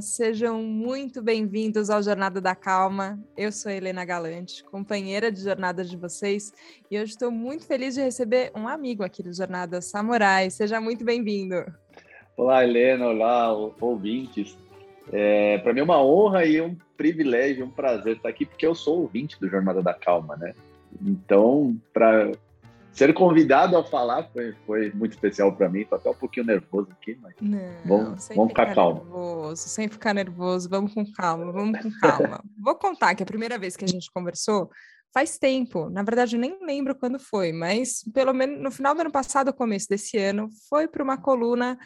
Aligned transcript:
sejam 0.00 0.62
muito 0.62 1.22
bem-vindos 1.22 1.90
ao 1.90 2.02
Jornada 2.02 2.40
da 2.40 2.54
Calma. 2.54 3.18
Eu 3.36 3.52
sou 3.52 3.70
Helena 3.70 4.04
Galante, 4.04 4.64
companheira 4.64 5.30
de 5.30 5.42
jornada 5.42 5.84
de 5.84 5.96
vocês, 5.96 6.52
e 6.90 6.98
hoje 6.98 7.12
estou 7.12 7.30
muito 7.30 7.66
feliz 7.66 7.94
de 7.94 8.00
receber 8.00 8.50
um 8.56 8.66
amigo 8.66 9.02
aqui 9.02 9.22
do 9.22 9.32
Jornada 9.32 9.82
Samurai. 9.82 10.48
Seja 10.50 10.80
muito 10.80 11.04
bem-vindo. 11.04 11.56
Olá, 12.34 12.64
Helena, 12.64 13.08
olá, 13.08 13.52
ouvintes. 13.52 14.56
É, 15.12 15.58
Para 15.58 15.74
mim 15.74 15.80
é 15.80 15.84
uma 15.84 16.02
honra 16.02 16.46
e 16.46 16.60
um 16.60 16.76
privilégio, 16.96 17.66
um 17.66 17.70
prazer 17.70 18.16
estar 18.16 18.30
aqui, 18.30 18.46
porque 18.46 18.66
eu 18.66 18.74
sou 18.74 19.02
ouvinte 19.02 19.38
do 19.38 19.48
Jornada 19.48 19.82
da 19.82 19.92
Calma, 19.92 20.34
né? 20.36 20.54
Então, 21.02 21.76
para 21.92 22.32
ser 22.92 23.14
convidado 23.14 23.76
a 23.76 23.84
falar 23.84 24.28
foi, 24.32 24.54
foi 24.66 24.92
muito 24.92 25.12
especial 25.12 25.54
para 25.54 25.68
mim. 25.68 25.84
Tô 25.84 25.96
até 25.96 26.10
um 26.10 26.14
pouquinho 26.14 26.46
nervoso 26.46 26.88
aqui, 26.92 27.18
mas 27.20 27.34
Não, 27.40 27.58
vamos, 27.84 28.28
vamos 28.28 28.48
ficar 28.50 28.68
ficar 28.68 28.74
calmo. 28.74 29.04
nervoso, 29.04 29.68
sem 29.68 29.88
ficar 29.88 30.14
nervoso, 30.14 30.68
vamos 30.68 30.94
com 30.94 31.04
calma, 31.12 31.52
vamos 31.52 31.80
com 31.80 31.90
calma. 32.00 32.42
Vou 32.58 32.74
contar 32.74 33.14
que 33.14 33.22
a 33.22 33.26
primeira 33.26 33.58
vez 33.58 33.76
que 33.76 33.84
a 33.84 33.88
gente 33.88 34.10
conversou 34.12 34.70
faz 35.12 35.38
tempo, 35.38 35.90
na 35.90 36.02
verdade 36.02 36.36
eu 36.36 36.40
nem 36.40 36.58
lembro 36.64 36.94
quando 36.94 37.18
foi, 37.18 37.52
mas 37.52 38.04
pelo 38.14 38.32
menos 38.32 38.62
no 38.62 38.70
final 38.70 38.94
do 38.94 39.00
ano 39.00 39.10
passado, 39.10 39.52
começo 39.52 39.88
desse 39.88 40.16
ano, 40.18 40.48
foi 40.68 40.86
para 40.86 41.02
uma 41.02 41.16
coluna 41.16 41.78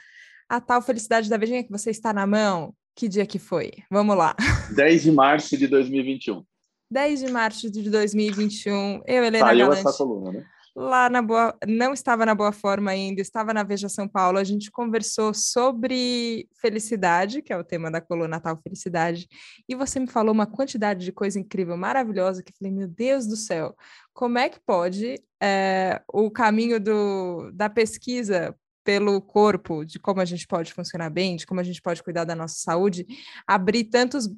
a 0.49 0.61
tal 0.61 0.83
Felicidade 0.83 1.29
da 1.29 1.37
Vejinha 1.37 1.65
que 1.65 1.71
você 1.71 1.91
está 1.91 2.13
na 2.13 2.27
mão. 2.27 2.75
Que 2.97 3.09
dia 3.09 3.27
que 3.27 3.41
foi? 3.41 3.73
Vamos 3.91 4.17
lá. 4.17 4.37
10 4.77 5.03
de 5.03 5.11
março 5.11 5.57
de 5.57 5.67
2021. 5.67 6.45
10 6.91 7.21
de 7.21 7.33
março 7.33 7.71
de 7.71 7.91
2021, 7.91 9.03
eu, 9.07 9.25
Helena 9.25 9.47
Saiu 9.47 9.59
Galante, 9.59 9.81
essa 9.81 9.99
coluna, 9.99 10.33
né? 10.33 10.47
Lá 10.75 11.09
na 11.09 11.23
boa, 11.23 11.57
não 11.67 11.93
estava 11.93 12.27
na 12.27 12.35
boa 12.35 12.51
forma 12.51 12.91
ainda, 12.91 13.21
estava 13.21 13.55
na 13.55 13.63
Veja 13.63 13.89
São 13.89 14.09
Paulo. 14.09 14.39
A 14.39 14.45
gente 14.45 14.71
conversou 14.71 15.33
sobre 15.33 16.49
felicidade, 16.61 17.43
que 17.43 17.53
é 17.53 17.57
o 17.57 17.65
tema 17.65 17.91
da 17.91 18.01
coluna 18.01 18.29
Natal 18.29 18.59
Felicidade, 18.63 19.29
e 19.69 19.75
você 19.75 20.01
me 20.01 20.09
falou 20.09 20.33
uma 20.33 20.47
quantidade 20.47 21.05
de 21.05 21.13
coisa 21.13 21.39
incrível, 21.39 21.77
maravilhosa, 21.77 22.43
que 22.43 22.51
eu 22.51 22.57
falei, 22.59 22.73
meu 22.73 22.89
Deus 22.89 23.27
do 23.27 23.37
céu, 23.37 23.77
como 24.13 24.39
é 24.39 24.49
que 24.49 24.61
pode 24.61 25.15
é, 25.41 26.03
o 26.13 26.31
caminho 26.31 26.81
do, 26.81 27.51
da 27.53 27.69
pesquisa 27.69 28.55
pelo 28.83 29.21
corpo, 29.21 29.85
de 29.85 29.99
como 29.99 30.21
a 30.21 30.25
gente 30.25 30.47
pode 30.47 30.73
funcionar 30.73 31.09
bem, 31.09 31.37
de 31.37 31.47
como 31.47 31.61
a 31.61 31.65
gente 31.65 31.81
pode 31.81 32.03
cuidar 32.03 32.25
da 32.25 32.35
nossa 32.35 32.57
saúde, 32.57 33.07
abrir 33.47 33.85
tantos 33.85 34.29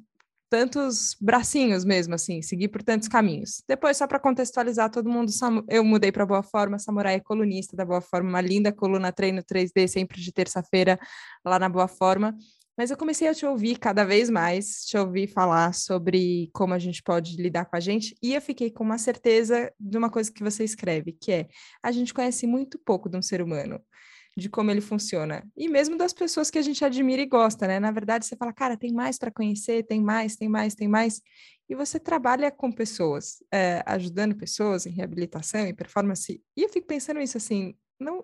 tantos 0.49 1.15
bracinhos 1.19 1.83
mesmo, 1.83 2.15
assim, 2.15 2.41
seguir 2.41 2.69
por 2.69 2.81
tantos 2.81 3.07
caminhos. 3.07 3.61
Depois, 3.67 3.97
só 3.97 4.07
para 4.07 4.19
contextualizar 4.19 4.89
todo 4.89 5.09
mundo, 5.09 5.31
eu 5.69 5.83
mudei 5.83 6.11
para 6.11 6.25
Boa 6.25 6.43
Forma, 6.43 6.79
Samurai 6.79 7.15
é 7.15 7.19
colunista 7.19 7.75
da 7.75 7.85
Boa 7.85 8.01
Forma, 8.01 8.29
uma 8.29 8.41
linda 8.41 8.71
coluna 8.71 9.11
treino 9.11 9.41
3D, 9.43 9.87
sempre 9.87 10.21
de 10.21 10.31
terça-feira, 10.31 10.99
lá 11.45 11.59
na 11.59 11.69
Boa 11.69 11.87
Forma. 11.87 12.35
Mas 12.77 12.91
eu 12.91 12.97
comecei 12.97 13.27
a 13.27 13.33
te 13.33 13.45
ouvir 13.45 13.79
cada 13.79 14.03
vez 14.03 14.29
mais, 14.29 14.85
te 14.85 14.97
ouvir 14.97 15.27
falar 15.27 15.73
sobre 15.73 16.49
como 16.53 16.75
a 16.75 16.79
gente 16.79 17.01
pode 17.01 17.35
lidar 17.41 17.65
com 17.65 17.75
a 17.75 17.79
gente, 17.79 18.15
e 18.21 18.35
eu 18.35 18.41
fiquei 18.41 18.69
com 18.69 18.83
uma 18.83 18.99
certeza 18.99 19.71
de 19.79 19.97
uma 19.97 20.11
coisa 20.11 20.31
que 20.31 20.43
você 20.43 20.63
escreve, 20.63 21.11
que 21.11 21.31
é 21.31 21.47
a 21.81 21.91
gente 21.91 22.13
conhece 22.13 22.45
muito 22.45 22.77
pouco 22.77 23.09
de 23.09 23.17
um 23.17 23.21
ser 23.21 23.41
humano 23.41 23.81
de 24.37 24.49
como 24.49 24.69
ele 24.69 24.81
funciona. 24.81 25.43
E 25.57 25.67
mesmo 25.67 25.97
das 25.97 26.13
pessoas 26.13 26.51
que 26.51 26.59
a 26.59 26.61
gente 26.61 26.85
admira 26.85 27.21
e 27.23 27.25
gosta, 27.25 27.65
né? 27.65 27.79
Na 27.79 27.89
verdade, 27.89 28.23
você 28.23 28.35
fala, 28.35 28.53
cara, 28.53 28.77
tem 28.77 28.93
mais 28.93 29.17
para 29.17 29.31
conhecer, 29.31 29.83
tem 29.83 29.99
mais, 29.99 30.35
tem 30.35 30.47
mais, 30.47 30.75
tem 30.75 30.87
mais. 30.87 31.23
E 31.67 31.73
você 31.73 31.99
trabalha 31.99 32.51
com 32.51 32.71
pessoas, 32.71 33.43
é, 33.51 33.81
ajudando 33.83 34.35
pessoas 34.35 34.85
em 34.85 34.91
reabilitação, 34.91 35.65
em 35.65 35.73
performance. 35.73 36.39
E 36.55 36.61
eu 36.61 36.69
fico 36.69 36.85
pensando 36.85 37.19
isso 37.19 37.35
assim, 37.35 37.75
não, 37.99 38.23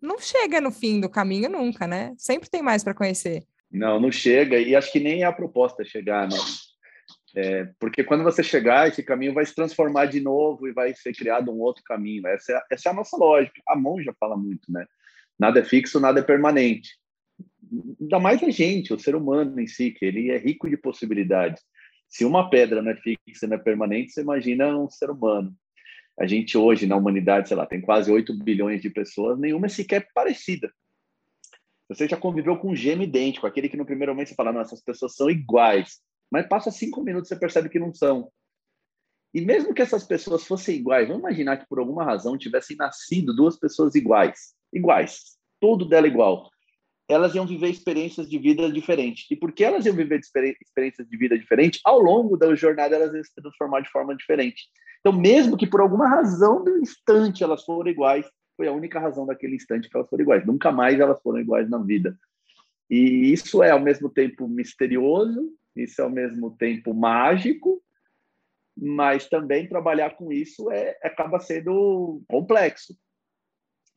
não 0.00 0.18
chega 0.18 0.62
no 0.62 0.70
fim 0.70 0.98
do 0.98 1.10
caminho 1.10 1.50
nunca, 1.50 1.86
né? 1.86 2.14
Sempre 2.16 2.48
tem 2.48 2.62
mais 2.62 2.82
para 2.82 2.94
conhecer. 2.94 3.44
Não, 3.70 4.00
não 4.00 4.10
chega. 4.10 4.58
E 4.58 4.74
acho 4.74 4.90
que 4.90 4.98
nem 4.98 5.22
é 5.22 5.26
a 5.26 5.32
proposta 5.32 5.84
chegar, 5.84 6.26
né? 6.26 6.38
É, 7.36 7.68
porque 7.78 8.02
quando 8.02 8.24
você 8.24 8.42
chegar, 8.42 8.88
esse 8.88 9.02
caminho 9.02 9.34
vai 9.34 9.44
se 9.44 9.54
transformar 9.54 10.06
de 10.06 10.20
novo 10.20 10.66
e 10.66 10.72
vai 10.72 10.94
ser 10.94 11.12
criado 11.12 11.52
um 11.52 11.60
outro 11.60 11.84
caminho. 11.84 12.26
Essa 12.26 12.52
é, 12.52 12.62
essa 12.72 12.88
é 12.88 12.92
a 12.92 12.94
nossa 12.94 13.14
lógica. 13.18 13.60
A 13.68 13.76
monja 13.76 14.14
fala 14.18 14.38
muito, 14.38 14.72
né? 14.72 14.86
Nada 15.40 15.60
é 15.60 15.64
fixo, 15.64 15.98
nada 15.98 16.20
é 16.20 16.22
permanente. 16.22 16.98
Ainda 17.98 18.18
mais 18.20 18.42
a 18.42 18.50
gente, 18.50 18.92
o 18.92 18.98
ser 18.98 19.16
humano 19.16 19.58
em 19.58 19.66
si, 19.66 19.90
que 19.90 20.04
ele 20.04 20.30
é 20.30 20.36
rico 20.36 20.68
de 20.68 20.76
possibilidades. 20.76 21.62
Se 22.06 22.26
uma 22.26 22.50
pedra 22.50 22.82
não 22.82 22.90
é 22.90 22.96
fixa, 22.96 23.46
não 23.46 23.56
é 23.56 23.58
permanente, 23.58 24.12
você 24.12 24.20
imagina 24.20 24.76
um 24.76 24.90
ser 24.90 25.08
humano. 25.08 25.56
A 26.18 26.26
gente 26.26 26.58
hoje, 26.58 26.86
na 26.86 26.94
humanidade, 26.94 27.48
sei 27.48 27.56
lá, 27.56 27.64
tem 27.64 27.80
quase 27.80 28.12
8 28.12 28.34
bilhões 28.34 28.82
de 28.82 28.90
pessoas, 28.90 29.38
nenhuma 29.38 29.64
é 29.64 29.70
sequer 29.70 30.08
parecida. 30.12 30.70
Você 31.88 32.06
já 32.06 32.18
conviveu 32.18 32.58
com 32.58 32.72
um 32.72 32.76
gêmeo 32.76 33.04
idêntico, 33.04 33.46
aquele 33.46 33.70
que 33.70 33.78
no 33.78 33.86
primeiro 33.86 34.12
momento 34.12 34.28
você 34.28 34.34
fala, 34.34 34.52
não, 34.52 34.60
essas 34.60 34.82
pessoas 34.82 35.14
são 35.14 35.30
iguais. 35.30 36.00
Mas 36.30 36.46
passa 36.48 36.70
cinco 36.70 37.02
minutos 37.02 37.28
você 37.28 37.36
percebe 37.36 37.70
que 37.70 37.78
não 37.78 37.94
são. 37.94 38.30
E 39.32 39.40
mesmo 39.40 39.72
que 39.72 39.82
essas 39.82 40.04
pessoas 40.04 40.44
fossem 40.44 40.76
iguais, 40.76 41.06
vamos 41.06 41.22
imaginar 41.22 41.56
que 41.56 41.68
por 41.68 41.78
alguma 41.78 42.04
razão 42.04 42.36
tivessem 42.36 42.76
nascido 42.76 43.34
duas 43.34 43.58
pessoas 43.58 43.94
iguais 43.94 44.54
iguais, 44.72 45.36
tudo 45.60 45.84
dela 45.84 46.06
igual. 46.06 46.48
Elas 47.08 47.34
iam 47.34 47.46
viver 47.46 47.68
experiências 47.68 48.28
de 48.28 48.38
vida 48.38 48.70
diferentes. 48.70 49.26
E 49.30 49.36
porque 49.36 49.64
elas 49.64 49.84
iam 49.84 49.94
viver 49.94 50.20
experiências 50.20 51.08
de 51.08 51.16
vida 51.16 51.36
diferentes, 51.38 51.80
ao 51.84 52.00
longo 52.00 52.36
da 52.36 52.54
jornada 52.54 52.94
elas 52.94 53.12
iam 53.12 53.24
se 53.24 53.34
transformar 53.34 53.80
de 53.80 53.90
forma 53.90 54.16
diferente. 54.16 54.62
Então, 55.00 55.12
mesmo 55.12 55.56
que 55.56 55.66
por 55.66 55.80
alguma 55.80 56.08
razão 56.08 56.62
do 56.62 56.78
instante 56.78 57.42
elas 57.42 57.64
foram 57.64 57.90
iguais, 57.90 58.26
foi 58.56 58.68
a 58.68 58.72
única 58.72 59.00
razão 59.00 59.26
daquele 59.26 59.56
instante 59.56 59.88
que 59.88 59.96
elas 59.96 60.08
foram 60.08 60.22
iguais. 60.22 60.46
Nunca 60.46 60.70
mais 60.70 61.00
elas 61.00 61.20
foram 61.22 61.40
iguais 61.40 61.68
na 61.68 61.78
vida. 61.78 62.16
E 62.88 63.32
isso 63.32 63.62
é 63.62 63.70
ao 63.70 63.80
mesmo 63.80 64.08
tempo 64.08 64.46
misterioso, 64.46 65.52
isso 65.74 66.00
é 66.00 66.04
ao 66.04 66.10
mesmo 66.10 66.50
tempo 66.56 66.92
mágico, 66.92 67.82
mas 68.80 69.28
também 69.28 69.68
trabalhar 69.68 70.16
com 70.16 70.32
isso 70.32 70.70
é, 70.70 70.96
acaba 71.02 71.38
sendo 71.38 72.22
complexo 72.28 72.94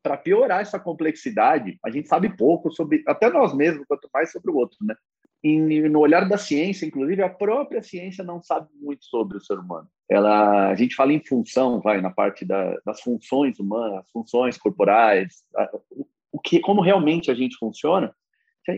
para 0.04 0.18
piorar 0.18 0.62
essa 0.62 0.78
complexidade, 0.78 1.80
a 1.84 1.90
gente 1.90 2.10
sabe 2.10 2.36
pouco 2.36 2.70
sobre, 2.70 3.02
até 3.08 3.30
nós 3.30 3.56
mesmos, 3.56 3.88
quanto 3.88 4.10
mais 4.14 4.32
sobre 4.34 4.52
o 4.52 4.56
outro, 4.56 4.78
né? 4.82 4.94
E 5.42 5.90
no 5.90 6.00
olhar 6.00 6.28
da 6.28 6.38
ciência, 6.38 6.86
inclusive, 6.86 7.22
a 7.22 7.30
própria 7.30 7.82
ciência 7.82 8.24
não 8.24 8.42
sabe 8.42 8.70
muito 8.80 9.04
sobre 9.06 9.38
o 9.38 9.42
ser 9.42 9.60
humano. 9.60 9.90
Ela, 10.10 10.70
a 10.70 10.76
gente 10.76 10.96
fala 10.96 11.12
em 11.12 11.24
função, 11.24 11.82
vai, 11.82 12.00
na 12.02 12.10
parte 12.10 12.46
da, 12.46 12.78
das 12.86 13.02
funções 13.02 13.60
humanas, 13.60 14.06
funções 14.12 14.58
corporais, 14.58 15.44
a, 15.56 15.70
o, 15.92 16.08
o, 16.34 16.40
que, 16.40 16.62
como 16.62 16.82
realmente 16.82 17.30
a 17.30 17.34
gente 17.34 17.58
funciona, 17.58 18.14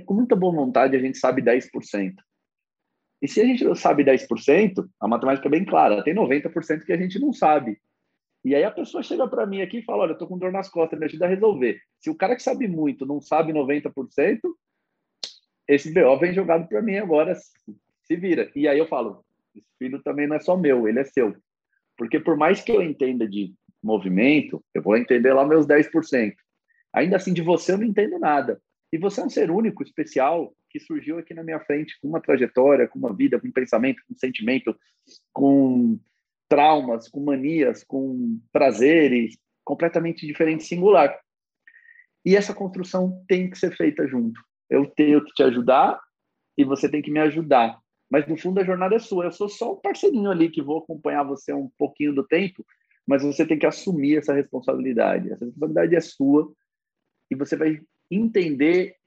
com 0.05 0.13
muita 0.15 0.35
boa 0.35 0.53
vontade 0.53 0.95
a 0.95 0.99
gente 0.99 1.19
sabe 1.19 1.41
10%. 1.41 2.15
E 3.25 3.27
se 3.27 3.41
a 3.41 3.43
gente 3.43 3.63
não 3.63 3.73
sabe 3.73 4.03
10%, 4.03 4.87
a 5.01 5.07
matemática 5.07 5.47
é 5.47 5.49
bem 5.49 5.65
clara, 5.65 6.03
tem 6.03 6.13
90% 6.13 6.85
que 6.85 6.93
a 6.93 6.97
gente 6.97 7.17
não 7.17 7.33
sabe. 7.33 7.81
E 8.43 8.53
aí 8.53 8.63
a 8.63 8.69
pessoa 8.69 9.01
chega 9.01 9.27
para 9.27 9.47
mim 9.47 9.63
aqui 9.63 9.79
e 9.79 9.83
fala: 9.83 10.03
Olha, 10.03 10.11
eu 10.11 10.17
tô 10.19 10.27
com 10.27 10.37
dor 10.37 10.51
nas 10.51 10.69
costas, 10.69 10.99
me 10.99 11.05
ajuda 11.05 11.25
a 11.25 11.29
resolver. 11.29 11.81
Se 11.99 12.07
o 12.07 12.13
cara 12.13 12.35
que 12.35 12.43
sabe 12.43 12.67
muito 12.67 13.03
não 13.03 13.19
sabe 13.19 13.51
90%, 13.51 14.39
esse 15.67 15.91
BO 15.91 16.19
vem 16.19 16.35
jogado 16.35 16.67
para 16.67 16.83
mim 16.83 16.97
agora, 16.97 17.33
se 17.33 18.15
vira. 18.15 18.51
E 18.55 18.67
aí 18.67 18.77
eu 18.77 18.87
falo: 18.87 19.25
Esse 19.55 19.65
filho 19.79 20.03
também 20.03 20.27
não 20.27 20.35
é 20.35 20.39
só 20.39 20.55
meu, 20.55 20.87
ele 20.87 20.99
é 20.99 21.03
seu. 21.03 21.35
Porque 21.97 22.19
por 22.19 22.37
mais 22.37 22.61
que 22.61 22.73
eu 22.73 22.83
entenda 22.83 23.27
de 23.27 23.55
movimento, 23.81 24.63
eu 24.71 24.83
vou 24.83 24.95
entender 24.95 25.33
lá 25.33 25.43
meus 25.47 25.65
10%. 25.65 26.35
Ainda 26.93 27.15
assim, 27.15 27.33
de 27.33 27.41
você 27.41 27.71
eu 27.71 27.79
não 27.79 27.85
entendo 27.85 28.19
nada. 28.19 28.61
E 28.93 28.99
você 28.99 29.19
é 29.19 29.25
um 29.25 29.31
ser 29.31 29.49
único, 29.49 29.81
especial, 29.81 30.53
que 30.75 30.79
surgiu 30.81 31.17
aqui 31.17 31.33
na 31.33 31.41
minha 31.41 31.59
frente 31.61 31.97
com 32.01 32.09
uma 32.09 32.19
trajetória, 32.19 32.85
com 32.85 32.99
uma 32.99 33.15
vida, 33.15 33.39
com 33.39 33.47
um 33.47 33.51
pensamento, 33.51 34.03
com 34.05 34.13
um 34.13 34.17
sentimento, 34.17 34.75
com 35.31 35.97
traumas, 36.49 37.07
com 37.07 37.23
manias, 37.23 37.81
com 37.81 38.41
prazeres 38.51 39.37
completamente 39.63 40.27
diferentes, 40.27 40.67
singular. 40.67 41.17
E 42.25 42.35
essa 42.35 42.53
construção 42.53 43.23
tem 43.25 43.49
que 43.49 43.57
ser 43.57 43.73
feita 43.75 44.05
junto. 44.05 44.39
Eu 44.69 44.85
tenho 44.85 45.23
que 45.23 45.31
te 45.33 45.43
ajudar 45.43 45.97
e 46.57 46.65
você 46.65 46.89
tem 46.89 47.01
que 47.01 47.09
me 47.09 47.19
ajudar. 47.19 47.79
Mas 48.09 48.27
no 48.27 48.37
fundo 48.37 48.59
a 48.59 48.65
jornada 48.65 48.95
é 48.95 48.99
sua. 48.99 49.25
Eu 49.25 49.31
sou 49.31 49.47
só 49.47 49.73
um 49.73 49.77
parceirinho 49.77 50.29
ali 50.29 50.49
que 50.49 50.61
vou 50.61 50.79
acompanhar 50.79 51.23
você 51.23 51.53
um 51.53 51.69
pouquinho 51.77 52.13
do 52.13 52.27
tempo, 52.27 52.65
mas 53.07 53.23
você 53.23 53.45
tem 53.45 53.57
que 53.57 53.65
assumir 53.65 54.17
essa 54.17 54.33
responsabilidade. 54.33 55.31
Essa 55.31 55.45
responsabilidade 55.45 55.95
é 55.95 56.01
sua 56.01 56.51
e 57.31 57.35
você 57.35 57.55
vai 57.55 57.79
entender 58.11 58.97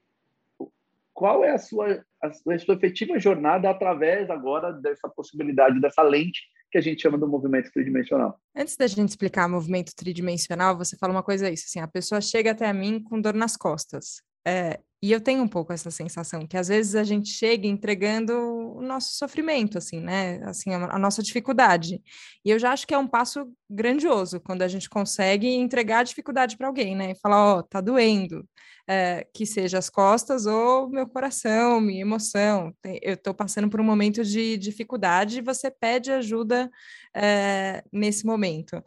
qual 1.19 1.43
é 1.43 1.51
a 1.51 1.57
sua, 1.57 2.01
a 2.23 2.31
sua 2.31 2.75
efetiva 2.75 3.19
jornada 3.19 3.69
através 3.69 4.29
agora 4.29 4.71
dessa 4.71 5.09
possibilidade, 5.09 5.81
dessa 5.81 6.01
lente 6.01 6.39
que 6.71 6.77
a 6.77 6.81
gente 6.81 7.01
chama 7.01 7.17
do 7.17 7.27
movimento 7.27 7.69
tridimensional. 7.73 8.39
Antes 8.55 8.77
da 8.77 8.87
gente 8.87 9.09
explicar 9.09 9.49
movimento 9.49 9.93
tridimensional, 9.93 10.77
você 10.77 10.95
fala 10.95 11.11
uma 11.11 11.21
coisa 11.21 11.49
isso, 11.51 11.65
assim, 11.67 11.81
a 11.81 11.87
pessoa 11.89 12.21
chega 12.21 12.51
até 12.51 12.71
mim 12.71 13.03
com 13.03 13.19
dor 13.19 13.33
nas 13.33 13.57
costas. 13.57 14.21
É, 14.49 14.79
e 15.01 15.11
eu 15.13 15.21
tenho 15.21 15.41
um 15.41 15.47
pouco 15.47 15.71
essa 15.71 15.89
sensação 15.89 16.45
que 16.45 16.57
às 16.57 16.67
vezes 16.67 16.93
a 16.93 17.03
gente 17.03 17.29
chega 17.29 17.65
entregando 17.65 18.33
o 18.33 18.81
nosso 18.81 19.13
sofrimento, 19.13 19.77
assim, 19.77 20.01
né? 20.01 20.41
Assim, 20.43 20.73
a, 20.73 20.95
a 20.95 20.99
nossa 20.99 21.23
dificuldade. 21.23 22.01
E 22.43 22.49
eu 22.49 22.59
já 22.59 22.71
acho 22.73 22.85
que 22.85 22.93
é 22.93 22.97
um 22.97 23.07
passo 23.07 23.49
grandioso 23.69 24.41
quando 24.41 24.61
a 24.61 24.67
gente 24.67 24.89
consegue 24.89 25.47
entregar 25.47 25.99
a 25.99 26.03
dificuldade 26.03 26.57
para 26.57 26.67
alguém, 26.67 26.95
né? 26.95 27.11
E 27.11 27.19
falar, 27.19 27.55
ó, 27.55 27.59
oh, 27.59 27.63
tá 27.63 27.79
doendo. 27.79 28.47
É, 28.91 29.27
que 29.33 29.45
seja 29.45 29.77
as 29.77 29.87
costas 29.87 30.47
ou 30.47 30.89
meu 30.89 31.07
coração, 31.07 31.79
minha 31.79 32.01
emoção. 32.01 32.73
Eu 33.03 33.13
estou 33.13 33.35
passando 33.35 33.69
por 33.69 33.79
um 33.79 33.83
momento 33.83 34.23
de 34.25 34.57
dificuldade 34.57 35.37
e 35.37 35.43
você 35.43 35.69
pede 35.69 36.11
ajuda 36.11 36.69
é, 37.15 37.83
nesse 37.93 38.25
momento. 38.25 38.83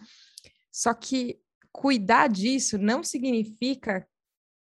Só 0.73 0.93
que 0.93 1.39
cuidar 1.73 2.29
disso 2.29 2.79
não 2.79 3.03
significa 3.03 4.07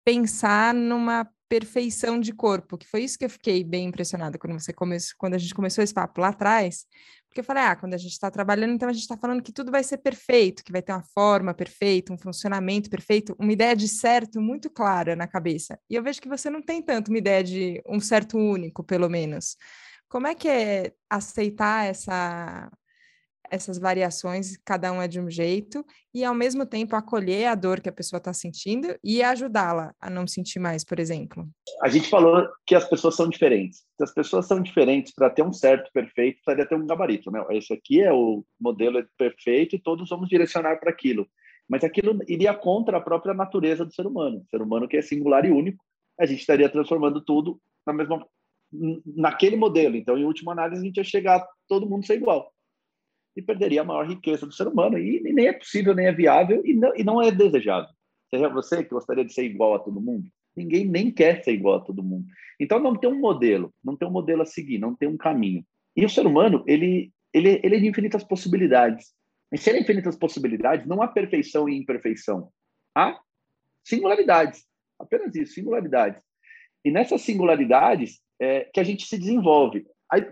pensar 0.07 0.73
numa 0.73 1.29
perfeição 1.49 2.17
de 2.17 2.31
corpo, 2.31 2.77
que 2.77 2.87
foi 2.87 3.03
isso 3.03 3.19
que 3.19 3.25
eu 3.25 3.29
fiquei 3.29 3.61
bem 3.61 3.87
impressionada 3.87 4.37
quando 4.37 4.57
você 4.57 4.71
começou, 4.71 5.13
quando 5.17 5.33
a 5.33 5.37
gente 5.37 5.53
começou 5.53 5.83
esse 5.83 5.93
papo 5.93 6.21
lá 6.21 6.29
atrás, 6.29 6.85
porque 7.27 7.41
eu 7.41 7.43
falei, 7.43 7.63
ah, 7.63 7.75
quando 7.75 7.93
a 7.93 7.97
gente 7.97 8.13
está 8.13 8.31
trabalhando, 8.31 8.71
então 8.73 8.87
a 8.87 8.93
gente 8.93 9.01
está 9.01 9.17
falando 9.17 9.43
que 9.43 9.51
tudo 9.51 9.69
vai 9.69 9.83
ser 9.83 9.97
perfeito, 9.97 10.63
que 10.63 10.71
vai 10.71 10.81
ter 10.81 10.93
uma 10.93 11.03
forma 11.13 11.53
perfeita, 11.53 12.13
um 12.13 12.17
funcionamento 12.17 12.89
perfeito, 12.89 13.35
uma 13.37 13.51
ideia 13.51 13.75
de 13.75 13.85
certo 13.89 14.39
muito 14.39 14.69
clara 14.69 15.13
na 15.13 15.27
cabeça. 15.27 15.77
E 15.89 15.95
eu 15.95 16.01
vejo 16.01 16.21
que 16.21 16.29
você 16.29 16.49
não 16.49 16.61
tem 16.61 16.81
tanto 16.81 17.09
uma 17.09 17.17
ideia 17.17 17.43
de 17.43 17.83
um 17.85 17.99
certo 17.99 18.37
único, 18.37 18.85
pelo 18.85 19.09
menos. 19.09 19.57
Como 20.07 20.25
é 20.25 20.33
que 20.33 20.47
é 20.47 20.93
aceitar 21.09 21.85
essa 21.85 22.71
essas 23.49 23.77
variações, 23.77 24.57
cada 24.65 24.91
um 24.91 25.01
é 25.01 25.07
de 25.07 25.19
um 25.19 25.29
jeito, 25.29 25.85
e 26.13 26.23
ao 26.23 26.33
mesmo 26.33 26.65
tempo 26.65 26.95
acolher 26.95 27.45
a 27.45 27.55
dor 27.55 27.79
que 27.79 27.89
a 27.89 27.93
pessoa 27.93 28.17
está 28.17 28.33
sentindo 28.33 28.97
e 29.03 29.21
ajudá-la 29.21 29.93
a 29.99 30.09
não 30.09 30.25
sentir 30.27 30.59
mais, 30.59 30.83
por 30.83 30.99
exemplo. 30.99 31.47
A 31.81 31.89
gente 31.89 32.09
falou 32.09 32.47
que 32.65 32.75
as 32.75 32.87
pessoas 32.89 33.15
são 33.15 33.29
diferentes. 33.29 33.79
Se 33.97 34.03
as 34.03 34.13
pessoas 34.13 34.47
são 34.47 34.61
diferentes 34.61 35.13
para 35.13 35.29
ter 35.29 35.43
um 35.43 35.53
certo 35.53 35.91
perfeito, 35.91 36.37
precisaria 36.37 36.67
ter 36.67 36.75
um 36.75 36.87
gabarito, 36.87 37.31
né? 37.31 37.45
Esse 37.51 37.73
aqui 37.73 38.01
é 38.01 38.11
o 38.11 38.43
modelo 38.59 39.03
perfeito 39.17 39.75
e 39.75 39.79
todos 39.79 40.09
vamos 40.09 40.27
direcionar 40.27 40.79
para 40.79 40.89
aquilo. 40.89 41.27
Mas 41.69 41.83
aquilo 41.83 42.19
iria 42.27 42.53
contra 42.53 42.97
a 42.97 43.01
própria 43.01 43.33
natureza 43.33 43.85
do 43.85 43.93
ser 43.93 44.07
humano. 44.07 44.39
O 44.39 44.49
ser 44.49 44.61
humano 44.61 44.87
que 44.87 44.97
é 44.97 45.01
singular 45.01 45.45
e 45.45 45.51
único, 45.51 45.83
a 46.19 46.25
gente 46.25 46.39
estaria 46.39 46.69
transformando 46.69 47.21
tudo 47.21 47.59
na 47.85 47.93
mesma 47.93 48.25
naquele 49.15 49.55
modelo. 49.55 49.95
Então, 49.95 50.17
em 50.17 50.25
última 50.25 50.51
análise, 50.51 50.81
a 50.81 50.85
gente 50.85 50.97
ia 50.97 51.03
chegar 51.03 51.45
todo 51.69 51.87
mundo 51.87 52.05
ser 52.05 52.15
igual 52.15 52.51
e 53.37 53.41
perderia 53.41 53.81
a 53.81 53.85
maior 53.85 54.07
riqueza 54.07 54.47
do 54.47 54.51
ser 54.51 54.67
humano. 54.67 54.97
E, 54.97 55.21
nem 55.21 55.47
é 55.47 55.53
possível, 55.53 55.93
nem 55.93 56.07
é 56.07 56.11
viável 56.11 56.65
e 56.65 56.73
não, 56.73 56.95
e 56.95 57.03
não 57.03 57.21
é 57.21 57.29
desejável. 57.29 57.89
Seja 58.31 58.49
você 58.49 58.83
que 58.83 58.89
gostaria 58.89 59.23
de 59.23 59.31
ser 59.31 59.43
igual 59.43 59.75
a 59.75 59.79
todo 59.79 60.01
mundo? 60.01 60.27
Ninguém 60.55 60.85
nem 60.85 61.11
quer 61.11 61.43
ser 61.43 61.53
igual 61.53 61.75
a 61.75 61.81
todo 61.81 62.03
mundo. 62.03 62.25
Então 62.59 62.79
não 62.79 62.95
tem 62.95 63.07
um 63.07 63.19
modelo, 63.19 63.71
não 63.83 63.95
tem 63.95 64.07
um 64.07 64.11
modelo 64.11 64.41
a 64.41 64.45
seguir, 64.45 64.79
não 64.79 64.95
tem 64.95 65.07
um 65.07 65.15
caminho. 65.15 65.63
E 65.95 66.03
o 66.03 66.09
ser 66.09 66.25
humano, 66.25 66.63
ele, 66.65 67.11
ele, 67.31 67.61
ele 67.63 67.75
é 67.75 67.79
de 67.79 67.87
infinitas 67.87 68.23
possibilidades. 68.23 69.13
E 69.53 69.57
se 69.57 69.69
ele 69.69 69.79
é 69.79 69.81
infinitas 69.81 70.15
possibilidades, 70.15 70.87
não 70.87 71.01
há 71.03 71.07
perfeição 71.07 71.69
e 71.69 71.77
imperfeição. 71.77 72.49
Há 72.95 73.19
singularidades. 73.83 74.65
Apenas 74.99 75.35
isso, 75.35 75.53
singularidades. 75.53 76.21
E 76.83 76.89
nessas 76.89 77.21
singularidades 77.21 78.19
é, 78.41 78.61
que 78.73 78.79
a 78.79 78.83
gente 78.83 79.05
se 79.05 79.17
desenvolve. 79.17 79.85
Aí, 80.11 80.27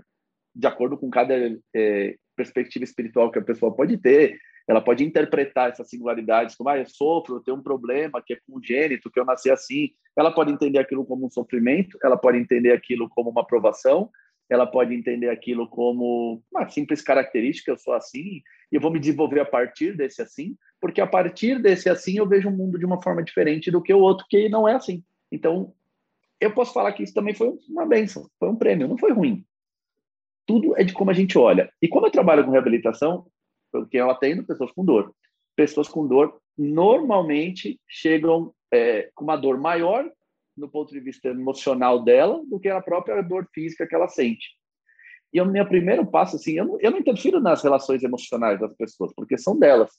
de 0.55 0.67
acordo 0.67 0.97
com 0.97 1.09
cada 1.11 1.35
é, 1.75 2.15
perspectiva 2.35 2.83
espiritual 2.83 3.31
que 3.31 3.39
a 3.39 3.43
pessoa 3.43 3.73
pode 3.73 3.97
ter, 3.97 4.37
ela 4.67 4.81
pode 4.81 5.03
interpretar 5.03 5.69
essas 5.69 5.89
singularidades 5.89 6.55
como, 6.55 6.69
ah, 6.69 6.77
eu 6.77 6.87
sofro, 6.87 7.35
eu 7.35 7.39
tenho 7.39 7.57
um 7.57 7.63
problema 7.63 8.21
que 8.21 8.33
é 8.33 8.39
congênito, 8.49 9.11
que 9.11 9.19
eu 9.19 9.25
nasci 9.25 9.51
assim. 9.51 9.91
Ela 10.17 10.31
pode 10.33 10.51
entender 10.51 10.79
aquilo 10.79 11.05
como 11.05 11.25
um 11.25 11.29
sofrimento, 11.29 11.97
ela 12.03 12.17
pode 12.17 12.37
entender 12.37 12.71
aquilo 12.71 13.07
como 13.09 13.29
uma 13.29 13.41
aprovação, 13.41 14.09
ela 14.49 14.65
pode 14.65 14.93
entender 14.93 15.29
aquilo 15.29 15.67
como 15.67 16.41
uma 16.51 16.67
simples 16.69 17.01
característica, 17.01 17.71
eu 17.71 17.77
sou 17.77 17.93
assim, 17.93 18.41
e 18.71 18.75
eu 18.75 18.81
vou 18.81 18.91
me 18.91 18.99
desenvolver 18.99 19.39
a 19.39 19.45
partir 19.45 19.95
desse 19.95 20.21
assim, 20.21 20.55
porque 20.79 21.01
a 21.01 21.07
partir 21.07 21.61
desse 21.61 21.89
assim 21.89 22.17
eu 22.17 22.27
vejo 22.27 22.49
o 22.49 22.51
mundo 22.51 22.77
de 22.77 22.85
uma 22.85 23.01
forma 23.01 23.23
diferente 23.23 23.71
do 23.71 23.81
que 23.81 23.93
o 23.93 23.99
outro 23.99 24.25
que 24.29 24.49
não 24.49 24.67
é 24.67 24.75
assim. 24.75 25.03
Então, 25.31 25.73
eu 26.39 26.53
posso 26.53 26.73
falar 26.73 26.91
que 26.93 27.03
isso 27.03 27.13
também 27.13 27.33
foi 27.33 27.51
uma 27.69 27.85
benção, 27.85 28.29
foi 28.39 28.49
um 28.49 28.55
prêmio, 28.55 28.87
não 28.87 28.97
foi 28.97 29.11
ruim. 29.11 29.45
Tudo 30.45 30.77
é 30.77 30.83
de 30.83 30.93
como 30.93 31.11
a 31.11 31.13
gente 31.13 31.37
olha. 31.37 31.71
E 31.81 31.87
como 31.87 32.05
eu 32.05 32.11
trabalho 32.11 32.45
com 32.45 32.51
reabilitação, 32.51 33.25
porque 33.71 33.97
eu 33.97 34.09
atendo 34.09 34.45
pessoas 34.45 34.71
com 34.71 34.85
dor. 34.85 35.13
Pessoas 35.55 35.87
com 35.87 36.07
dor 36.07 36.39
normalmente 36.57 37.79
chegam 37.87 38.53
é, 38.71 39.09
com 39.13 39.23
uma 39.23 39.35
dor 39.35 39.59
maior 39.59 40.09
no 40.55 40.69
ponto 40.69 40.93
de 40.93 40.99
vista 40.99 41.29
emocional 41.29 42.03
dela 42.03 42.41
do 42.47 42.59
que 42.59 42.69
a 42.69 42.81
própria 42.81 43.21
dor 43.21 43.47
física 43.53 43.85
que 43.85 43.93
ela 43.93 44.07
sente. 44.07 44.47
E 45.33 45.41
o 45.41 45.45
meu 45.45 45.67
primeiro 45.67 46.05
passo, 46.05 46.37
assim, 46.37 46.53
eu 46.53 46.65
não, 46.65 46.79
eu 46.79 46.91
não 46.91 46.99
interfiro 46.99 47.41
nas 47.41 47.61
relações 47.61 48.01
emocionais 48.03 48.59
das 48.59 48.73
pessoas, 48.73 49.11
porque 49.13 49.37
são 49.37 49.59
delas. 49.59 49.91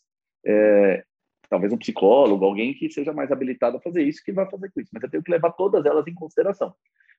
É, 0.46 1.04
talvez 1.50 1.72
um 1.72 1.78
psicólogo, 1.78 2.44
alguém 2.44 2.72
que 2.72 2.90
seja 2.90 3.12
mais 3.12 3.30
habilitado 3.30 3.76
a 3.76 3.80
fazer 3.80 4.02
isso, 4.02 4.22
que 4.24 4.32
vai 4.32 4.48
fazer 4.50 4.70
com 4.72 4.80
isso. 4.80 4.90
Mas 4.92 5.02
eu 5.02 5.10
tenho 5.10 5.22
que 5.22 5.30
levar 5.30 5.52
todas 5.52 5.84
elas 5.84 6.06
em 6.06 6.14
consideração. 6.14 6.74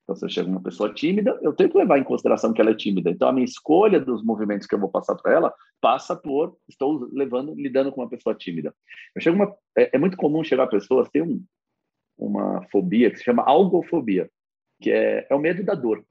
Então, 0.07 0.15
se 0.15 0.23
eu 0.23 0.29
chego 0.29 0.49
uma 0.49 0.63
pessoa 0.63 0.93
tímida, 0.93 1.37
eu 1.41 1.51
tenho 1.51 1.69
que 1.69 1.77
levar 1.77 1.99
em 1.99 2.03
consideração 2.03 2.53
que 2.53 2.61
ela 2.61 2.71
é 2.71 2.73
tímida. 2.73 3.09
Então, 3.09 3.27
a 3.27 3.33
minha 3.33 3.43
escolha 3.43 3.99
dos 3.99 4.23
movimentos 4.23 4.65
que 4.65 4.73
eu 4.73 4.79
vou 4.79 4.87
passar 4.87 5.15
para 5.15 5.33
ela 5.33 5.53
passa 5.81 6.15
por 6.15 6.57
estou 6.69 7.09
levando, 7.11 7.53
lidando 7.53 7.91
com 7.91 7.99
uma 7.99 8.09
pessoa 8.09 8.33
tímida. 8.33 8.73
Eu 9.13 9.21
chego 9.21 9.35
uma, 9.35 9.53
é, 9.77 9.97
é 9.97 9.99
muito 9.99 10.15
comum 10.15 10.45
chegar 10.45 10.63
a 10.63 10.67
pessoas 10.67 11.09
ter 11.09 11.21
um, 11.21 11.43
uma 12.17 12.65
fobia 12.71 13.11
que 13.11 13.17
se 13.17 13.25
chama 13.25 13.43
algofobia, 13.43 14.29
que 14.79 14.89
é, 14.89 15.27
é 15.29 15.35
o 15.35 15.39
medo 15.39 15.61
da 15.61 15.75
dor, 15.75 16.05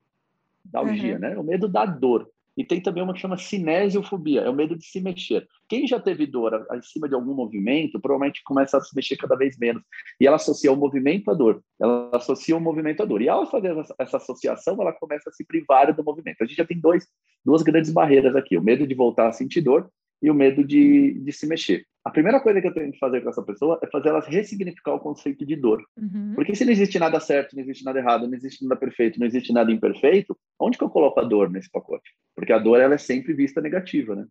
da 0.63 0.81
algia, 0.81 1.15
uhum. 1.15 1.19
né? 1.19 1.39
O 1.39 1.43
medo 1.43 1.67
da 1.67 1.87
dor. 1.87 2.31
E 2.57 2.65
tem 2.65 2.81
também 2.81 3.03
uma 3.03 3.13
que 3.13 3.21
chama 3.21 3.37
cinesiofobia, 3.37 4.41
é 4.41 4.49
o 4.49 4.55
medo 4.55 4.77
de 4.77 4.87
se 4.87 5.01
mexer. 5.01 5.47
Quem 5.69 5.87
já 5.87 6.01
teve 6.01 6.27
dor 6.27 6.67
acima 6.71 7.09
de 7.09 7.15
algum 7.15 7.35
movimento, 7.35 8.01
provavelmente 8.01 8.43
começa 8.45 8.79
a 8.79 8.81
se 8.81 8.97
mexer 8.97 9.17
cada 9.17 9.37
vez 9.37 9.59
menos. 9.59 9.83
E 10.21 10.27
ela 10.27 10.37
associa 10.37 10.73
o 10.73 10.77
movimento 10.77 11.31
à 11.31 11.35
dor. 11.35 11.63
Ela 11.79 12.11
associa 12.15 12.57
o 12.57 12.61
movimento 12.61 13.03
à 13.03 13.05
dor. 13.05 13.21
E 13.21 13.29
ao 13.29 13.51
fazer 13.51 13.77
essa 13.99 14.17
associação, 14.17 14.81
ela 14.81 14.93
começa 14.93 15.29
a 15.29 15.33
se 15.33 15.45
privar 15.45 15.95
do 15.95 16.03
movimento. 16.03 16.41
A 16.41 16.47
gente 16.47 16.57
já 16.57 16.65
tem 16.65 16.81
dois, 16.81 17.07
duas 17.45 17.63
grandes 17.63 17.93
barreiras 17.93 18.35
aqui: 18.35 18.57
o 18.57 18.63
medo 18.63 18.87
de 18.87 18.95
voltar 18.95 19.29
a 19.29 19.33
sentir 19.33 19.61
dor 19.61 19.91
e 20.23 20.31
o 20.31 20.35
medo 20.35 20.65
de, 20.65 21.15
de 21.15 21.33
se 21.33 21.47
mexer. 21.47 21.87
A 22.05 22.11
primeira 22.11 22.41
coisa 22.41 22.61
que 22.61 22.69
eu 22.69 22.73
tenho 22.73 22.93
que 22.93 22.99
fazer 22.99 23.21
com 23.21 23.29
essa 23.29 23.43
pessoa 23.43 23.81
é 23.83 23.87
fazer 23.89 24.11
ela 24.11 24.21
ressignificar 24.21 24.95
o 24.95 25.01
conceito 25.01 25.45
de 25.45 25.57
dor. 25.57 25.83
Uhum. 25.97 26.35
Porque 26.37 26.55
se 26.55 26.65
não 26.65 26.71
existe 26.71 27.01
nada 27.01 27.19
certo, 27.19 27.57
não 27.57 27.63
existe 27.63 27.85
nada 27.85 27.99
errado, 27.99 28.29
não 28.29 28.35
existe 28.35 28.63
nada 28.63 28.77
perfeito, 28.77 29.19
não 29.19 29.27
existe 29.27 29.53
nada 29.53 29.73
imperfeito, 29.73 30.39
onde 30.59 30.79
que 30.79 30.85
eu 30.85 30.89
coloco 30.89 31.19
a 31.19 31.25
dor 31.25 31.51
nesse 31.51 31.69
pacote? 31.69 32.09
Porque 32.35 32.53
a 32.53 32.59
dor 32.59 32.81
ela 32.81 32.95
é 32.95 32.99
sempre 32.99 33.35
vista 33.35 33.61
negativa, 33.61 34.15
né? 34.15 34.25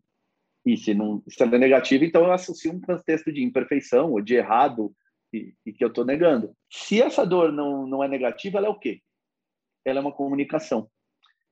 E 0.65 0.77
se, 0.77 0.93
não, 0.93 1.21
se 1.27 1.43
ela 1.43 1.55
é 1.55 1.59
negativa, 1.59 2.05
então 2.05 2.23
eu 2.23 2.31
associo 2.31 2.71
um 2.71 2.79
contexto 2.79 3.29
de 3.29 3.43
imperfeição 3.43 4.13
ou 4.13 4.21
de 4.21 4.35
errado 4.35 4.93
e, 5.33 5.53
e 5.65 5.73
que 5.73 5.83
eu 5.83 5.89
estou 5.89 6.05
negando. 6.05 6.55
Se 6.71 7.01
essa 7.01 7.25
dor 7.25 7.51
não, 7.51 7.85
não 7.85 8.01
é 8.01 8.07
negativa, 8.07 8.57
ela 8.57 8.67
é 8.67 8.69
o 8.69 8.79
quê? 8.79 9.01
Ela 9.83 9.99
é 9.99 10.01
uma 10.01 10.13
comunicação. 10.13 10.89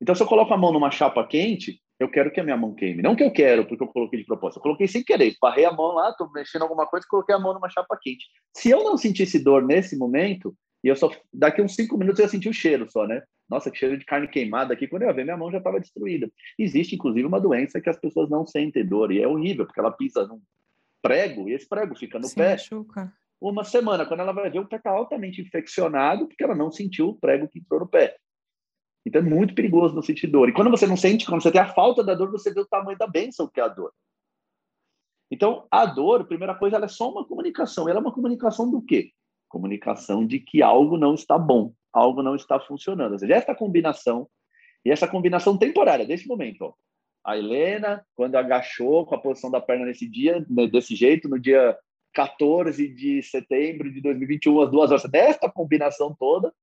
Então, 0.01 0.15
se 0.15 0.23
eu 0.23 0.27
coloco 0.27 0.53
a 0.53 0.57
mão 0.57 0.71
numa 0.71 0.89
chapa 0.89 1.27
quente, 1.27 1.82
eu 2.03 2.10
quero 2.10 2.31
que 2.31 2.39
a 2.39 2.43
minha 2.43 2.57
mão 2.57 2.74
queime. 2.74 3.01
Não 3.01 3.15
que 3.15 3.24
eu 3.24 3.31
quero, 3.31 3.65
porque 3.65 3.83
eu 3.83 3.88
coloquei 3.88 4.19
de 4.19 4.25
propósito. 4.25 4.60
Eu 4.60 4.63
coloquei 4.63 4.88
sem 4.88 5.03
querer. 5.03 5.36
Parrei 5.39 5.65
a 5.65 5.72
mão 5.72 5.93
lá, 5.93 6.10
estou 6.10 6.31
mexendo 6.31 6.63
alguma 6.63 6.86
coisa, 6.86 7.05
coloquei 7.10 7.33
a 7.33 7.39
mão 7.39 7.53
numa 7.53 7.69
chapa 7.69 7.98
quente. 8.01 8.25
Se 8.55 8.69
eu 8.69 8.83
não 8.83 8.98
sentisse 8.98 9.43
dor 9.43 9.63
nesse 9.63 9.98
momento, 9.98 10.55
e 10.83 10.89
eu 10.89 10.95
só 10.95 11.10
daqui 11.31 11.62
uns 11.62 11.75
cinco 11.75 11.98
minutos 11.98 12.19
eu 12.19 12.25
ia 12.25 12.29
sentir 12.29 12.50
o 12.50 12.53
cheiro 12.53 12.89
só, 12.91 13.07
né? 13.07 13.24
Nossa, 13.50 13.72
que 13.72 13.77
cheiro 13.77 13.98
de 13.98 14.05
carne 14.05 14.27
queimada 14.27 14.74
aqui. 14.74 14.88
Quando 14.88 15.03
eu 15.03 15.07
ia 15.07 15.13
ver, 15.13 15.24
minha 15.24 15.38
mão 15.38 15.51
já 15.51 15.60
estava 15.60 15.79
destruída. 15.79 16.29
Existe, 16.57 16.95
inclusive, 16.95 17.25
uma 17.25 17.39
doença 17.39 17.79
que 17.79 17.89
as 17.89 18.00
pessoas 18.00 18.29
não 18.29 18.45
sentem 18.45 18.86
dor, 18.86 19.12
e 19.12 19.22
é 19.22 19.27
horrível, 19.27 19.65
porque 19.65 19.79
ela 19.79 19.91
pisa 19.91 20.27
num 20.27 20.41
prego, 21.01 21.50
e 21.50 21.53
esse 21.53 21.67
prego 21.67 21.95
fica 21.95 22.17
no 22.17 22.33
pé. 22.33 22.51
Machuca. 22.51 23.13
Uma 23.39 23.65
semana, 23.65 24.05
quando 24.05 24.22
ela 24.22 24.31
vai 24.31 24.50
ver, 24.50 24.60
o 24.60 24.67
pé 24.67 24.77
está 24.77 24.89
altamente 24.89 25.41
infeccionado, 25.41 26.27
porque 26.27 26.43
ela 26.43 26.55
não 26.55 26.72
sentiu 26.72 27.10
o 27.10 27.15
prego 27.15 27.48
que 27.50 27.60
entrou 27.60 27.81
no 27.81 27.88
pé. 27.88 28.15
Então 29.05 29.22
é 29.22 29.24
muito 29.24 29.53
perigoso 29.53 29.95
não 29.95 30.01
sentir 30.01 30.27
dor. 30.27 30.50
E 30.50 30.53
quando 30.53 30.72
você 30.72 30.88
não 30.88 30.95
sente, 30.95 31.25
quando 31.25 31.41
você 31.41 31.51
tem 31.51 31.62
a 31.62 31.74
falta 31.74 32.03
da 32.03 32.13
dor, 32.13 32.31
você 32.31 32.53
vê 32.53 32.62
o 32.62 32.65
tamanho 32.65 32.98
da 32.98 33.07
bênção 33.07 33.48
que 33.48 33.60
é 33.60 33.63
a 33.63 33.67
dor. 33.67 33.91
Então, 35.29 35.65
a 35.72 35.86
dor, 35.86 36.25
primeira 36.25 36.53
coisa, 36.53 36.75
ela 36.75 36.86
é 36.86 36.89
só 36.89 37.12
uma 37.12 37.25
comunicação. 37.25 37.89
Ela 37.89 38.00
é 38.00 38.01
uma 38.01 38.13
comunicação 38.13 38.69
do 38.69 38.81
quê? 38.81 39.12
Comunicação 39.50 40.25
de 40.25 40.39
que 40.39 40.62
algo 40.62 40.95
não 40.95 41.15
está 41.15 41.39
bom, 41.39 41.74
algo 41.91 42.22
não 42.22 42.36
está 42.36 42.60
funcionando. 42.60 43.13
Ou 43.13 43.19
seja, 43.19 43.33
essa 43.33 43.55
combinação, 43.55 44.29
e 44.86 44.91
essa 44.91 45.07
combinação 45.07 45.57
temporária, 45.57 46.05
desse 46.05 46.27
momento, 46.27 46.65
ó, 46.65 46.74
a 47.25 47.38
Helena, 47.38 48.05
quando 48.15 48.36
agachou 48.36 49.05
com 49.05 49.15
a 49.15 49.17
posição 49.17 49.50
da 49.50 49.60
perna 49.60 49.86
nesse 49.86 50.07
dia, 50.07 50.45
né, 50.50 50.67
desse 50.67 50.95
jeito, 50.95 51.27
no 51.27 51.39
dia 51.39 51.75
14 52.13 52.88
de 52.89 53.24
setembro 53.24 53.91
de 53.91 54.01
2021, 54.01 54.62
às 54.62 54.69
duas 54.69 54.91
horas, 54.91 55.03
desta 55.10 55.50
combinação 55.50 56.15
toda, 56.17 56.53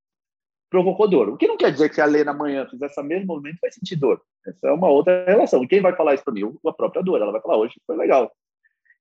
provocou 0.70 1.08
dor. 1.08 1.28
O 1.28 1.36
que 1.36 1.48
não 1.48 1.56
quer 1.56 1.72
dizer 1.72 1.90
que 1.90 2.00
a 2.00 2.06
Lena 2.06 2.30
amanhã 2.30 2.66
fizer 2.66 2.86
esse 2.86 3.02
mesmo 3.02 3.26
movimento 3.26 3.58
vai 3.60 3.70
sentir 3.72 3.96
dor. 3.96 4.22
Essa 4.46 4.68
é 4.68 4.72
uma 4.72 4.88
outra 4.88 5.24
relação. 5.26 5.62
E 5.62 5.68
quem 5.68 5.82
vai 5.82 5.94
falar 5.94 6.14
isso 6.14 6.24
para 6.24 6.32
mim? 6.32 6.42
A 6.66 6.72
própria 6.72 7.02
dor. 7.02 7.20
Ela 7.20 7.32
vai 7.32 7.40
falar, 7.40 7.56
hoje 7.56 7.74
foi 7.86 7.96
legal. 7.96 8.32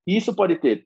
E 0.05 0.17
isso 0.17 0.35
pode 0.35 0.55
ter 0.57 0.85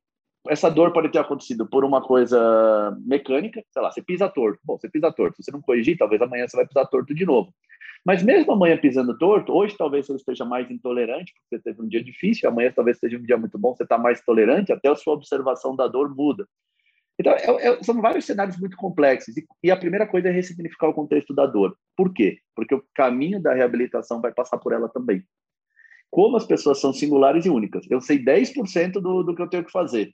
essa 0.49 0.69
dor 0.69 0.91
pode 0.91 1.09
ter 1.09 1.19
acontecido 1.19 1.65
por 1.65 1.85
uma 1.85 2.01
coisa 2.01 2.97
mecânica, 3.05 3.63
sei 3.71 3.81
lá, 3.81 3.91
você 3.91 4.01
pisa 4.01 4.27
torto. 4.27 4.59
Bom, 4.63 4.77
você 4.77 4.89
pisa 4.89 5.11
torto. 5.11 5.37
Se 5.37 5.43
você 5.43 5.51
não 5.51 5.61
corrigir, 5.61 5.97
talvez 5.97 6.21
amanhã 6.21 6.47
você 6.47 6.57
vai 6.57 6.67
pisar 6.67 6.85
torto 6.87 7.15
de 7.15 7.25
novo. 7.25 7.53
Mas 8.05 8.21
mesmo 8.21 8.51
amanhã 8.51 8.77
pisando 8.77 9.17
torto, 9.17 9.53
hoje 9.53 9.77
talvez 9.77 10.05
você 10.05 10.15
esteja 10.15 10.43
mais 10.43 10.69
intolerante, 10.69 11.33
porque 11.33 11.55
você 11.55 11.63
teve 11.63 11.81
um 11.81 11.87
dia 11.87 12.03
difícil, 12.03 12.49
amanhã 12.49 12.71
talvez 12.75 12.99
seja 12.99 13.17
um 13.17 13.23
dia 13.23 13.37
muito 13.37 13.57
bom, 13.57 13.73
você 13.73 13.83
está 13.83 13.97
mais 13.97 14.21
tolerante, 14.21 14.73
até 14.73 14.89
a 14.89 14.95
sua 14.95 15.13
observação 15.13 15.73
da 15.73 15.87
dor 15.87 16.13
muda. 16.13 16.45
Então, 17.20 17.34
é, 17.34 17.67
é, 17.67 17.84
são 17.84 18.01
vários 18.01 18.25
cenários 18.25 18.58
muito 18.58 18.75
complexos. 18.75 19.38
E, 19.38 19.46
e, 19.63 19.72
a 19.72 19.77
primeira 19.77 20.08
coisa 20.08 20.29
é 20.29 20.32
ressignificar 20.32 20.88
o 20.88 20.93
contexto 20.93 21.34
da 21.34 21.46
dor. 21.46 21.77
Por 21.96 22.13
quê? 22.13 22.39
Porque 22.55 22.74
o 22.74 22.84
caminho 22.96 23.41
da 23.41 23.53
reabilitação 23.53 24.20
vai 24.20 24.34
passar 24.34 24.58
por 24.58 24.74
ela 24.74 24.89
também. 24.89 25.24
Como 26.10 26.38
as 26.38 26.46
pessoas 26.46 26.79
são 26.79 26.93
singulares 26.93 27.46
e 27.46 27.50
únicas. 27.50 27.89
Eu 27.89 28.01
sei 28.01 28.24
10% 28.24 28.93
do, 28.93 29.24
do 29.24 29.36
que 29.36 29.41
eu 29.41 29.50
tenho 29.50 29.63
que 29.63 29.72
fazer. 29.72 30.12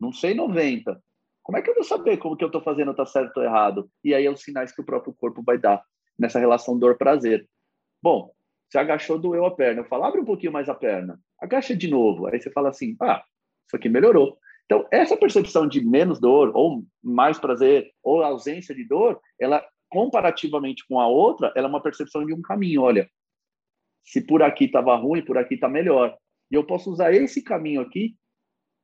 Não 0.00 0.12
sei 0.12 0.34
90%. 0.34 0.98
Como 1.42 1.58
é 1.58 1.62
que 1.62 1.68
eu 1.68 1.74
vou 1.74 1.82
saber 1.82 2.18
como 2.18 2.36
que 2.36 2.44
eu 2.44 2.46
estou 2.46 2.62
fazendo 2.62 2.92
está 2.92 3.04
certo 3.04 3.38
ou 3.38 3.42
errado? 3.42 3.90
E 4.04 4.14
aí 4.14 4.24
é 4.24 4.30
os 4.30 4.42
sinais 4.42 4.70
que 4.72 4.80
o 4.80 4.84
próprio 4.84 5.12
corpo 5.12 5.42
vai 5.42 5.58
dar 5.58 5.82
nessa 6.16 6.38
relação 6.38 6.78
dor-prazer. 6.78 7.48
Bom, 8.00 8.32
você 8.68 8.78
agachou, 8.78 9.18
doeu 9.18 9.44
a 9.44 9.50
perna. 9.54 9.80
Eu 9.80 9.84
falo, 9.84 10.04
abre 10.04 10.20
um 10.20 10.24
pouquinho 10.24 10.52
mais 10.52 10.68
a 10.68 10.74
perna. 10.74 11.18
Agacha 11.40 11.74
de 11.74 11.88
novo. 11.88 12.26
Aí 12.26 12.40
você 12.40 12.50
fala 12.50 12.68
assim, 12.68 12.96
ah, 13.02 13.22
isso 13.66 13.76
aqui 13.76 13.88
melhorou. 13.88 14.38
Então, 14.66 14.86
essa 14.90 15.16
percepção 15.16 15.66
de 15.66 15.84
menos 15.84 16.18
dor, 16.20 16.52
ou 16.54 16.84
mais 17.02 17.38
prazer, 17.38 17.90
ou 18.02 18.22
ausência 18.22 18.74
de 18.74 18.84
dor, 18.84 19.20
ela, 19.38 19.64
comparativamente 19.90 20.86
com 20.88 20.98
a 20.98 21.06
outra, 21.06 21.52
ela 21.54 21.66
é 21.66 21.70
uma 21.70 21.82
percepção 21.82 22.24
de 22.24 22.32
um 22.32 22.40
caminho. 22.40 22.82
Olha, 22.82 23.08
se 24.04 24.20
por 24.20 24.42
aqui 24.42 24.64
estava 24.64 24.94
ruim, 24.96 25.22
por 25.22 25.36
aqui 25.36 25.54
está 25.54 25.68
melhor. 25.68 26.16
E 26.50 26.54
eu 26.54 26.64
posso 26.64 26.90
usar 26.90 27.12
esse 27.12 27.42
caminho 27.42 27.80
aqui 27.80 28.16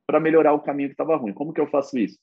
para 0.07 0.19
melhorar 0.19 0.53
o 0.53 0.61
caminho 0.61 0.89
que 0.89 0.93
estava 0.93 1.15
ruim. 1.15 1.33
Como 1.33 1.53
que 1.53 1.61
eu 1.61 1.67
faço 1.67 1.97
isso? 1.97 2.17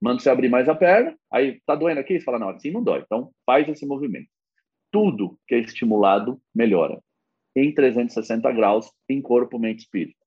Mando 0.00 0.20
você 0.20 0.30
abrir 0.30 0.48
mais 0.48 0.68
a 0.68 0.74
perna, 0.74 1.16
aí 1.30 1.60
tá 1.66 1.74
doendo 1.74 2.00
aqui? 2.00 2.18
Você 2.18 2.24
fala, 2.24 2.38
não, 2.38 2.48
assim 2.48 2.70
não 2.70 2.82
dói. 2.82 3.00
Então, 3.00 3.30
faz 3.46 3.68
esse 3.68 3.86
movimento. 3.86 4.28
Tudo 4.90 5.38
que 5.46 5.54
é 5.54 5.58
estimulado 5.58 6.40
melhora. 6.54 7.00
Em 7.54 7.72
360 7.72 8.50
graus, 8.52 8.90
em 9.08 9.20
corpo, 9.20 9.58
mente 9.58 9.80
e 9.80 9.82
espírito. 9.82 10.21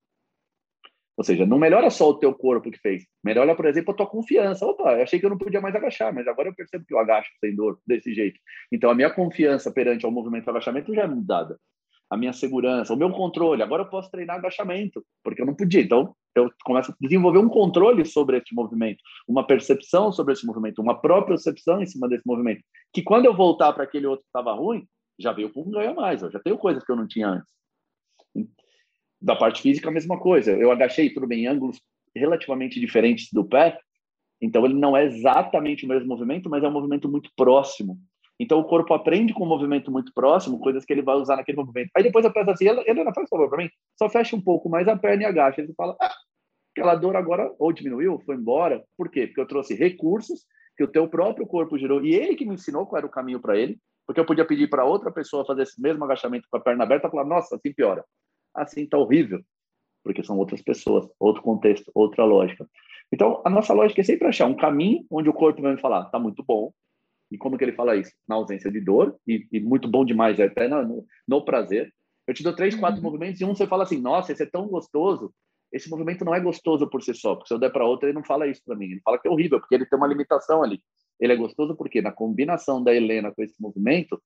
Ou 1.18 1.24
seja, 1.24 1.46
não 1.46 1.58
melhora 1.58 1.90
só 1.90 2.10
o 2.10 2.20
teu 2.20 2.34
corpo 2.34 2.70
que 2.70 2.78
fez, 2.80 3.06
melhora, 3.24 3.56
por 3.56 3.66
exemplo, 3.66 3.94
a 3.94 3.98
tua 3.98 4.08
confiança. 4.08 4.66
Opa, 4.66 4.94
eu 4.94 5.04
achei 5.04 5.20
que 5.20 5.26
eu 5.26 5.30
não 5.30 5.38
podia 5.38 5.62
mais 5.62 5.74
agachar, 5.74 6.14
mas 6.14 6.28
agora 6.28 6.50
eu 6.50 6.56
percebo 6.56 6.86
que 6.86 6.94
eu 6.94 7.00
agacho 7.00 7.32
sem 7.40 7.56
dor, 7.56 7.80
desse 7.88 8.14
jeito. 8.14 8.40
Então, 8.72 8.90
a 8.90 8.96
minha 8.96 9.10
confiança 9.10 9.72
perante 9.72 10.06
ao 10.06 10.12
movimento 10.12 10.44
de 10.44 10.50
agachamento 10.50 10.94
já 10.94 11.04
é 11.04 11.08
mudada. 11.08 11.58
A 12.10 12.18
minha 12.18 12.34
segurança, 12.34 12.94
o 12.94 12.98
meu 12.98 13.10
controle. 13.12 13.64
Agora 13.64 13.84
eu 13.84 13.90
posso 13.90 14.12
treinar 14.12 14.36
agachamento, 14.36 15.04
porque 15.24 15.42
eu 15.42 15.46
não 15.46 15.56
podia. 15.56 15.82
Então, 15.82 16.14
eu 16.36 16.52
começo 16.64 16.92
a 16.92 16.96
desenvolver 17.00 17.40
um 17.40 17.50
controle 17.50 18.06
sobre 18.06 18.38
esse 18.38 18.54
movimento, 18.54 19.02
uma 19.28 19.48
percepção 19.48 20.12
sobre 20.12 20.34
esse 20.34 20.46
movimento, 20.46 20.82
uma 20.82 21.00
própria 21.00 21.36
percepção 21.36 21.82
em 21.82 21.86
cima 21.86 22.08
desse 22.10 22.28
movimento. 22.28 22.62
Que 22.94 23.02
quando 23.02 23.26
eu 23.26 23.34
voltar 23.36 23.74
para 23.74 23.86
aquele 23.86 24.06
outro 24.06 24.24
que 24.24 24.30
estava 24.30 24.54
ruim, 24.54 24.86
já 25.18 25.32
veio 25.32 25.52
com 25.52 25.62
um 25.62 25.72
ganho 25.72 25.92
a 25.92 25.94
mais. 25.94 26.22
Eu 26.22 26.30
já 26.30 26.40
tenho 26.40 26.58
coisas 26.58 26.84
que 26.84 26.92
eu 26.92 26.96
não 26.96 27.08
tinha 27.08 27.28
antes. 27.28 27.56
Da 29.26 29.36
parte 29.36 29.60
física, 29.60 29.90
a 29.90 29.92
mesma 29.92 30.20
coisa. 30.20 30.52
Eu 30.52 30.72
agachei, 30.72 31.10
tudo 31.10 31.26
bem, 31.26 31.46
em 31.46 31.48
ângulos 31.48 31.82
relativamente 32.16 32.80
diferentes 32.80 33.28
do 33.34 33.44
pé, 33.44 33.76
então 34.40 34.64
ele 34.64 34.76
não 34.76 34.96
é 34.96 35.04
exatamente 35.04 35.84
o 35.84 35.90
mesmo 35.90 36.08
movimento, 36.08 36.48
mas 36.48 36.64
é 36.64 36.68
um 36.68 36.72
movimento 36.72 37.10
muito 37.10 37.32
próximo. 37.36 37.98
Então 38.40 38.60
o 38.60 38.66
corpo 38.66 38.94
aprende 38.94 39.34
com 39.34 39.44
um 39.44 39.50
movimento 39.50 39.92
muito 39.92 40.14
próximo, 40.14 40.60
coisas 40.60 40.86
que 40.86 40.94
ele 40.94 41.02
vai 41.02 41.16
usar 41.16 41.38
naquele 41.38 41.58
movimento. 41.58 41.90
Aí 41.98 42.04
depois 42.04 42.24
a 42.24 42.30
peça 42.30 42.52
assim, 42.52 42.68
ele 42.68 43.04
não 43.04 43.14
faz 43.16 43.28
favor 43.28 43.50
para 43.50 43.64
mim, 43.64 43.70
só 43.98 44.08
fecha 44.08 44.36
um 44.36 44.42
pouco 44.42 44.70
mais 44.70 44.88
a 44.88 44.96
perna 44.96 45.24
e 45.24 45.26
agacha. 45.26 45.60
Ele 45.60 45.74
fala, 45.74 45.96
ah, 46.00 46.14
aquela 46.78 46.94
dor 46.94 47.16
agora 47.16 47.52
ou 47.58 47.74
diminuiu, 47.74 48.22
foi 48.28 48.36
embora. 48.36 48.84
Por 48.96 49.10
quê? 49.10 49.26
Porque 49.26 49.42
eu 49.42 49.48
trouxe 49.48 49.74
recursos 49.74 50.46
que 50.78 50.84
o 50.84 50.88
teu 50.88 51.10
próprio 51.10 51.48
corpo 51.48 51.80
gerou 51.80 52.06
e 52.06 52.14
ele 52.14 52.36
que 52.36 52.46
me 52.46 52.54
ensinou 52.54 52.86
qual 52.86 53.00
era 53.00 53.08
o 53.08 53.12
caminho 53.12 53.40
para 53.40 53.58
ele, 53.58 53.80
porque 54.06 54.20
eu 54.20 54.26
podia 54.26 54.46
pedir 54.46 54.70
para 54.70 54.86
outra 54.86 55.12
pessoa 55.12 55.44
fazer 55.48 55.64
esse 55.64 55.82
mesmo 55.82 56.04
agachamento 56.04 56.48
com 56.48 56.58
a 56.58 56.62
perna 56.62 56.84
aberta 56.84 57.08
e 57.08 57.12
falar, 57.12 57.26
nossa, 57.26 57.56
assim 57.56 57.74
piora 57.74 58.06
assim 58.56 58.86
tá 58.86 58.98
horrível, 58.98 59.44
porque 60.04 60.24
são 60.24 60.38
outras 60.38 60.62
pessoas, 60.62 61.08
outro 61.20 61.42
contexto, 61.42 61.92
outra 61.94 62.24
lógica. 62.24 62.68
Então, 63.12 63.42
a 63.46 63.50
nossa 63.50 63.74
lógica 63.74 64.02
é 64.02 64.04
sempre 64.04 64.28
achar 64.28 64.46
um 64.46 64.56
caminho 64.56 65.06
onde 65.10 65.30
o 65.30 65.34
corpo 65.34 65.62
vai 65.62 65.74
me 65.74 65.82
falar, 65.82 66.06
tá 66.06 66.20
muito 66.20 66.44
bom. 66.44 66.74
E 67.32 67.38
como 67.38 67.58
que 67.58 67.64
ele 67.64 67.74
fala 67.74 67.96
isso? 67.96 68.12
Na 68.28 68.36
ausência 68.36 68.72
de 68.72 68.80
dor, 68.80 69.16
e, 69.28 69.48
e 69.52 69.60
muito 69.60 69.88
bom 69.88 70.06
demais, 70.06 70.40
é 70.40 70.46
até 70.46 70.68
no, 70.68 71.06
no, 71.28 71.44
prazer. 71.44 71.94
Eu 72.28 72.34
te 72.34 72.44
dou 72.44 72.56
três, 72.56 72.76
quatro 72.76 72.98
uhum. 72.98 73.04
movimentos 73.04 73.42
e 73.42 73.46
um 73.46 73.56
você 73.56 73.68
fala 73.68 73.84
assim, 73.84 74.00
nossa, 74.00 74.32
esse 74.32 74.44
é 74.44 74.46
tão 74.46 74.68
gostoso. 74.68 75.34
Esse 75.72 75.90
movimento 75.90 76.24
não 76.24 76.34
é 76.34 76.40
gostoso 76.40 76.88
por 76.88 77.02
si 77.02 77.14
só, 77.14 77.36
porque 77.36 77.48
se 77.48 77.54
eu 77.54 77.60
der 77.60 77.72
para 77.72 77.86
outro, 77.86 78.08
ele 78.08 78.16
não 78.16 78.24
fala 78.24 78.48
isso 78.48 78.62
para 78.64 78.76
mim. 78.76 78.86
Ele 78.86 79.02
fala 79.04 79.20
que 79.20 79.28
é 79.28 79.32
horrível, 79.32 79.60
porque 79.60 79.76
ele 79.76 79.86
tem 79.86 79.98
uma 79.98 80.08
limitação 80.08 80.64
ali. 80.64 80.82
Ele 81.20 81.34
é 81.34 81.36
gostoso 81.36 81.76
porque 81.76 82.02
na 82.02 82.12
combinação 82.12 82.84
da 82.84 82.94
Helena 82.94 83.32
com 83.32 83.42
esse 83.42 83.60
movimento, 83.60 84.22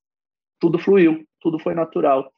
tudo 0.59 0.77
fluiu, 0.77 1.25
tudo 1.39 1.57
foi 1.57 1.74
natural. 1.74 2.31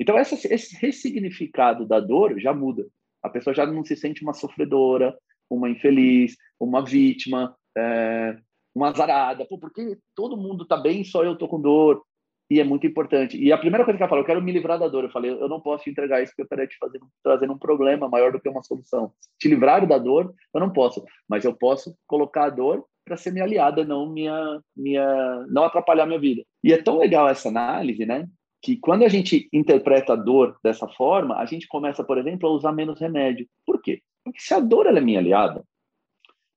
Então, 0.00 0.18
essa, 0.18 0.34
esse 0.52 0.76
ressignificado 0.76 1.86
da 1.86 2.00
dor 2.00 2.38
já 2.38 2.52
muda. 2.52 2.86
A 3.22 3.28
pessoa 3.28 3.54
já 3.54 3.64
não 3.66 3.84
se 3.84 3.96
sente 3.96 4.22
uma 4.22 4.34
sofredora, 4.34 5.16
uma 5.48 5.70
infeliz, 5.70 6.36
uma 6.58 6.84
vítima, 6.84 7.56
é, 7.76 8.36
uma 8.74 8.90
azarada. 8.90 9.46
Pô, 9.46 9.58
porque 9.58 9.98
todo 10.14 10.36
mundo 10.36 10.64
está 10.64 10.76
bem, 10.76 11.04
só 11.04 11.24
eu 11.24 11.34
estou 11.34 11.48
com 11.48 11.60
dor. 11.60 12.02
E 12.50 12.60
é 12.60 12.64
muito 12.64 12.86
importante. 12.86 13.38
E 13.38 13.50
a 13.50 13.58
primeira 13.58 13.84
coisa 13.84 13.96
que 13.96 14.02
ela 14.02 14.08
falou, 14.08 14.22
eu 14.22 14.26
quero 14.26 14.42
me 14.42 14.52
livrar 14.52 14.78
da 14.78 14.86
dor. 14.86 15.04
Eu 15.04 15.10
falei, 15.10 15.30
eu 15.30 15.48
não 15.48 15.60
posso 15.60 15.84
te 15.84 15.90
entregar 15.90 16.22
isso 16.22 16.32
porque 16.32 16.42
eu 16.42 16.44
estaria 16.44 16.66
te 16.66 16.76
fazendo, 16.76 17.06
trazendo 17.22 17.52
um 17.54 17.58
problema 17.58 18.08
maior 18.08 18.32
do 18.32 18.40
que 18.40 18.48
uma 18.48 18.62
solução. 18.62 19.12
Te 19.38 19.48
livrar 19.48 19.86
da 19.86 19.96
dor, 19.96 20.34
eu 20.52 20.60
não 20.60 20.70
posso. 20.70 21.02
Mas 21.26 21.44
eu 21.44 21.54
posso 21.54 21.96
colocar 22.06 22.44
a 22.44 22.50
dor 22.50 22.84
para 23.04 23.16
ser 23.16 23.30
minha 23.30 23.44
aliada, 23.44 23.84
não 23.84 24.10
minha, 24.10 24.60
minha, 24.76 25.46
não 25.48 25.64
atrapalhar 25.64 26.06
minha 26.06 26.18
vida. 26.18 26.42
E 26.62 26.72
é 26.72 26.82
tão 26.82 26.98
legal 26.98 27.28
essa 27.28 27.48
análise, 27.48 28.04
né? 28.04 28.26
Que 28.64 28.78
quando 28.78 29.04
a 29.04 29.08
gente 29.08 29.46
interpreta 29.52 30.14
a 30.14 30.16
dor 30.16 30.58
dessa 30.64 30.88
forma, 30.88 31.36
a 31.36 31.44
gente 31.44 31.68
começa, 31.68 32.02
por 32.02 32.16
exemplo, 32.16 32.48
a 32.48 32.52
usar 32.52 32.72
menos 32.72 32.98
remédio. 32.98 33.46
Por 33.66 33.80
quê? 33.82 34.00
Porque 34.24 34.40
se 34.40 34.54
a 34.54 34.58
dor 34.58 34.86
é 34.86 35.00
minha 35.02 35.18
aliada, 35.18 35.62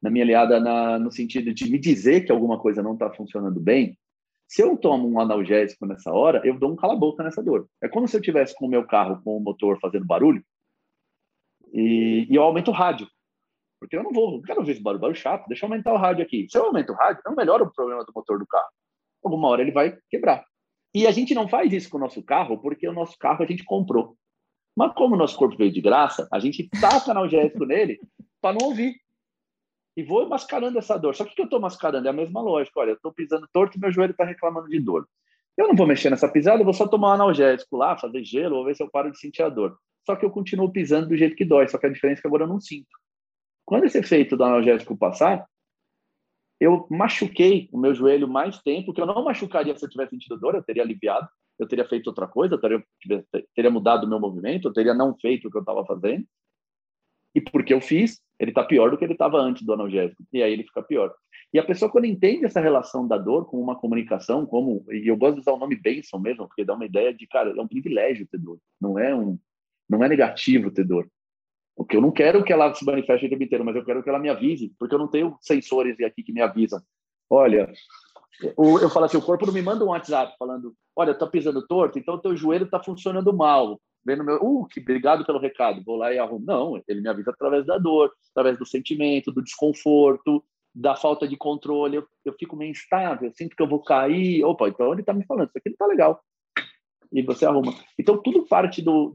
na 0.01 0.09
minha 0.09 0.23
aliada 0.23 0.57
na, 0.57 0.97
no 0.97 1.11
sentido 1.11 1.53
de 1.53 1.69
me 1.69 1.77
dizer 1.77 2.25
que 2.25 2.31
alguma 2.31 2.57
coisa 2.57 2.81
não 2.81 2.93
está 2.93 3.11
funcionando 3.11 3.59
bem, 3.59 3.97
se 4.47 4.61
eu 4.61 4.77
tomo 4.77 5.05
um 5.05 5.19
analgésico 5.19 5.85
nessa 5.85 6.13
hora, 6.13 6.41
eu 6.45 6.57
dou 6.57 6.71
um 6.71 6.77
cala-boca 6.77 7.21
nessa 7.21 7.43
dor. 7.43 7.67
É 7.83 7.89
como 7.89 8.07
se 8.07 8.15
eu 8.15 8.21
tivesse 8.21 8.55
com 8.55 8.67
o 8.67 8.69
meu 8.69 8.87
carro 8.87 9.21
com 9.21 9.35
o 9.35 9.41
motor 9.41 9.77
fazendo 9.81 10.05
barulho 10.05 10.41
e, 11.73 12.25
e 12.29 12.35
eu 12.35 12.41
aumento 12.41 12.71
o 12.71 12.73
rádio. 12.73 13.05
Porque 13.81 13.97
eu 13.97 14.03
não 14.03 14.13
vou, 14.13 14.31
não 14.31 14.41
quero 14.41 14.63
ver 14.63 14.71
esse 14.71 14.81
barulho, 14.81 15.01
barulho 15.01 15.19
chato, 15.19 15.45
deixa 15.49 15.65
eu 15.65 15.69
aumentar 15.69 15.91
o 15.91 15.97
rádio 15.97 16.23
aqui. 16.23 16.47
Se 16.49 16.57
eu 16.57 16.63
aumento 16.63 16.93
o 16.93 16.95
rádio, 16.95 17.21
eu 17.25 17.35
melhoro 17.35 17.65
o 17.65 17.73
problema 17.73 18.05
do 18.05 18.13
motor 18.15 18.39
do 18.39 18.47
carro. 18.47 18.69
Alguma 19.21 19.49
hora 19.49 19.61
ele 19.61 19.71
vai 19.71 19.97
quebrar. 20.09 20.45
E 20.97 21.05
a 21.05 21.11
gente 21.11 21.35
não 21.35 21.47
faz 21.47 21.71
isso 21.71 21.91
com 21.91 21.97
o 21.97 21.99
nosso 21.99 22.23
carro 22.23 22.57
porque 22.57 22.87
o 22.87 22.91
nosso 22.91 23.19
carro 23.19 23.43
a 23.43 23.45
gente 23.45 23.63
comprou. 23.63 24.17
Mas 24.75 24.95
como 24.95 25.13
o 25.13 25.17
nosso 25.17 25.37
corpo 25.37 25.55
veio 25.55 25.71
de 25.71 25.79
graça, 25.79 26.27
a 26.33 26.39
gente 26.39 26.67
taca 26.69 27.11
analgésico 27.11 27.65
nele 27.69 27.99
para 28.41 28.57
não 28.57 28.69
ouvir. 28.69 28.95
E 29.95 30.01
vou 30.01 30.27
mascarando 30.27 30.79
essa 30.79 30.97
dor. 30.97 31.13
Só 31.13 31.23
que 31.23 31.33
o 31.33 31.35
que 31.35 31.41
eu 31.41 31.45
estou 31.45 31.59
mascarando 31.59 32.07
é 32.07 32.09
a 32.09 32.13
mesma 32.13 32.41
lógica. 32.41 32.79
Olha, 32.79 32.89
eu 32.89 32.95
estou 32.95 33.13
pisando 33.13 33.47
torto 33.53 33.77
e 33.77 33.79
meu 33.79 33.91
joelho 33.91 34.09
está 34.09 34.25
reclamando 34.25 34.69
de 34.69 34.79
dor. 34.79 35.07
Eu 35.55 35.67
não 35.67 35.75
vou 35.75 35.85
mexer 35.85 36.09
nessa 36.09 36.27
pisada, 36.27 36.61
eu 36.61 36.65
vou 36.65 36.73
só 36.73 36.87
tomar 36.87 37.09
um 37.09 37.13
analgésico 37.13 37.77
lá, 37.77 37.95
fazer 37.95 38.23
gelo, 38.23 38.55
ou 38.55 38.65
ver 38.65 38.75
se 38.75 38.81
eu 38.81 38.89
paro 38.89 39.11
de 39.11 39.19
sentir 39.19 39.43
a 39.43 39.49
dor. 39.49 39.77
Só 40.03 40.15
que 40.15 40.25
eu 40.25 40.31
continuo 40.31 40.71
pisando 40.71 41.09
do 41.09 41.15
jeito 41.15 41.35
que 41.35 41.45
dói, 41.45 41.67
só 41.67 41.77
que 41.77 41.85
a 41.85 41.89
diferença 41.89 42.21
é 42.21 42.23
que 42.23 42.27
agora 42.27 42.45
eu 42.45 42.47
não 42.47 42.59
sinto. 42.59 42.89
Quando 43.63 43.83
esse 43.83 43.99
efeito 43.99 44.35
do 44.35 44.43
analgésico 44.43 44.97
passar, 44.97 45.45
eu 46.59 46.87
machuquei 46.89 47.69
o 47.71 47.77
meu 47.77 47.93
joelho 47.93 48.27
mais 48.27 48.59
tempo, 48.61 48.93
que 48.93 49.01
eu 49.01 49.05
não 49.05 49.23
machucaria 49.23 49.75
se 49.75 49.85
eu 49.85 49.89
tivesse 49.89 50.11
sentido 50.11 50.39
dor, 50.39 50.55
eu 50.55 50.63
teria 50.63 50.83
aliviado, 50.83 51.27
eu 51.59 51.67
teria 51.67 51.87
feito 51.87 52.07
outra 52.07 52.27
coisa, 52.27 52.55
eu 52.55 52.59
teria, 52.59 52.83
teria 53.55 53.71
mudado 53.71 54.05
o 54.05 54.09
meu 54.09 54.19
movimento, 54.19 54.67
eu 54.67 54.73
teria 54.73 54.93
não 54.93 55.15
feito 55.17 55.47
o 55.47 55.51
que 55.51 55.57
eu 55.57 55.61
estava 55.61 55.85
fazendo. 55.85 56.25
E 57.35 57.41
porque 57.41 57.73
eu 57.73 57.81
fiz, 57.81 58.19
ele 58.39 58.51
está 58.51 58.63
pior 58.63 58.89
do 58.89 58.97
que 58.97 59.05
ele 59.05 59.13
estava 59.13 59.37
antes 59.37 59.63
do 59.63 59.73
analgésico, 59.73 60.23
e 60.33 60.41
aí 60.41 60.51
ele 60.53 60.63
fica 60.63 60.81
pior. 60.81 61.13
E 61.53 61.59
a 61.59 61.63
pessoa, 61.63 61.91
quando 61.91 62.05
entende 62.05 62.45
essa 62.45 62.59
relação 62.59 63.07
da 63.07 63.17
dor 63.17 63.45
com 63.45 63.61
uma 63.61 63.75
comunicação, 63.75 64.45
como, 64.45 64.83
e 64.91 65.07
eu 65.07 65.15
gosto 65.15 65.35
de 65.35 65.41
usar 65.41 65.53
o 65.53 65.59
nome 65.59 65.75
Benson 65.75 66.17
mesmo, 66.19 66.47
porque 66.47 66.65
dá 66.65 66.73
uma 66.73 66.85
ideia 66.85 67.13
de, 67.13 67.27
cara, 67.27 67.51
é 67.55 67.61
um 67.61 67.67
privilégio 67.67 68.27
ter 68.27 68.39
dor, 68.39 68.59
não 68.81 68.97
é 68.97 69.15
um, 69.15 69.39
não 69.89 70.03
é 70.03 70.09
negativo 70.09 70.71
ter 70.71 70.83
dor. 70.83 71.07
Porque 71.77 71.95
eu 71.95 72.01
não 72.01 72.11
quero 72.11 72.43
que 72.43 72.51
ela 72.51 72.73
se 72.73 72.83
manifeste 72.83 73.27
o 73.27 73.29
tempo 73.29 73.43
inteiro, 73.43 73.63
mas 73.63 73.75
eu 73.75 73.85
quero 73.85 74.01
que 74.01 74.09
ela 74.09 74.17
me 74.17 74.29
avise, 74.29 74.73
porque 74.79 74.95
eu 74.95 74.99
não 74.99 75.07
tenho 75.07 75.37
sensores 75.39 75.95
aqui 76.01 76.23
que 76.23 76.33
me 76.33 76.41
avisam. 76.41 76.81
Olha, 77.29 77.71
eu 78.41 78.89
falo 78.89 79.05
assim, 79.05 79.17
o 79.17 79.21
corpo 79.21 79.45
não 79.45 79.53
me 79.53 79.61
manda 79.61 79.85
um 79.85 79.89
WhatsApp 79.89 80.35
falando, 80.39 80.73
olha, 80.95 81.13
tá 81.13 81.27
pisando 81.27 81.65
torto, 81.67 81.99
então 81.99 82.15
o 82.15 82.19
teu 82.19 82.35
joelho 82.35 82.65
está 82.65 82.81
funcionando 82.81 83.31
mal. 83.31 83.79
Vendo 84.03 84.23
meu, 84.23 84.37
uh, 84.41 84.65
que 84.67 84.79
obrigado 84.79 85.23
pelo 85.23 85.37
recado, 85.37 85.83
vou 85.83 85.97
lá 85.97 86.11
e 86.11 86.17
arrumo. 86.17 86.45
Não, 86.45 86.81
ele 86.87 87.01
me 87.01 87.09
avisa 87.09 87.29
através 87.29 87.65
da 87.65 87.77
dor, 87.77 88.11
através 88.31 88.57
do 88.57 88.65
sentimento, 88.65 89.31
do 89.31 89.43
desconforto, 89.43 90.43
da 90.73 90.95
falta 90.95 91.27
de 91.27 91.37
controle. 91.37 91.97
Eu, 91.97 92.07
eu 92.25 92.33
fico 92.39 92.55
meio 92.55 92.71
instável, 92.71 93.31
sinto 93.35 93.55
que 93.55 93.61
eu 93.61 93.67
vou 93.67 93.83
cair. 93.83 94.43
Opa, 94.43 94.69
então 94.69 94.91
ele 94.93 95.01
está 95.01 95.13
me 95.13 95.25
falando, 95.25 95.49
isso 95.49 95.57
aqui 95.57 95.69
não 95.69 95.77
tá 95.77 95.85
legal. 95.85 96.23
E 97.11 97.21
você 97.21 97.45
arruma. 97.45 97.73
Então 97.99 98.17
tudo 98.21 98.47
parte 98.47 98.81
do, 98.81 99.13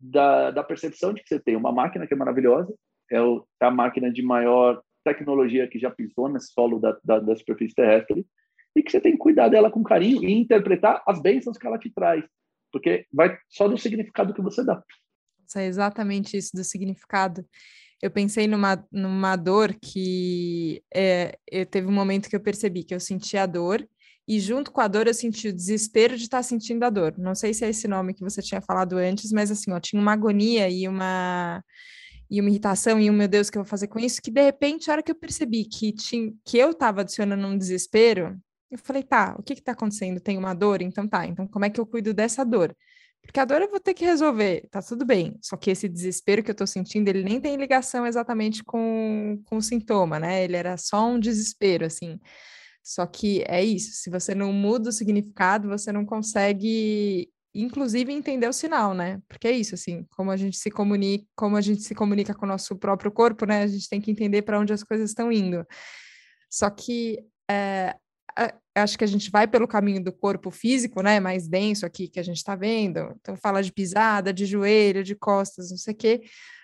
da, 0.00 0.50
da 0.50 0.64
percepção 0.64 1.12
de 1.12 1.22
que 1.22 1.28
você 1.28 1.38
tem 1.38 1.56
uma 1.56 1.70
máquina 1.70 2.06
que 2.06 2.14
é 2.14 2.16
maravilhosa, 2.16 2.74
é, 3.10 3.16
é 3.16 3.66
a 3.66 3.70
máquina 3.70 4.10
de 4.10 4.22
maior 4.22 4.80
tecnologia 5.04 5.68
que 5.68 5.78
já 5.78 5.90
pisou 5.90 6.28
nesse 6.28 6.52
solo 6.52 6.78
da, 6.78 6.96
da, 7.04 7.18
da 7.18 7.36
superfície 7.36 7.74
terrestre 7.74 8.26
e 8.74 8.82
que 8.82 8.90
você 8.90 9.00
tem 9.00 9.12
que 9.12 9.18
cuidar 9.18 9.48
dela 9.48 9.70
com 9.70 9.82
carinho 9.82 10.24
e 10.24 10.32
interpretar 10.32 11.02
as 11.06 11.20
bênçãos 11.20 11.58
que 11.58 11.66
ela 11.66 11.78
te 11.78 11.90
traz, 11.90 12.24
porque 12.72 13.06
vai 13.12 13.36
só 13.48 13.68
do 13.68 13.76
significado 13.76 14.32
que 14.32 14.42
você 14.42 14.64
dá. 14.64 14.82
É 15.56 15.66
exatamente 15.66 16.36
isso 16.36 16.50
do 16.54 16.62
significado. 16.62 17.44
Eu 18.00 18.10
pensei 18.10 18.46
numa, 18.46 18.86
numa 18.90 19.36
dor 19.36 19.74
que 19.74 20.82
é, 20.94 21.36
eu 21.50 21.66
teve 21.66 21.88
um 21.88 21.92
momento 21.92 22.30
que 22.30 22.36
eu 22.36 22.40
percebi 22.40 22.84
que 22.84 22.94
eu 22.94 23.00
sentia 23.00 23.42
a 23.42 23.46
dor 23.46 23.86
e 24.30 24.38
junto 24.38 24.70
com 24.70 24.80
a 24.80 24.86
dor 24.86 25.08
eu 25.08 25.14
senti 25.14 25.48
o 25.48 25.52
desespero 25.52 26.16
de 26.16 26.22
estar 26.22 26.40
sentindo 26.44 26.84
a 26.84 26.88
dor. 26.88 27.16
Não 27.18 27.34
sei 27.34 27.52
se 27.52 27.64
é 27.64 27.68
esse 27.68 27.88
nome 27.88 28.14
que 28.14 28.22
você 28.22 28.40
tinha 28.40 28.60
falado 28.60 28.96
antes, 28.96 29.32
mas 29.32 29.50
assim, 29.50 29.72
ó, 29.72 29.80
tinha 29.80 30.00
uma 30.00 30.12
agonia 30.12 30.70
e 30.70 30.86
uma 30.86 31.64
e 32.30 32.40
uma 32.40 32.48
irritação 32.48 33.00
e 33.00 33.10
um 33.10 33.12
meu 33.12 33.26
Deus, 33.26 33.48
o 33.48 33.52
que 33.52 33.58
eu 33.58 33.64
vou 33.64 33.68
fazer 33.68 33.88
com 33.88 33.98
isso? 33.98 34.22
Que 34.22 34.30
de 34.30 34.40
repente, 34.40 34.88
a 34.88 34.92
hora 34.94 35.02
que 35.02 35.10
eu 35.10 35.16
percebi 35.16 35.64
que 35.64 35.92
tinha 35.92 36.32
que 36.44 36.56
eu 36.56 36.70
estava 36.70 37.00
adicionando 37.00 37.44
um 37.44 37.58
desespero, 37.58 38.40
eu 38.70 38.78
falei, 38.78 39.02
tá, 39.02 39.34
o 39.36 39.42
que 39.42 39.54
está 39.54 39.72
acontecendo? 39.72 40.20
Tem 40.20 40.38
uma 40.38 40.54
dor? 40.54 40.80
Então 40.80 41.08
tá, 41.08 41.26
então 41.26 41.44
como 41.48 41.64
é 41.64 41.70
que 41.70 41.80
eu 41.80 41.86
cuido 41.86 42.14
dessa 42.14 42.44
dor? 42.44 42.72
Porque 43.22 43.40
a 43.40 43.44
dor 43.44 43.60
eu 43.62 43.70
vou 43.70 43.80
ter 43.80 43.94
que 43.94 44.04
resolver, 44.04 44.68
tá 44.70 44.80
tudo 44.80 45.04
bem. 45.04 45.36
Só 45.42 45.56
que 45.56 45.72
esse 45.72 45.88
desespero 45.88 46.40
que 46.44 46.52
eu 46.52 46.54
tô 46.54 46.68
sentindo, 46.68 47.08
ele 47.08 47.24
nem 47.24 47.40
tem 47.40 47.56
ligação 47.56 48.06
exatamente 48.06 48.62
com, 48.62 49.42
com 49.44 49.56
o 49.56 49.62
sintoma, 49.62 50.20
né? 50.20 50.44
Ele 50.44 50.56
era 50.56 50.76
só 50.76 51.04
um 51.08 51.18
desespero, 51.18 51.84
assim. 51.84 52.20
Só 52.82 53.06
que 53.06 53.44
é 53.46 53.62
isso, 53.62 53.92
se 53.92 54.10
você 54.10 54.34
não 54.34 54.52
muda 54.52 54.88
o 54.88 54.92
significado, 54.92 55.68
você 55.68 55.92
não 55.92 56.04
consegue, 56.04 57.30
inclusive, 57.54 58.12
entender 58.12 58.48
o 58.48 58.52
sinal, 58.52 58.94
né? 58.94 59.20
Porque 59.28 59.48
é 59.48 59.52
isso, 59.52 59.74
assim, 59.74 60.06
como 60.16 60.30
a 60.30 60.36
gente 60.36 60.56
se 60.56 60.70
comunica, 60.70 61.26
como 61.36 61.56
a 61.56 61.60
gente 61.60 61.82
se 61.82 61.94
comunica 61.94 62.34
com 62.34 62.46
o 62.46 62.48
nosso 62.48 62.76
próprio 62.76 63.12
corpo, 63.12 63.46
né? 63.46 63.62
A 63.62 63.66
gente 63.66 63.88
tem 63.88 64.00
que 64.00 64.10
entender 64.10 64.42
para 64.42 64.58
onde 64.58 64.72
as 64.72 64.82
coisas 64.82 65.10
estão 65.10 65.30
indo. 65.30 65.64
Só 66.50 66.68
que 66.70 67.18
é, 67.50 67.94
acho 68.74 68.96
que 68.96 69.04
a 69.04 69.06
gente 69.06 69.30
vai 69.30 69.46
pelo 69.46 69.68
caminho 69.68 70.02
do 70.02 70.12
corpo 70.12 70.50
físico, 70.50 71.02
né? 71.02 71.20
Mais 71.20 71.48
denso 71.48 71.84
aqui 71.84 72.08
que 72.08 72.20
a 72.20 72.22
gente 72.22 72.38
está 72.38 72.54
vendo. 72.54 73.14
Então, 73.20 73.36
fala 73.36 73.62
de 73.62 73.72
pisada, 73.72 74.32
de 74.32 74.46
joelho, 74.46 75.04
de 75.04 75.14
costas, 75.14 75.70
não 75.70 75.76
sei 75.76 75.94
o 75.94 75.96
quê. 75.96 76.22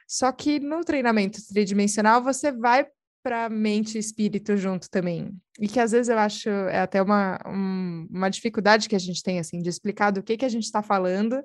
Só 0.09 0.31
que 0.33 0.61
no 0.61 0.85
treinamento 0.85 1.41
tridimensional, 1.47 2.23
você 2.23 2.53
vai 2.53 2.87
para 3.27 3.49
mente 3.49 3.97
e 3.97 3.99
espírito 3.99 4.57
junto 4.57 4.89
também. 4.89 5.37
E 5.59 5.67
que 5.67 5.81
às 5.81 5.91
vezes 5.91 6.09
eu 6.09 6.17
acho 6.17 6.49
é 6.49 6.79
até 6.79 7.03
uma, 7.03 7.41
um, 7.45 8.07
uma 8.09 8.29
dificuldade 8.29 8.89
que 8.89 8.95
a 8.95 9.01
gente 9.01 9.21
tem, 9.21 9.41
assim, 9.41 9.61
de 9.61 9.69
explicar 9.69 10.13
do 10.13 10.23
que, 10.23 10.37
que 10.37 10.45
a 10.45 10.49
gente 10.49 10.63
está 10.63 10.81
falando 10.81 11.43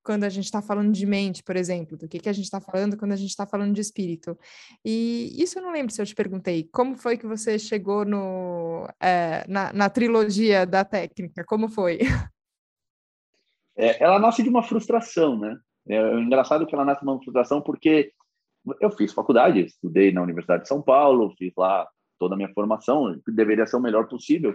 quando 0.00 0.22
a 0.22 0.28
gente 0.28 0.44
está 0.44 0.62
falando 0.62 0.92
de 0.92 1.04
mente, 1.04 1.42
por 1.42 1.56
exemplo, 1.56 1.96
do 1.96 2.06
que, 2.06 2.20
que 2.20 2.28
a 2.28 2.32
gente 2.32 2.44
está 2.44 2.60
falando 2.60 2.96
quando 2.96 3.10
a 3.10 3.16
gente 3.16 3.30
está 3.30 3.44
falando 3.44 3.74
de 3.74 3.80
espírito. 3.80 4.38
E 4.84 5.34
isso 5.36 5.58
eu 5.58 5.62
não 5.64 5.72
lembro 5.72 5.92
se 5.92 6.00
eu 6.00 6.06
te 6.06 6.14
perguntei. 6.14 6.68
Como 6.70 6.96
foi 6.96 7.18
que 7.18 7.26
você 7.26 7.58
chegou 7.58 8.04
no, 8.04 8.86
é, 9.02 9.44
na, 9.48 9.72
na, 9.72 9.90
trilogia 9.90 10.64
da 10.64 10.84
técnica? 10.84 11.42
Como 11.44 11.68
foi? 11.68 11.98
É, 13.76 14.00
ela 14.04 14.20
nasce 14.20 14.40
de 14.40 14.48
uma 14.48 14.62
frustração, 14.62 15.36
né? 15.36 15.58
É, 15.88 15.96
é 15.96 16.20
engraçado 16.20 16.64
que 16.64 16.72
ela 16.72 16.84
nasce 16.84 17.00
de 17.00 17.10
uma 17.10 17.20
frustração 17.20 17.60
porque 17.60 18.12
eu 18.80 18.90
fiz 18.90 19.12
faculdade, 19.12 19.60
estudei 19.60 20.12
na 20.12 20.22
Universidade 20.22 20.62
de 20.62 20.68
São 20.68 20.80
Paulo, 20.80 21.34
fiz 21.38 21.52
lá 21.56 21.86
toda 22.18 22.34
a 22.34 22.36
minha 22.36 22.52
formação, 22.52 23.20
que 23.24 23.32
deveria 23.32 23.66
ser 23.66 23.76
o 23.76 23.80
melhor 23.80 24.08
possível. 24.08 24.54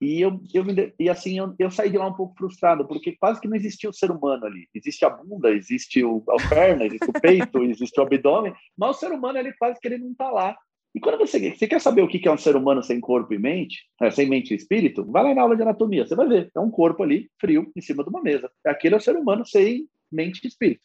E 0.00 0.20
eu, 0.20 0.40
eu 0.54 0.64
e 0.98 1.10
assim 1.10 1.38
eu, 1.38 1.54
eu, 1.58 1.70
saí 1.70 1.90
de 1.90 1.98
lá 1.98 2.06
um 2.06 2.14
pouco 2.14 2.36
frustrado, 2.36 2.86
porque 2.86 3.16
quase 3.16 3.40
que 3.40 3.48
não 3.48 3.56
existia 3.56 3.90
o 3.90 3.92
ser 3.92 4.10
humano 4.12 4.46
ali. 4.46 4.68
Existe 4.72 5.04
a 5.04 5.10
bunda, 5.10 5.50
existe 5.50 6.04
o, 6.04 6.22
a 6.28 6.48
perna, 6.48 6.86
existe 6.86 7.10
o 7.10 7.12
peito, 7.20 7.62
existe 7.64 7.98
o 7.98 8.04
abdômen, 8.04 8.54
mas 8.76 8.96
o 8.96 9.00
ser 9.00 9.10
humano 9.10 9.38
ele 9.38 9.52
quase 9.54 9.80
que 9.80 9.88
ele 9.88 9.98
não 9.98 10.12
está 10.12 10.30
lá. 10.30 10.56
E 10.94 11.00
quando 11.00 11.18
você, 11.18 11.52
você 11.52 11.66
quer 11.66 11.80
saber 11.80 12.02
o 12.02 12.08
que 12.08 12.26
é 12.26 12.32
um 12.32 12.38
ser 12.38 12.56
humano 12.56 12.82
sem 12.82 13.00
corpo 13.00 13.34
e 13.34 13.38
mente, 13.38 13.84
é, 14.00 14.10
sem 14.10 14.28
mente 14.28 14.52
e 14.52 14.56
espírito, 14.56 15.04
vai 15.04 15.24
lá 15.24 15.34
na 15.34 15.42
aula 15.42 15.56
de 15.56 15.62
anatomia, 15.62 16.06
você 16.06 16.14
vai 16.14 16.28
ver. 16.28 16.50
É 16.54 16.60
um 16.60 16.70
corpo 16.70 17.02
ali, 17.02 17.28
frio, 17.40 17.70
em 17.76 17.80
cima 17.80 18.02
de 18.04 18.10
uma 18.10 18.22
mesa. 18.22 18.50
Aquele 18.64 18.94
é 18.94 18.98
o 18.98 19.00
ser 19.00 19.16
humano 19.16 19.44
sem 19.44 19.88
mente 20.10 20.40
e 20.44 20.48
espírito. 20.48 20.80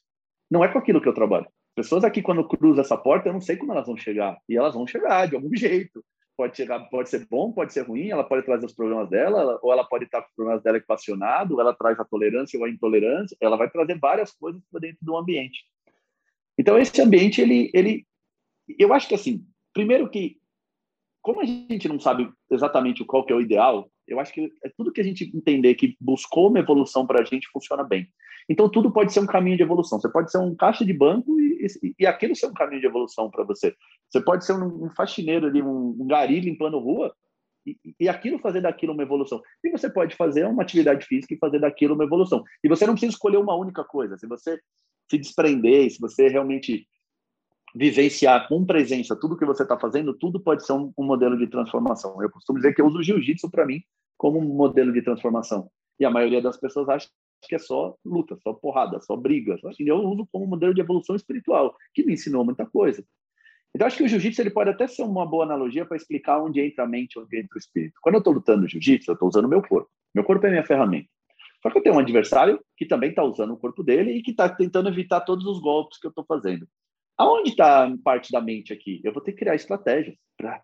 Não 0.50 0.64
é 0.64 0.68
com 0.68 0.80
aquilo 0.80 1.02
que 1.02 1.08
eu 1.08 1.14
trabalho. 1.14 1.48
Pessoas 1.76 2.04
aqui, 2.04 2.22
quando 2.22 2.48
cruzam 2.48 2.82
essa 2.82 2.98
porta, 2.98 3.30
eu 3.30 3.34
não 3.34 3.42
sei 3.42 3.58
como 3.58 3.72
elas 3.72 3.88
vão 3.88 3.98
chegar. 3.98 4.38
E 4.48 4.56
elas 4.56 4.76
vão 4.76 4.86
chegar 4.86 5.28
de 5.28 5.36
algum 5.36 5.54
jeito. 5.56 6.04
Pode 6.36 6.58
chegar, 6.58 6.80
pode 6.90 7.10
ser 7.10 7.28
bom, 7.30 7.52
pode 7.52 7.74
ser 7.74 7.82
ruim, 7.82 8.10
ela 8.10 8.24
pode 8.24 8.44
trazer 8.44 8.66
os 8.66 8.74
problemas 8.74 9.08
dela, 9.08 9.60
ou 9.62 9.72
ela 9.72 9.84
pode 9.84 10.06
estar 10.06 10.22
com 10.22 10.28
os 10.30 10.36
problemas 10.36 10.64
dela 10.64 10.78
equacionado, 10.78 11.62
ela 11.62 11.76
traz 11.76 12.00
a 12.00 12.06
tolerância 12.06 12.58
ou 12.60 12.66
a 12.66 12.70
intolerância, 12.70 13.38
ela 13.40 13.56
vai 13.56 13.70
trazer 13.70 14.00
várias 14.00 14.32
coisas 14.32 14.60
para 14.72 14.80
dentro 14.80 14.98
do 15.02 15.16
ambiente. 15.16 15.64
Então, 16.58 16.78
esse 16.78 17.00
ambiente, 17.02 17.40
ele, 17.40 17.70
ele, 17.72 18.08
eu 18.80 18.94
acho 18.94 19.08
que 19.08 19.14
assim, 19.14 19.46
primeiro 19.74 20.10
que, 20.10 20.38
como 21.22 21.40
a 21.40 21.46
gente 21.46 21.88
não 21.88 22.00
sabe 22.00 22.28
exatamente 22.50 23.06
qual 23.06 23.24
que 23.24 23.32
é 23.32 23.36
o 23.36 23.42
ideal, 23.42 23.90
eu 24.08 24.20
acho 24.20 24.34
que 24.34 24.52
é 24.64 24.70
tudo 24.76 24.92
que 24.92 25.02
a 25.02 25.04
gente 25.04 25.32
entender 25.36 25.76
que 25.76 25.96
buscou 26.00 26.50
uma 26.50 26.60
evolução 26.60 27.06
para 27.06 27.22
a 27.22 27.26
gente 27.26 27.50
funciona 27.52 27.84
bem. 27.84 28.08
Então, 28.50 28.70
tudo 28.70 28.92
pode 28.92 29.14
ser 29.14 29.20
um 29.20 29.26
caminho 29.26 29.58
de 29.58 29.64
evolução. 29.64 30.00
Você 30.00 30.10
pode 30.10 30.32
ser 30.32 30.38
um 30.38 30.56
caixa 30.56 30.86
de 30.86 30.94
banco 30.94 31.40
e, 31.40 31.68
e, 31.82 31.96
e 32.00 32.06
aquilo 32.06 32.36
ser 32.36 32.48
um 32.48 32.54
caminho 32.54 32.82
de 32.82 32.88
evolução 32.88 33.30
para 33.30 33.44
você. 33.44 33.74
Você 34.10 34.22
pode 34.22 34.46
ser 34.46 34.54
um, 34.54 34.86
um 34.86 34.90
faxineiro 34.90 35.48
ali, 35.48 35.62
um, 35.62 35.96
um 36.00 36.08
gari 36.08 36.40
limpando 36.40 36.80
rua 36.80 37.14
e, 37.66 37.78
e, 38.00 38.10
aquilo 38.10 38.40
fazer 38.40 38.62
daquilo 38.62 38.94
uma 38.94 39.04
evolução. 39.04 39.42
E 39.64 39.70
você 39.70 39.90
pode 39.90 40.16
fazer 40.16 40.46
uma 40.46 40.64
atividade 40.64 41.06
física 41.06 41.34
e 41.34 41.38
fazer 41.38 41.60
daquilo 41.60 41.96
uma 41.96 42.04
evolução. 42.04 42.44
E 42.64 42.68
você 42.68 42.86
não 42.86 42.94
precisa 42.94 43.14
escolher 43.14 43.38
uma 43.38 43.56
única 43.56 43.84
coisa. 43.84 44.18
Se 44.18 44.28
você 44.28 44.60
se 45.10 45.18
desprender, 45.18 45.90
se 45.90 46.00
você 46.00 46.28
realmente 46.28 46.88
vivenciar 47.76 48.48
com 48.48 48.66
presença 48.66 49.16
tudo 49.16 49.38
que 49.38 49.46
você 49.46 49.64
está 49.64 49.80
fazendo, 49.80 50.14
tudo 50.14 50.40
pode 50.40 50.66
ser 50.66 50.74
um, 50.74 50.94
um, 50.98 51.04
modelo 51.04 51.38
de 51.38 51.48
transformação. 51.48 52.22
Eu 52.22 52.30
costumo 52.30 52.60
dizer 52.60 52.74
que 52.74 52.82
eu 52.82 52.86
uso 52.86 53.00
o 53.00 53.04
jiu-jitsu 53.04 53.50
para 53.50 53.66
mim 53.66 53.82
como 54.18 54.40
um 54.40 54.56
modelo 54.56 54.94
de 54.94 55.02
transformação. 55.02 55.70
E 56.00 56.06
a 56.06 56.12
maioria 56.12 56.42
das 56.42 56.58
pessoas 56.58 56.88
acha 56.90 57.10
que 57.48 57.56
é 57.56 57.60
só 57.60 57.96
luta, 58.04 58.38
só 58.44 58.54
porrada, 58.54 59.00
só 59.02 59.16
briga. 59.16 59.58
E 59.80 59.88
eu 59.88 59.98
uso 59.98 60.28
como 60.32 60.48
modelo 60.48 60.74
de 60.74 60.82
evolução 60.82 61.16
espiritual, 61.16 61.76
que 61.94 62.04
me 62.04 62.14
ensinou 62.14 62.44
muita 62.44 62.66
coisa. 62.66 63.04
Então, 63.76 63.88
acho 63.88 63.98
que 63.98 64.04
o 64.04 64.08
jiu-jitsu 64.08 64.42
ele 64.42 64.52
pode 64.52 64.70
até 64.70 64.88
ser 64.88 65.02
uma 65.02 65.26
boa 65.26 65.46
analogia 65.46 65.86
para 65.86 65.98
explicar 65.98 66.42
onde 66.42 66.62
entra 66.62 66.84
a 66.84 66.88
mente, 66.88 67.18
onde 67.18 67.38
entra 67.38 67.56
o 67.56 67.58
espírito. 67.58 68.00
Quando 68.02 68.16
eu 68.16 68.20
estou 68.20 68.34
lutando 68.34 68.68
jiu-jitsu, 68.68 69.10
eu 69.10 69.14
estou 69.14 69.28
usando 69.28 69.48
meu 69.48 69.62
corpo. 69.62 69.90
Meu 70.14 70.24
corpo 70.24 70.46
é 70.46 70.52
minha 70.52 70.64
ferramenta. 70.64 71.10
Só 71.62 71.72
que 71.72 71.78
eu 71.78 71.82
tenho 71.82 71.96
um 71.96 72.00
adversário 72.00 72.64
que 72.78 72.86
também 72.86 73.10
está 73.10 73.24
usando 73.24 73.54
o 73.54 73.58
corpo 73.58 73.82
dele 73.82 74.12
e 74.12 74.22
que 74.22 74.32
está 74.32 74.48
tentando 74.48 74.90
evitar 74.90 75.22
todos 75.22 75.46
os 75.46 75.60
golpes 75.60 75.98
que 75.98 76.06
eu 76.06 76.10
estou 76.10 76.26
fazendo. 76.26 76.68
Aonde 77.18 77.52
está 77.52 77.92
parte 78.04 78.32
da 78.32 78.42
mente 78.42 78.74
aqui? 78.74 79.02
Eu 79.04 79.14
vou 79.14 79.24
ter 79.24 79.32
que 79.32 79.40
criar 79.40 79.56
estratégias 79.56 80.16
para 80.38 80.62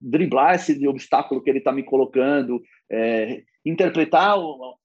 driblar 0.00 0.54
esse 0.54 0.86
obstáculo 0.86 1.42
que 1.42 1.50
ele 1.50 1.58
está 1.58 1.72
me 1.72 1.82
colocando, 1.82 2.62
é, 2.90 3.42
interpretar 3.64 4.36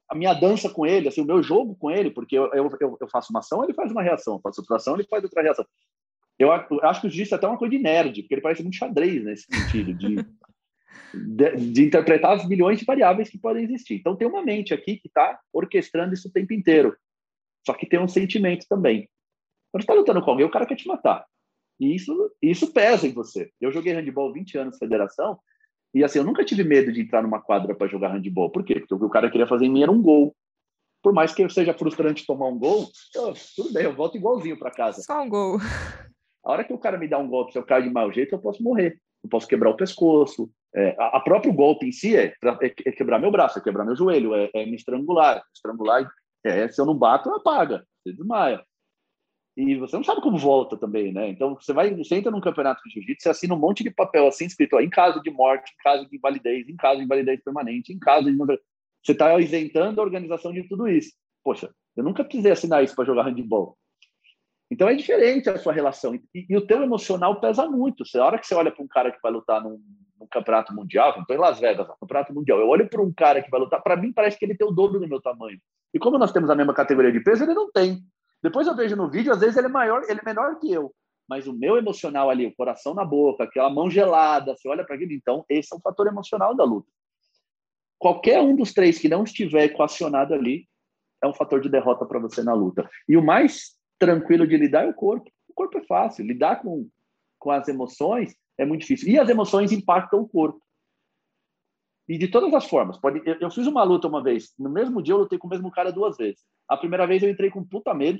a 0.09 0.15
minha 0.15 0.33
dança 0.33 0.69
com 0.69 0.85
ele, 0.85 1.07
assim, 1.07 1.21
o 1.21 1.25
meu 1.25 1.41
jogo 1.41 1.75
com 1.75 1.89
ele, 1.89 2.11
porque 2.11 2.37
eu, 2.37 2.51
eu, 2.53 2.97
eu 2.99 3.07
faço 3.09 3.31
uma 3.31 3.39
ação, 3.39 3.63
ele 3.63 3.73
faz 3.73 3.91
uma 3.91 4.03
reação, 4.03 4.35
eu 4.35 4.41
faço 4.41 4.61
outra 4.61 4.77
ação, 4.77 4.95
ele 4.95 5.07
faz 5.09 5.23
outra 5.23 5.41
reação. 5.41 5.65
Eu, 6.37 6.51
acho 6.51 7.01
que 7.01 7.07
o 7.07 7.09
jiu 7.09 7.25
é 7.31 7.35
até 7.35 7.47
uma 7.47 7.57
coisa 7.57 7.75
de 7.75 7.81
nerd, 7.81 8.21
porque 8.21 8.35
ele 8.35 8.41
parece 8.41 8.61
muito 8.61 8.75
xadrez 8.75 9.23
nesse 9.23 9.45
sentido, 9.49 9.93
de, 9.93 10.15
de, 11.15 11.71
de, 11.71 11.85
interpretar 11.85 12.35
as 12.35 12.47
milhões 12.47 12.77
de 12.79 12.85
variáveis 12.85 13.29
que 13.29 13.37
podem 13.37 13.63
existir. 13.63 13.95
Então, 13.95 14.15
tem 14.15 14.27
uma 14.27 14.43
mente 14.43 14.73
aqui 14.73 14.97
que 14.97 15.07
está 15.07 15.39
orquestrando 15.53 16.13
isso 16.13 16.27
o 16.27 16.31
tempo 16.31 16.53
inteiro. 16.53 16.95
Só 17.65 17.73
que 17.73 17.87
tem 17.87 17.99
um 17.99 18.07
sentimento 18.07 18.65
também. 18.67 19.09
Quando 19.71 19.81
você 19.81 19.85
está 19.85 19.93
lutando 19.93 20.21
com 20.21 20.31
alguém, 20.31 20.45
o 20.45 20.51
cara 20.51 20.65
quer 20.65 20.75
te 20.75 20.87
matar. 20.87 21.25
E 21.79 21.95
isso, 21.95 22.31
isso 22.41 22.71
pesa 22.71 23.07
em 23.07 23.13
você. 23.13 23.49
Eu 23.59 23.71
joguei 23.71 23.93
handball 23.93 24.31
20 24.31 24.57
anos 24.57 24.77
federação, 24.77 25.39
e 25.95 26.03
assim, 26.03 26.19
eu 26.19 26.25
nunca 26.25 26.43
tive 26.43 26.61
medo 26.61 26.91
de 26.91 26.99
entrar 26.99 27.23
numa 27.23 27.41
quadra 27.41 27.73
para 27.73 27.87
jogar 27.87 28.09
handball. 28.09 28.49
Por 28.49 28.65
quê? 28.65 28.81
Porque 28.81 28.93
o 28.93 28.99
que 28.99 29.05
o 29.05 29.09
cara 29.09 29.31
queria 29.31 29.47
fazer 29.47 29.65
em 29.65 29.71
mim 29.71 29.81
era 29.81 29.91
um 29.91 30.01
gol. 30.01 30.35
Por 31.01 31.13
mais 31.13 31.33
que 31.33 31.47
seja 31.49 31.73
frustrante 31.73 32.25
tomar 32.25 32.47
um 32.47 32.59
gol, 32.59 32.89
eu, 33.13 33.33
tudo 33.55 33.71
bem, 33.71 33.85
eu 33.85 33.95
volto 33.95 34.17
igualzinho 34.17 34.59
para 34.59 34.71
casa. 34.71 35.01
Só 35.01 35.21
um 35.21 35.29
gol. 35.29 35.57
A 36.43 36.51
hora 36.51 36.63
que 36.65 36.73
o 36.73 36.77
cara 36.77 36.97
me 36.97 37.07
dá 37.07 37.17
um 37.17 37.29
golpe, 37.29 37.53
se 37.53 37.57
eu 37.57 37.63
caio 37.63 37.83
de 37.83 37.89
mau 37.89 38.11
jeito, 38.11 38.35
eu 38.35 38.39
posso 38.39 38.61
morrer. 38.61 38.99
Eu 39.23 39.29
posso 39.29 39.47
quebrar 39.47 39.69
o 39.69 39.77
pescoço. 39.77 40.51
É, 40.75 40.93
a, 40.99 41.17
a 41.17 41.19
próprio 41.21 41.53
golpe 41.53 41.87
em 41.87 41.91
si 41.93 42.15
é, 42.17 42.33
é, 42.61 42.65
é, 42.65 42.91
quebrar 42.91 43.17
meu 43.17 43.31
braço, 43.31 43.57
é 43.57 43.61
quebrar 43.61 43.85
meu 43.85 43.95
joelho, 43.95 44.35
é, 44.35 44.49
é 44.53 44.65
me 44.65 44.75
estrangular. 44.75 45.41
Estrangular, 45.55 46.11
é, 46.43 46.67
se 46.67 46.81
eu 46.81 46.85
não 46.85 46.97
bato, 46.97 47.29
apaga, 47.29 47.85
você 48.03 48.11
desmaia. 48.11 48.61
E 49.57 49.75
você 49.75 49.95
não 49.95 50.03
sabe 50.03 50.21
como 50.21 50.37
volta 50.37 50.75
também, 50.75 51.13
né? 51.13 51.29
Então 51.29 51.55
você 51.55 51.71
vai, 51.71 51.93
você 51.95 52.15
entra 52.15 52.29
num 52.29 52.41
campeonato 52.41 52.81
de 52.83 52.93
jiu-jitsu, 52.93 53.23
você 53.23 53.29
assina 53.29 53.55
um 53.55 53.59
monte 53.59 53.83
de 53.83 53.89
papel 53.89 54.27
assim 54.27 54.45
escrito 54.45 54.75
ó, 54.75 54.81
em 54.81 54.89
caso 54.89 55.21
de 55.21 55.31
morte, 55.31 55.71
em 55.71 55.83
caso 55.83 56.09
de 56.09 56.17
invalidez, 56.17 56.67
em 56.67 56.75
caso 56.75 56.97
de 56.99 57.05
invalidez 57.05 57.41
permanente, 57.41 57.93
em 57.93 57.99
caso 57.99 58.29
de 58.29 58.37
você 58.37 59.11
está 59.11 59.39
isentando 59.39 60.01
a 60.01 60.03
organização 60.03 60.51
de 60.51 60.67
tudo 60.67 60.87
isso. 60.87 61.13
Poxa, 61.43 61.73
eu 61.95 62.03
nunca 62.03 62.23
precisei 62.23 62.51
assinar 62.51 62.83
isso 62.83 62.95
para 62.95 63.05
jogar 63.05 63.23
handball. 63.23 63.77
Então 64.69 64.89
é 64.89 64.95
diferente 64.95 65.49
a 65.49 65.57
sua 65.57 65.71
relação. 65.71 66.15
E, 66.15 66.21
e, 66.49 66.57
o 66.57 66.65
teu 66.65 66.81
emocional 66.81 67.39
pesa 67.39 67.69
muito. 67.69 68.03
Você, 68.03 68.17
a 68.17 68.25
hora 68.25 68.39
que 68.39 68.47
você 68.47 68.55
olha 68.55 68.71
para 68.71 68.83
um 68.83 68.87
cara 68.87 69.11
que 69.11 69.19
vai 69.21 69.31
lutar 69.31 69.61
num, 69.61 69.79
num 70.19 70.27
campeonato 70.27 70.73
mundial, 70.73 71.17
estou 71.19 71.35
em 71.35 71.39
Las 71.39 71.59
Vegas, 71.59 71.87
campeonato 71.99 72.33
mundial, 72.33 72.59
eu 72.59 72.67
olho 72.67 72.89
para 72.89 73.01
um 73.01 73.13
cara 73.13 73.41
que 73.43 73.49
vai 73.49 73.59
lutar, 73.59 73.81
para 73.81 73.95
mim 73.95 74.11
parece 74.11 74.37
que 74.37 74.43
ele 74.43 74.55
tem 74.55 74.67
o 74.67 74.71
dobro 74.71 74.99
do 74.99 75.07
meu 75.07 75.21
tamanho. 75.21 75.59
E 75.93 75.99
como 75.99 76.17
nós 76.17 76.31
temos 76.31 76.49
a 76.49 76.55
mesma 76.55 76.73
categoria 76.73 77.11
de 77.11 77.19
peso, 77.19 77.43
ele 77.43 77.53
não 77.53 77.71
tem. 77.71 78.03
Depois 78.45 78.67
eu 78.67 78.75
vejo 78.75 78.95
no 78.95 79.09
vídeo, 79.09 79.33
às 79.33 79.39
vezes 79.39 79.57
ele 79.57 79.65
é 79.65 79.69
maior, 79.69 80.03
ele 80.07 80.19
é 80.19 80.23
menor 80.23 80.59
que 80.59 80.71
eu. 80.71 80.93
mas 81.27 81.47
o 81.47 81.53
meu 81.53 81.77
emocional 81.77 82.29
ali, 82.29 82.45
o 82.45 82.55
coração 82.55 82.93
na 82.93 83.03
boca, 83.03 83.43
aquela 83.43 83.71
mão 83.71 83.89
gelada, 83.89 84.55
você 84.55 84.69
olha 84.69 84.85
para 84.85 84.95
aquilo, 84.95 85.11
então 85.13 85.43
esse 85.49 85.73
é 85.73 85.75
um 85.75 85.81
fator 85.81 86.05
emocional 86.05 86.55
da 86.55 86.63
luta. 86.63 86.87
Qualquer 87.97 88.39
um 88.41 88.55
dos 88.55 88.71
três 88.71 88.99
que 88.99 89.09
não 89.09 89.23
estiver 89.23 89.63
equacionado 89.63 90.35
ali 90.35 90.67
é 91.23 91.27
um 91.27 91.33
fator 91.33 91.59
de 91.59 91.67
derrota 91.69 92.05
para 92.05 92.19
você 92.19 92.43
na 92.43 92.53
luta. 92.53 92.87
E 93.09 93.17
o 93.17 93.25
mais 93.25 93.71
tranquilo 93.97 94.45
de 94.45 94.55
lidar 94.55 94.85
é 94.85 94.89
o 94.89 94.93
corpo. 94.93 95.27
O 95.49 95.53
corpo 95.55 95.79
é 95.79 95.83
fácil, 95.85 96.23
lidar 96.23 96.61
com, 96.61 96.87
com 97.39 97.49
as 97.49 97.67
emoções 97.67 98.35
é 98.59 98.65
muito 98.65 98.81
difícil. 98.81 99.09
E 99.09 99.17
as 99.17 99.27
emoções 99.27 99.71
impactam 99.71 100.21
o 100.21 100.27
corpo. 100.27 100.61
E 102.07 102.19
de 102.19 102.27
todas 102.27 102.53
as 102.53 102.65
formas. 102.65 102.99
Pode, 102.99 103.23
eu, 103.25 103.39
eu, 103.39 103.49
fiz 103.49 103.65
uma 103.65 103.83
luta 103.83 104.07
uma 104.07 104.21
vez. 104.21 104.53
No 104.59 104.69
mesmo 104.69 105.01
dia 105.01 105.15
eu 105.15 105.17
lutei 105.17 105.39
com 105.39 105.47
o 105.47 105.49
mesmo 105.49 105.71
cara 105.71 105.91
duas 105.91 106.15
vezes. 106.15 106.43
A 106.69 106.77
primeira 106.77 107.07
vez 107.07 107.23
eu 107.23 107.29
entrei 107.29 107.49
com 107.49 107.65
puta 107.65 107.91
medo. 107.93 108.19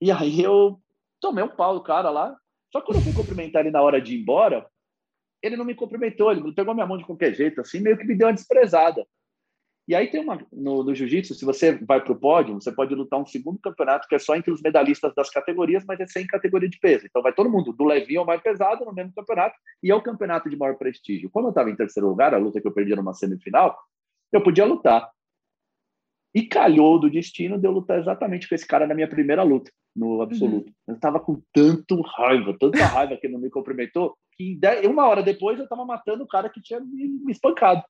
E 0.00 0.10
aí 0.10 0.42
eu 0.42 0.80
tomei 1.20 1.44
um 1.44 1.48
pau 1.48 1.74
do 1.74 1.82
cara 1.82 2.10
lá. 2.10 2.36
Só 2.72 2.80
que 2.80 2.86
quando 2.86 2.98
eu 2.98 3.02
fui 3.02 3.12
cumprimentar 3.12 3.62
ele 3.62 3.70
na 3.70 3.82
hora 3.82 4.00
de 4.00 4.14
ir 4.14 4.20
embora, 4.20 4.66
ele 5.42 5.56
não 5.56 5.64
me 5.64 5.74
cumprimentou, 5.74 6.30
ele 6.30 6.52
pegou 6.52 6.74
minha 6.74 6.86
mão 6.86 6.96
de 6.96 7.04
qualquer 7.04 7.34
jeito, 7.34 7.60
assim, 7.60 7.80
meio 7.80 7.98
que 7.98 8.04
me 8.04 8.14
deu 8.14 8.28
uma 8.28 8.34
desprezada. 8.34 9.04
E 9.88 9.94
aí 9.94 10.08
tem 10.08 10.20
uma 10.20 10.38
no, 10.52 10.84
no 10.84 10.94
jiu-jitsu, 10.94 11.34
se 11.34 11.44
você 11.44 11.72
vai 11.84 12.00
para 12.00 12.12
o 12.12 12.16
pódio, 12.16 12.54
você 12.54 12.70
pode 12.70 12.94
lutar 12.94 13.18
um 13.18 13.26
segundo 13.26 13.58
campeonato 13.58 14.06
que 14.06 14.14
é 14.14 14.20
só 14.20 14.36
entre 14.36 14.52
os 14.52 14.62
medalhistas 14.62 15.12
das 15.16 15.28
categorias, 15.30 15.84
mas 15.84 15.98
é 15.98 16.06
sem 16.06 16.26
categoria 16.28 16.68
de 16.68 16.78
peso. 16.78 17.06
Então 17.06 17.20
vai 17.20 17.32
todo 17.32 17.50
mundo 17.50 17.72
do 17.72 17.84
levinho 17.84 18.20
ao 18.20 18.26
mais 18.26 18.40
pesado 18.40 18.84
no 18.84 18.92
mesmo 18.92 19.12
campeonato 19.12 19.56
e 19.82 19.90
é 19.90 19.94
o 19.94 20.00
campeonato 20.00 20.48
de 20.48 20.56
maior 20.56 20.76
prestígio. 20.76 21.28
Quando 21.30 21.46
eu 21.46 21.50
estava 21.50 21.70
em 21.70 21.76
terceiro 21.76 22.08
lugar, 22.08 22.32
a 22.32 22.38
luta 22.38 22.60
que 22.60 22.68
eu 22.68 22.72
perdi 22.72 22.94
numa 22.94 23.14
semifinal, 23.14 23.76
eu 24.30 24.40
podia 24.40 24.64
lutar. 24.64 25.10
E 26.34 26.42
calhou 26.42 26.98
do 26.98 27.10
destino 27.10 27.58
de 27.58 27.66
eu 27.66 27.72
lutar 27.72 27.98
exatamente 27.98 28.48
com 28.48 28.54
esse 28.54 28.66
cara 28.66 28.86
na 28.86 28.94
minha 28.94 29.08
primeira 29.08 29.42
luta, 29.42 29.70
no 29.94 30.22
absoluto. 30.22 30.68
Uhum. 30.68 30.74
Eu 30.88 30.94
estava 30.94 31.18
com 31.18 31.42
tanto 31.52 32.00
raiva, 32.02 32.56
tanta 32.58 32.84
raiva 32.84 33.16
que 33.16 33.26
ele 33.26 33.34
não 33.34 33.40
me 33.40 33.50
cumprimentou, 33.50 34.16
que 34.36 34.58
uma 34.86 35.08
hora 35.08 35.22
depois 35.22 35.58
eu 35.58 35.64
estava 35.64 35.84
matando 35.84 36.22
o 36.22 36.28
cara 36.28 36.48
que 36.48 36.60
tinha 36.62 36.80
me, 36.80 37.08
me 37.08 37.32
espancado. 37.32 37.80
O 37.80 37.84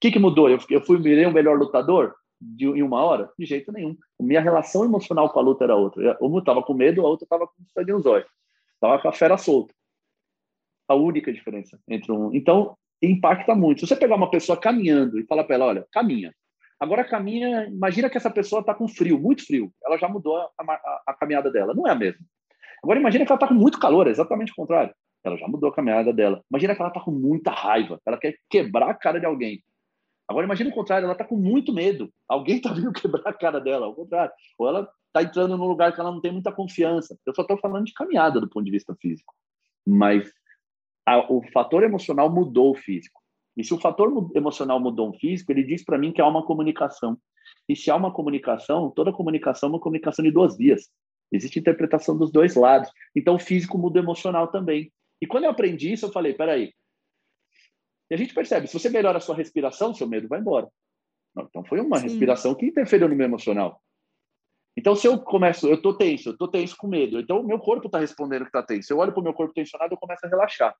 que, 0.00 0.10
que 0.10 0.18
mudou? 0.18 0.48
Eu, 0.48 0.58
eu 0.70 0.80
fui 0.80 0.98
virei 0.98 1.26
um 1.26 1.32
melhor 1.32 1.58
lutador 1.58 2.14
de, 2.40 2.66
em 2.66 2.82
uma 2.82 3.02
hora? 3.02 3.30
De 3.38 3.46
jeito 3.46 3.72
nenhum. 3.72 3.96
Minha 4.20 4.40
relação 4.40 4.84
emocional 4.84 5.30
com 5.30 5.38
a 5.38 5.42
luta 5.42 5.64
era 5.64 5.76
outra. 5.76 6.16
Uma 6.20 6.38
estava 6.38 6.62
com 6.62 6.74
medo, 6.74 7.04
a 7.04 7.08
outra 7.08 7.24
estava 7.24 7.46
com 7.46 7.54
sangue 7.74 7.92
nos 7.92 8.06
olhos. 8.06 8.28
Estava 8.74 9.00
com 9.00 9.08
a 9.08 9.12
fera 9.12 9.38
solta. 9.38 9.74
A 10.88 10.94
única 10.94 11.32
diferença 11.32 11.78
entre 11.88 12.12
um. 12.12 12.32
Então, 12.34 12.76
impacta 13.02 13.54
muito. 13.54 13.80
Se 13.80 13.86
você 13.86 13.96
pegar 13.96 14.16
uma 14.16 14.30
pessoa 14.30 14.58
caminhando 14.58 15.18
e 15.18 15.26
falar 15.26 15.44
para 15.44 15.56
ela, 15.56 15.66
olha, 15.66 15.86
caminha. 15.90 16.34
Agora 16.78 17.04
caminha, 17.04 17.66
imagina 17.66 18.10
que 18.10 18.16
essa 18.16 18.30
pessoa 18.30 18.60
está 18.60 18.74
com 18.74 18.86
frio, 18.86 19.18
muito 19.18 19.46
frio. 19.46 19.72
Ela 19.84 19.96
já 19.96 20.08
mudou 20.08 20.36
a, 20.36 20.50
a, 20.58 21.02
a, 21.08 21.14
caminhada 21.14 21.50
dela. 21.50 21.74
Não 21.74 21.86
é 21.86 21.90
a 21.90 21.94
mesma. 21.94 22.20
Agora 22.82 23.00
imagina 23.00 23.24
que 23.24 23.32
ela 23.32 23.36
está 23.36 23.48
com 23.48 23.54
muito 23.54 23.78
calor, 23.78 24.06
é 24.06 24.10
exatamente 24.10 24.52
o 24.52 24.54
contrário. 24.54 24.94
Ela 25.24 25.36
já 25.36 25.48
mudou 25.48 25.70
a 25.70 25.74
caminhada 25.74 26.12
dela. 26.12 26.42
Imagina 26.50 26.74
que 26.74 26.80
ela 26.80 26.90
está 26.90 27.00
com 27.00 27.10
muita 27.10 27.50
raiva, 27.50 28.00
ela 28.06 28.18
quer 28.18 28.36
quebrar 28.50 28.90
a 28.90 28.94
cara 28.94 29.18
de 29.18 29.26
alguém. 29.26 29.62
Agora 30.28 30.44
imagina 30.44 30.70
o 30.70 30.74
contrário, 30.74 31.04
ela 31.04 31.12
está 31.12 31.24
com 31.24 31.36
muito 31.36 31.72
medo. 31.72 32.12
Alguém 32.28 32.56
está 32.56 32.72
vindo 32.72 32.92
quebrar 32.92 33.28
a 33.28 33.32
cara 33.32 33.60
dela, 33.60 33.86
ao 33.86 33.94
contrário. 33.94 34.32
Ou 34.58 34.68
ela 34.68 34.88
está 35.06 35.22
entrando 35.22 35.56
num 35.56 35.66
lugar 35.66 35.94
que 35.94 36.00
ela 36.00 36.10
não 36.10 36.20
tem 36.20 36.32
muita 36.32 36.52
confiança. 36.52 37.16
Eu 37.24 37.34
só 37.34 37.42
estou 37.42 37.58
falando 37.58 37.86
de 37.86 37.94
caminhada 37.94 38.40
do 38.40 38.48
ponto 38.48 38.64
de 38.64 38.70
vista 38.70 38.94
físico. 39.00 39.32
Mas 39.86 40.30
a, 41.06 41.32
o 41.32 41.42
fator 41.52 41.84
emocional 41.84 42.30
mudou 42.30 42.72
o 42.72 42.74
físico. 42.74 43.20
E 43.56 43.64
se 43.64 43.72
o 43.72 43.80
fator 43.80 44.30
emocional 44.34 44.78
mudou 44.78 45.10
o 45.10 45.14
físico, 45.14 45.50
ele 45.50 45.64
diz 45.64 45.84
para 45.84 45.96
mim 45.96 46.12
que 46.12 46.20
há 46.20 46.26
uma 46.26 46.44
comunicação. 46.44 47.18
E 47.68 47.74
se 47.74 47.90
há 47.90 47.96
uma 47.96 48.12
comunicação, 48.12 48.90
toda 48.90 49.12
comunicação 49.12 49.68
é 49.68 49.72
uma 49.72 49.80
comunicação 49.80 50.24
de 50.24 50.30
duas 50.30 50.56
vias. 50.56 50.90
Existe 51.32 51.58
interpretação 51.58 52.16
dos 52.16 52.30
dois 52.30 52.54
lados. 52.54 52.90
Então, 53.14 53.36
o 53.36 53.38
físico 53.38 53.78
muda 53.78 53.98
o 53.98 54.02
emocional 54.02 54.48
também. 54.48 54.92
E 55.20 55.26
quando 55.26 55.44
eu 55.44 55.50
aprendi 55.50 55.92
isso, 55.92 56.06
eu 56.06 56.12
falei, 56.12 56.34
peraí. 56.34 56.72
E 58.10 58.14
a 58.14 58.16
gente 58.16 58.34
percebe, 58.34 58.66
se 58.66 58.78
você 58.78 58.88
melhora 58.88 59.18
a 59.18 59.20
sua 59.20 59.34
respiração, 59.34 59.94
seu 59.94 60.06
medo 60.06 60.28
vai 60.28 60.40
embora. 60.40 60.68
Então, 61.36 61.64
foi 61.64 61.80
uma 61.80 61.98
Sim. 61.98 62.04
respiração 62.04 62.54
que 62.54 62.66
interferiu 62.66 63.08
no 63.08 63.16
meu 63.16 63.26
emocional. 63.26 63.80
Então, 64.76 64.94
se 64.94 65.06
eu 65.06 65.18
começo, 65.18 65.66
eu 65.66 65.76
estou 65.76 65.96
tenso, 65.96 66.28
eu 66.28 66.32
estou 66.32 66.48
tenso 66.48 66.76
com 66.76 66.86
medo, 66.86 67.18
então 67.18 67.40
o 67.40 67.46
meu 67.46 67.58
corpo 67.58 67.86
está 67.86 67.98
respondendo 67.98 68.42
que 68.42 68.48
está 68.48 68.62
tenso. 68.62 68.92
Eu 68.92 68.98
olho 68.98 69.10
para 69.10 69.20
o 69.20 69.24
meu 69.24 69.32
corpo 69.32 69.54
tensionado, 69.54 69.94
eu 69.94 69.98
começo 69.98 70.26
a 70.26 70.28
relaxar. 70.28 70.76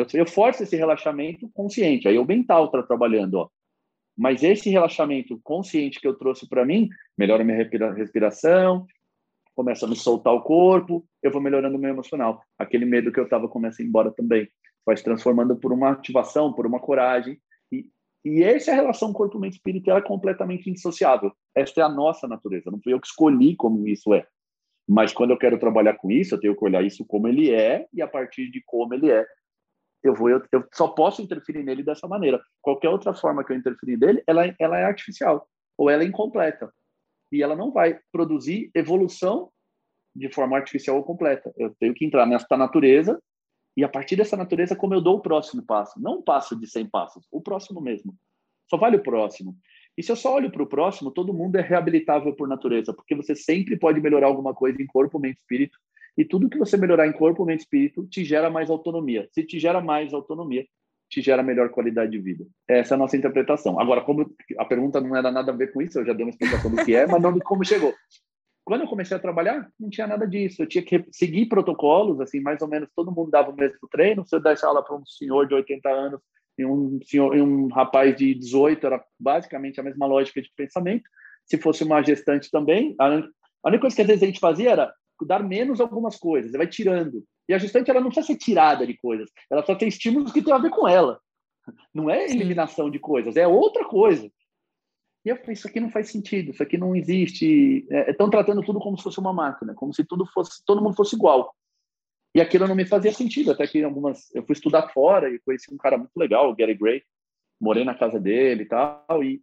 Eu, 0.00 0.06
eu 0.14 0.26
forço 0.26 0.62
esse 0.62 0.76
relaxamento 0.76 1.48
consciente, 1.52 2.08
aí 2.08 2.18
o 2.18 2.24
mental 2.24 2.66
está 2.66 2.82
trabalhando, 2.82 3.34
ó. 3.34 3.48
Mas 4.16 4.42
esse 4.42 4.68
relaxamento 4.68 5.40
consciente 5.42 5.98
que 5.98 6.06
eu 6.06 6.14
trouxe 6.14 6.48
para 6.48 6.64
mim 6.64 6.88
melhora 7.16 7.44
minha 7.44 7.56
respiração, 7.94 8.86
começa 9.54 9.86
a 9.86 9.88
me 9.88 9.96
soltar 9.96 10.32
o 10.34 10.42
corpo, 10.42 11.04
eu 11.22 11.30
vou 11.30 11.40
melhorando 11.40 11.76
o 11.76 11.80
meu 11.80 11.90
emocional. 11.90 12.42
Aquele 12.58 12.84
medo 12.84 13.12
que 13.12 13.20
eu 13.20 13.24
estava 13.24 13.48
começa 13.48 13.80
a 13.80 13.84
ir 13.84 13.88
embora 13.88 14.10
também. 14.10 14.48
Vai 14.84 14.96
se 14.96 15.04
transformando 15.04 15.56
por 15.56 15.72
uma 15.72 15.90
ativação, 15.90 16.52
por 16.52 16.66
uma 16.66 16.80
coragem. 16.80 17.38
E, 17.70 17.86
e 18.24 18.42
essa 18.42 18.72
relação 18.72 19.12
corpo-mente-espírito, 19.12 19.90
é 19.90 20.00
completamente 20.00 20.68
indissociável. 20.68 21.32
Essa 21.54 21.80
é 21.80 21.84
a 21.84 21.88
nossa 21.88 22.26
natureza. 22.26 22.70
Não 22.70 22.80
fui 22.82 22.92
eu 22.92 23.00
que 23.00 23.06
escolhi 23.06 23.54
como 23.56 23.86
isso 23.86 24.14
é. 24.14 24.26
Mas 24.88 25.12
quando 25.12 25.30
eu 25.30 25.38
quero 25.38 25.58
trabalhar 25.58 25.94
com 25.94 26.10
isso, 26.10 26.34
eu 26.34 26.40
tenho 26.40 26.56
que 26.56 26.64
olhar 26.64 26.84
isso 26.84 27.04
como 27.06 27.28
ele 27.28 27.50
é 27.50 27.86
e 27.92 28.02
a 28.02 28.08
partir 28.08 28.50
de 28.50 28.62
como 28.64 28.92
ele 28.92 29.10
é, 29.10 29.24
eu 30.02 30.14
vou 30.14 30.30
eu, 30.30 30.42
eu 30.52 30.64
só 30.72 30.88
posso 30.88 31.22
interferir 31.22 31.62
nele 31.62 31.82
dessa 31.82 32.08
maneira. 32.08 32.40
Qualquer 32.60 32.88
outra 32.88 33.12
forma 33.12 33.44
que 33.44 33.52
eu 33.52 33.56
interferir 33.56 33.98
nele, 33.98 34.22
ela, 34.26 34.54
ela 34.58 34.78
é 34.78 34.84
artificial 34.84 35.48
ou 35.76 35.90
ela 35.90 36.02
é 36.02 36.06
incompleta 36.06 36.72
e 37.32 37.42
ela 37.42 37.54
não 37.54 37.70
vai 37.70 37.98
produzir 38.10 38.70
evolução 38.74 39.50
de 40.14 40.32
forma 40.32 40.56
artificial 40.56 40.96
ou 40.96 41.04
completa. 41.04 41.52
Eu 41.56 41.74
tenho 41.78 41.94
que 41.94 42.04
entrar 42.04 42.26
nessa 42.26 42.56
natureza 42.56 43.20
e 43.76 43.84
a 43.84 43.88
partir 43.88 44.16
dessa 44.16 44.36
natureza 44.36 44.74
como 44.74 44.94
eu 44.94 45.00
dou 45.00 45.16
o 45.16 45.22
próximo 45.22 45.64
passo, 45.64 46.00
não 46.00 46.18
um 46.18 46.22
passo 46.22 46.58
de 46.58 46.66
100 46.66 46.86
passos, 46.90 47.26
o 47.30 47.40
próximo 47.40 47.80
mesmo. 47.80 48.14
Só 48.68 48.76
vale 48.76 48.96
o 48.96 49.02
próximo. 49.02 49.56
E 49.96 50.02
se 50.02 50.10
eu 50.10 50.16
só 50.16 50.34
olho 50.34 50.50
para 50.50 50.62
o 50.62 50.66
próximo, 50.66 51.10
todo 51.10 51.34
mundo 51.34 51.56
é 51.56 51.60
reabilitável 51.60 52.34
por 52.34 52.48
natureza, 52.48 52.92
porque 52.92 53.14
você 53.14 53.34
sempre 53.34 53.76
pode 53.76 54.00
melhorar 54.00 54.28
alguma 54.28 54.54
coisa 54.54 54.80
em 54.80 54.86
corpo, 54.86 55.18
mente, 55.18 55.38
espírito, 55.38 55.78
e 56.16 56.24
tudo 56.24 56.48
que 56.48 56.58
você 56.58 56.76
melhorar 56.76 57.06
em 57.06 57.12
corpo, 57.12 57.44
mente, 57.44 57.60
espírito 57.60 58.06
te 58.06 58.24
gera 58.24 58.50
mais 58.50 58.70
autonomia. 58.70 59.28
Se 59.32 59.44
te 59.44 59.58
gera 59.58 59.80
mais 59.80 60.12
autonomia, 60.12 60.66
te 61.08 61.20
gera 61.20 61.42
melhor 61.42 61.70
qualidade 61.70 62.12
de 62.12 62.18
vida. 62.18 62.46
Essa 62.68 62.94
é 62.94 62.96
a 62.96 62.98
nossa 62.98 63.16
interpretação. 63.16 63.80
Agora, 63.80 64.00
como 64.00 64.32
a 64.58 64.64
pergunta 64.64 65.00
não 65.00 65.16
era 65.16 65.30
nada 65.30 65.50
a 65.50 65.56
ver 65.56 65.72
com 65.72 65.82
isso, 65.82 65.98
eu 65.98 66.06
já 66.06 66.12
dei 66.12 66.24
uma 66.24 66.30
explicação 66.30 66.70
do 66.70 66.84
que 66.84 66.94
é, 66.94 67.06
mas 67.06 67.20
não 67.20 67.32
de 67.32 67.40
como 67.40 67.64
chegou. 67.64 67.92
Quando 68.64 68.82
eu 68.82 68.88
comecei 68.88 69.16
a 69.16 69.20
trabalhar, 69.20 69.68
não 69.78 69.90
tinha 69.90 70.06
nada 70.06 70.26
disso. 70.26 70.62
Eu 70.62 70.66
tinha 70.68 70.84
que 70.84 71.04
seguir 71.10 71.46
protocolos, 71.46 72.20
assim, 72.20 72.40
mais 72.40 72.62
ou 72.62 72.68
menos 72.68 72.88
todo 72.94 73.10
mundo 73.10 73.30
dava 73.30 73.50
o 73.50 73.56
mesmo 73.56 73.88
treino. 73.90 74.24
Se 74.24 74.36
eu 74.36 74.40
desse 74.40 74.64
aula 74.64 74.84
para 74.84 74.94
um 74.94 75.04
senhor 75.04 75.48
de 75.48 75.54
80 75.54 75.88
anos 75.88 76.20
e 76.56 76.64
um 76.64 77.00
senhor 77.02 77.36
e 77.36 77.42
um 77.42 77.66
rapaz 77.66 78.14
de 78.14 78.32
18, 78.32 78.86
era 78.86 79.02
basicamente 79.18 79.80
a 79.80 79.82
mesma 79.82 80.06
lógica 80.06 80.40
de 80.40 80.50
pensamento. 80.54 81.02
Se 81.44 81.58
fosse 81.58 81.82
uma 81.82 82.00
gestante 82.02 82.48
também, 82.48 82.94
a 83.00 83.08
única 83.64 83.80
coisa 83.80 83.96
que 83.96 84.02
às 84.02 84.06
vezes 84.08 84.22
a 84.22 84.26
gente 84.26 84.38
fazia 84.38 84.70
era 84.70 84.94
dar 85.26 85.42
menos 85.42 85.80
algumas 85.80 86.16
coisas, 86.16 86.52
vai 86.52 86.66
tirando. 86.66 87.24
E 87.48 87.54
a 87.54 87.58
gestante 87.58 87.90
ela 87.90 88.00
não 88.00 88.08
precisa 88.08 88.26
ser 88.26 88.36
tirada 88.36 88.86
de 88.86 88.96
coisas, 88.96 89.30
ela 89.50 89.64
só 89.64 89.74
tem 89.74 89.88
estímulos 89.88 90.32
que 90.32 90.42
tem 90.42 90.52
a 90.52 90.58
ver 90.58 90.70
com 90.70 90.86
ela. 90.86 91.20
Não 91.94 92.08
é 92.08 92.24
eliminação 92.24 92.90
de 92.90 92.98
coisas, 92.98 93.36
é 93.36 93.46
outra 93.46 93.84
coisa. 93.84 94.30
E 95.24 95.28
eu 95.28 95.36
falei, 95.36 95.52
isso 95.52 95.68
aqui 95.68 95.80
não 95.80 95.90
faz 95.90 96.10
sentido, 96.10 96.50
isso 96.50 96.62
aqui 96.62 96.78
não 96.78 96.96
existe. 96.96 97.86
Estão 98.08 98.28
é, 98.28 98.30
tratando 98.30 98.62
tudo 98.62 98.78
como 98.78 98.96
se 98.96 99.02
fosse 99.02 99.20
uma 99.20 99.32
máquina, 99.32 99.74
como 99.74 99.92
se 99.92 100.04
tudo 100.04 100.24
fosse, 100.26 100.64
todo 100.64 100.82
mundo 100.82 100.96
fosse 100.96 101.14
igual. 101.14 101.54
E 102.34 102.40
aquilo 102.40 102.66
não 102.66 102.74
me 102.74 102.86
fazia 102.86 103.12
sentido, 103.12 103.50
até 103.50 103.66
que 103.66 103.82
algumas 103.82 104.32
eu 104.34 104.44
fui 104.44 104.54
estudar 104.54 104.88
fora 104.88 105.28
e 105.28 105.40
conheci 105.40 105.72
um 105.72 105.76
cara 105.76 105.98
muito 105.98 106.16
legal, 106.16 106.48
o 106.48 106.54
Gary 106.54 106.74
Gray, 106.74 107.02
morei 107.60 107.84
na 107.84 107.94
casa 107.94 108.18
dele 108.18 108.62
e 108.62 108.66
tal, 108.66 109.22
e, 109.22 109.42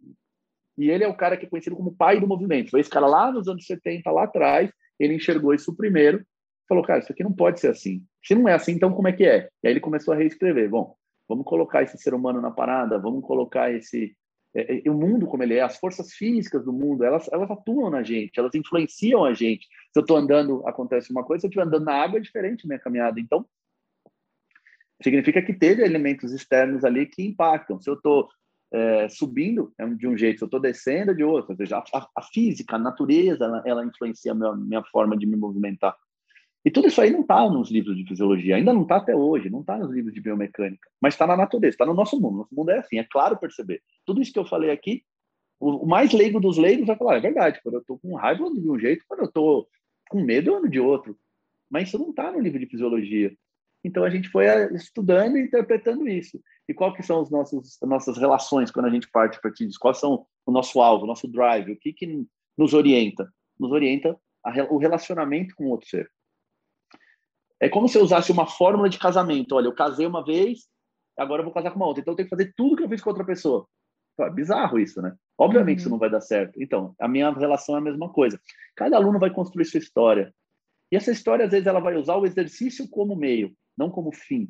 e 0.76 0.90
ele 0.90 1.04
é 1.04 1.08
o 1.08 1.16
cara 1.16 1.36
que 1.36 1.46
é 1.46 1.48
conhecido 1.48 1.76
como 1.76 1.94
pai 1.94 2.18
do 2.18 2.26
movimento. 2.26 2.70
Foi 2.70 2.80
esse 2.80 2.90
cara 2.90 3.06
lá 3.06 3.30
nos 3.30 3.46
anos 3.46 3.66
70, 3.66 4.10
lá 4.10 4.24
atrás, 4.24 4.72
ele 4.98 5.14
enxergou 5.14 5.54
isso 5.54 5.76
primeiro, 5.76 6.24
falou, 6.68 6.84
cara, 6.84 7.00
isso 7.00 7.12
aqui 7.12 7.24
não 7.24 7.32
pode 7.32 7.60
ser 7.60 7.68
assim. 7.68 8.04
Se 8.22 8.34
não 8.34 8.48
é 8.48 8.54
assim, 8.54 8.72
então 8.72 8.92
como 8.92 9.08
é 9.08 9.12
que 9.12 9.24
é? 9.24 9.48
E 9.62 9.68
aí 9.68 9.72
ele 9.72 9.80
começou 9.80 10.12
a 10.12 10.16
reescrever. 10.16 10.68
Bom, 10.68 10.94
vamos 11.28 11.44
colocar 11.44 11.82
esse 11.82 11.96
ser 11.98 12.14
humano 12.14 12.40
na 12.40 12.50
parada, 12.50 12.98
vamos 12.98 13.24
colocar 13.24 13.72
esse 13.72 14.16
é, 14.54 14.78
é, 14.86 14.90
o 14.90 14.94
mundo 14.94 15.26
como 15.26 15.42
ele 15.42 15.54
é, 15.54 15.60
as 15.60 15.78
forças 15.78 16.12
físicas 16.12 16.64
do 16.64 16.72
mundo, 16.72 17.04
elas, 17.04 17.28
elas 17.32 17.50
atuam 17.50 17.90
na 17.90 18.02
gente, 18.02 18.38
elas 18.38 18.54
influenciam 18.54 19.24
a 19.24 19.34
gente. 19.34 19.66
Se 19.92 19.98
eu 19.98 20.00
estou 20.00 20.16
andando, 20.16 20.66
acontece 20.66 21.10
uma 21.10 21.24
coisa, 21.24 21.42
se 21.42 21.46
eu 21.46 21.48
estiver 21.48 21.66
andando 21.66 21.84
na 21.84 21.94
água, 21.94 22.18
é 22.18 22.22
diferente 22.22 22.66
minha 22.66 22.78
caminhada. 22.78 23.20
Então, 23.20 23.46
significa 25.02 25.42
que 25.42 25.52
teve 25.52 25.82
elementos 25.84 26.32
externos 26.32 26.84
ali 26.84 27.06
que 27.06 27.22
impactam. 27.22 27.80
Se 27.80 27.88
eu 27.90 27.94
estou 27.94 28.28
é, 28.72 29.08
subindo 29.08 29.72
é 29.78 29.86
de 29.86 30.06
um 30.06 30.16
jeito, 30.16 30.38
se 30.38 30.44
eu 30.44 30.46
estou 30.46 30.60
descendo 30.60 31.12
é 31.12 31.14
de 31.14 31.24
outro. 31.24 31.52
Ou 31.52 31.56
seja, 31.56 31.78
a, 31.78 32.08
a, 32.16 32.22
física, 32.22 32.76
a 32.76 32.78
natureza, 32.78 33.44
ela, 33.44 33.62
ela 33.64 33.84
influencia 33.84 34.32
a 34.32 34.34
minha, 34.34 34.54
minha 34.54 34.84
forma 34.84 35.16
de 35.16 35.26
me 35.26 35.36
movimentar. 35.36 35.96
E 36.64 36.70
tudo 36.70 36.88
isso 36.88 37.00
aí 37.00 37.10
não 37.10 37.20
está 37.20 37.48
nos 37.48 37.70
livros 37.70 37.96
de 37.96 38.04
fisiologia, 38.04 38.56
ainda 38.56 38.72
não 38.72 38.82
está 38.82 38.96
até 38.96 39.14
hoje, 39.14 39.48
não 39.48 39.60
está 39.60 39.78
nos 39.78 39.90
livros 39.90 40.12
de 40.12 40.20
biomecânica, 40.20 40.90
mas 41.00 41.14
está 41.14 41.26
na 41.26 41.36
natureza, 41.36 41.74
está 41.74 41.86
no 41.86 41.94
nosso 41.94 42.20
mundo. 42.20 42.38
Nosso 42.38 42.54
mundo 42.54 42.70
é 42.70 42.78
assim, 42.78 42.98
é 42.98 43.04
claro 43.04 43.38
perceber. 43.38 43.80
Tudo 44.04 44.20
isso 44.20 44.32
que 44.32 44.38
eu 44.38 44.44
falei 44.44 44.70
aqui, 44.70 45.02
o, 45.60 45.86
mais 45.86 46.12
leigo 46.12 46.40
dos 46.40 46.58
leigos 46.58 46.86
vai 46.86 46.96
falar, 46.96 47.16
é 47.16 47.20
verdade, 47.20 47.60
quando 47.62 47.76
eu 47.76 47.80
estou 47.80 47.98
com 47.98 48.14
raiva 48.16 48.42
eu 48.42 48.48
ando 48.48 48.60
de 48.60 48.70
um 48.70 48.78
jeito, 48.78 49.04
quando 49.08 49.20
eu 49.20 49.26
estou 49.26 49.68
com 50.10 50.20
medo 50.22 50.50
eu 50.50 50.56
ando 50.56 50.68
de 50.68 50.80
outro. 50.80 51.16
mas 51.70 51.88
isso 51.88 51.98
não 51.98 52.10
está 52.10 52.30
no 52.30 52.40
livro 52.40 52.58
de 52.58 52.66
fisiologia. 52.66 53.34
Então 53.84 54.04
a 54.04 54.10
gente 54.10 54.28
foi 54.28 54.46
eh, 54.46 54.74
estudando 54.74 55.38
e 55.38 55.42
interpretando 55.42 56.08
isso. 56.08 56.40
E 56.68 56.74
qual 56.74 56.92
que 56.92 57.02
são 57.02 57.22
os 57.22 57.30
nossos 57.30 57.82
as 57.82 57.88
nossas 57.88 58.18
relações 58.18 58.70
quando 58.70 58.86
a 58.86 58.90
gente 58.90 59.10
parte 59.10 59.40
para 59.40 59.50
disso? 59.50 59.78
Quais 59.80 59.98
são 59.98 60.26
o 60.44 60.52
nosso 60.52 60.80
alvo, 60.80 61.04
o 61.04 61.06
nosso 61.06 61.26
drive? 61.26 61.72
O 61.72 61.78
que 61.78 61.92
que 61.92 62.26
nos 62.56 62.74
orienta? 62.74 63.32
Nos 63.58 63.72
orienta 63.72 64.18
a, 64.44 64.50
o 64.70 64.76
relacionamento 64.76 65.54
com 65.56 65.64
o 65.64 65.70
outro 65.70 65.88
ser. 65.88 66.10
É 67.60 67.68
como 67.68 67.88
se 67.88 67.98
eu 67.98 68.02
usasse 68.02 68.30
uma 68.30 68.46
fórmula 68.46 68.88
de 68.88 68.98
casamento. 68.98 69.54
Olha, 69.54 69.66
eu 69.66 69.74
casei 69.74 70.06
uma 70.06 70.24
vez, 70.24 70.68
agora 71.16 71.40
eu 71.40 71.44
vou 71.44 71.54
casar 71.54 71.70
com 71.70 71.76
uma 71.76 71.86
outra. 71.86 72.02
Então 72.02 72.12
eu 72.12 72.16
tenho 72.16 72.28
que 72.28 72.36
fazer 72.36 72.52
tudo 72.56 72.76
que 72.76 72.84
eu 72.84 72.88
fiz 72.88 73.02
com 73.02 73.10
outra 73.10 73.24
pessoa. 73.24 73.66
É 74.20 74.30
bizarro 74.30 74.78
isso, 74.78 75.00
né? 75.00 75.14
Obviamente 75.38 75.78
uhum. 75.78 75.80
isso 75.82 75.90
não 75.90 75.98
vai 75.98 76.10
dar 76.10 76.20
certo. 76.20 76.60
Então, 76.60 76.94
a 77.00 77.06
minha 77.06 77.30
relação 77.30 77.76
é 77.76 77.78
a 77.78 77.82
mesma 77.82 78.12
coisa. 78.12 78.40
Cada 78.76 78.96
aluno 78.96 79.18
vai 79.18 79.30
construir 79.30 79.64
sua 79.64 79.78
história. 79.78 80.34
E 80.90 80.96
essa 80.96 81.12
história, 81.12 81.44
às 81.44 81.52
vezes, 81.52 81.66
ela 81.66 81.80
vai 81.80 81.94
usar 81.96 82.16
o 82.16 82.26
exercício 82.26 82.88
como 82.88 83.14
meio, 83.14 83.54
não 83.76 83.90
como 83.90 84.12
fim. 84.12 84.48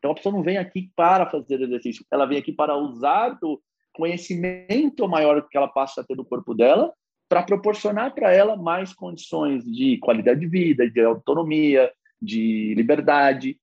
Então, 0.00 0.12
a 0.12 0.14
pessoa 0.14 0.34
não 0.34 0.42
vem 0.42 0.56
aqui 0.56 0.90
para 0.96 1.28
fazer 1.30 1.60
exercício, 1.60 2.04
ela 2.10 2.24
vem 2.24 2.38
aqui 2.38 2.52
para 2.52 2.74
usar 2.74 3.38
do 3.38 3.62
conhecimento 3.92 5.06
maior 5.06 5.46
que 5.46 5.56
ela 5.56 5.68
passa 5.68 6.00
a 6.00 6.04
ter 6.04 6.16
do 6.16 6.24
corpo 6.24 6.54
dela 6.54 6.92
para 7.28 7.42
proporcionar 7.42 8.14
para 8.14 8.32
ela 8.32 8.56
mais 8.56 8.94
condições 8.94 9.62
de 9.64 9.98
qualidade 9.98 10.40
de 10.40 10.48
vida, 10.48 10.90
de 10.90 11.00
autonomia, 11.00 11.92
de 12.20 12.74
liberdade, 12.74 13.58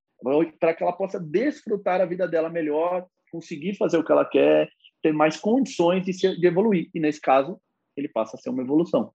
para 0.59 0.73
que 0.73 0.83
ela 0.83 0.93
possa 0.93 1.19
desfrutar 1.19 1.99
a 1.99 2.05
vida 2.05 2.27
dela 2.27 2.49
melhor, 2.49 3.05
conseguir 3.31 3.75
fazer 3.75 3.97
o 3.97 4.03
que 4.03 4.11
ela 4.11 4.23
quer, 4.23 4.69
ter 5.01 5.11
mais 5.11 5.37
condições 5.37 6.05
de, 6.05 6.13
ser, 6.13 6.37
de 6.37 6.47
evoluir. 6.47 6.89
E 6.93 6.99
nesse 6.99 7.19
caso, 7.19 7.59
ele 7.95 8.07
passa 8.07 8.37
a 8.37 8.39
ser 8.39 8.51
uma 8.51 8.61
evolução. 8.61 9.11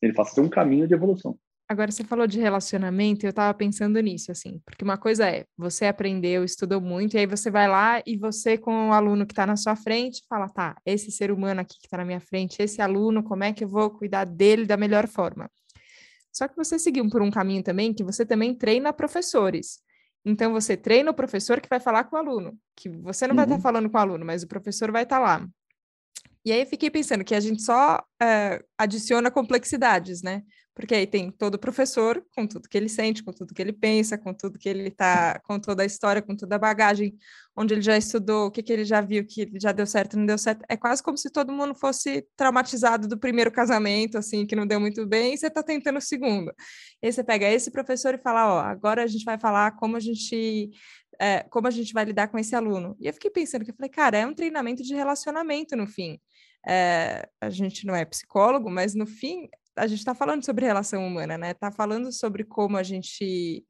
Ele 0.00 0.12
passa 0.12 0.30
a 0.30 0.34
ser 0.34 0.40
um 0.40 0.48
caminho 0.48 0.86
de 0.86 0.94
evolução. 0.94 1.36
Agora, 1.72 1.90
você 1.90 2.04
falou 2.04 2.26
de 2.26 2.38
relacionamento, 2.38 3.24
eu 3.24 3.30
estava 3.30 3.54
pensando 3.54 3.98
nisso, 3.98 4.30
assim, 4.30 4.60
porque 4.66 4.84
uma 4.84 4.98
coisa 4.98 5.26
é, 5.26 5.46
você 5.56 5.86
aprendeu, 5.86 6.44
estudou 6.44 6.82
muito, 6.82 7.14
e 7.14 7.18
aí 7.18 7.24
você 7.24 7.50
vai 7.50 7.66
lá 7.66 8.02
e 8.06 8.14
você, 8.14 8.58
com 8.58 8.90
o 8.90 8.92
aluno 8.92 9.24
que 9.24 9.32
está 9.32 9.46
na 9.46 9.56
sua 9.56 9.74
frente, 9.74 10.22
fala, 10.28 10.50
tá, 10.50 10.76
esse 10.84 11.10
ser 11.10 11.32
humano 11.32 11.62
aqui 11.62 11.78
que 11.80 11.86
está 11.86 11.96
na 11.96 12.04
minha 12.04 12.20
frente, 12.20 12.62
esse 12.62 12.82
aluno, 12.82 13.22
como 13.22 13.42
é 13.42 13.54
que 13.54 13.64
eu 13.64 13.68
vou 13.68 13.88
cuidar 13.88 14.26
dele 14.26 14.66
da 14.66 14.76
melhor 14.76 15.08
forma? 15.08 15.50
Só 16.30 16.46
que 16.46 16.54
você 16.54 16.78
seguiu 16.78 17.08
por 17.08 17.22
um 17.22 17.30
caminho 17.30 17.62
também 17.62 17.94
que 17.94 18.04
você 18.04 18.26
também 18.26 18.54
treina 18.54 18.92
professores. 18.92 19.78
Então, 20.26 20.52
você 20.52 20.76
treina 20.76 21.10
o 21.10 21.14
professor 21.14 21.58
que 21.58 21.70
vai 21.70 21.80
falar 21.80 22.04
com 22.04 22.16
o 22.16 22.18
aluno, 22.18 22.54
que 22.76 22.90
você 22.90 23.26
não 23.26 23.32
uhum. 23.32 23.36
vai 23.36 23.44
estar 23.46 23.58
falando 23.60 23.88
com 23.88 23.96
o 23.96 24.00
aluno, 24.00 24.26
mas 24.26 24.42
o 24.42 24.46
professor 24.46 24.92
vai 24.92 25.04
estar 25.04 25.18
lá. 25.18 25.48
E 26.44 26.52
aí 26.52 26.66
fiquei 26.66 26.90
pensando 26.90 27.24
que 27.24 27.34
a 27.34 27.40
gente 27.40 27.62
só 27.62 28.02
é, 28.20 28.62
adiciona 28.76 29.30
complexidades, 29.30 30.22
né? 30.22 30.42
Porque 30.74 30.94
aí 30.94 31.06
tem 31.06 31.30
todo 31.30 31.58
professor 31.58 32.24
com 32.34 32.46
tudo 32.46 32.68
que 32.68 32.76
ele 32.78 32.88
sente, 32.88 33.22
com 33.22 33.30
tudo 33.30 33.52
que 33.52 33.60
ele 33.60 33.74
pensa, 33.74 34.16
com 34.16 34.32
tudo 34.32 34.58
que 34.58 34.68
ele 34.68 34.90
tá, 34.90 35.38
com 35.44 35.60
toda 35.60 35.82
a 35.82 35.86
história, 35.86 36.22
com 36.22 36.34
toda 36.34 36.56
a 36.56 36.58
bagagem, 36.58 37.14
onde 37.54 37.74
ele 37.74 37.82
já 37.82 37.96
estudou, 37.96 38.46
o 38.46 38.50
que, 38.50 38.62
que 38.62 38.72
ele 38.72 38.84
já 38.84 39.02
viu, 39.02 39.24
que 39.26 39.50
já 39.60 39.70
deu 39.70 39.86
certo, 39.86 40.18
não 40.18 40.24
deu 40.24 40.38
certo. 40.38 40.64
É 40.68 40.76
quase 40.76 41.02
como 41.02 41.18
se 41.18 41.30
todo 41.30 41.52
mundo 41.52 41.74
fosse 41.74 42.26
traumatizado 42.36 43.06
do 43.06 43.18
primeiro 43.18 43.52
casamento, 43.52 44.16
assim, 44.16 44.46
que 44.46 44.56
não 44.56 44.66
deu 44.66 44.80
muito 44.80 45.06
bem, 45.06 45.34
e 45.34 45.38
você 45.38 45.48
está 45.48 45.62
tentando 45.62 45.98
o 45.98 46.00
segundo. 46.00 46.50
E 47.02 47.06
aí 47.06 47.12
você 47.12 47.22
pega 47.22 47.46
esse 47.50 47.70
professor 47.70 48.14
e 48.14 48.18
fala, 48.18 48.54
ó, 48.54 48.60
agora 48.60 49.04
a 49.04 49.06
gente 49.06 49.24
vai 49.24 49.38
falar 49.38 49.72
como 49.72 49.96
a 49.96 50.00
gente 50.00 50.70
é, 51.20 51.44
como 51.50 51.68
a 51.68 51.70
gente 51.70 51.92
vai 51.92 52.04
lidar 52.04 52.28
com 52.28 52.38
esse 52.38 52.54
aluno. 52.54 52.96
E 52.98 53.06
eu 53.06 53.12
fiquei 53.12 53.30
pensando 53.30 53.64
que 53.64 53.70
eu 53.70 53.74
falei, 53.76 53.90
cara, 53.90 54.18
é 54.18 54.26
um 54.26 54.34
treinamento 54.34 54.82
de 54.82 54.94
relacionamento 54.94 55.76
no 55.76 55.86
fim. 55.86 56.18
É, 56.66 57.28
a 57.40 57.50
gente 57.50 57.86
não 57.86 57.94
é 57.94 58.04
psicólogo, 58.04 58.70
mas 58.70 58.94
no 58.94 59.06
fim 59.06 59.48
a 59.76 59.86
gente 59.86 59.98
está 59.98 60.14
falando 60.14 60.44
sobre 60.44 60.66
relação 60.66 61.06
humana, 61.06 61.38
né? 61.38 61.52
Está 61.52 61.70
falando 61.70 62.12
sobre 62.12 62.44
como 62.44 62.76
a 62.76 62.82
gente 62.82 63.64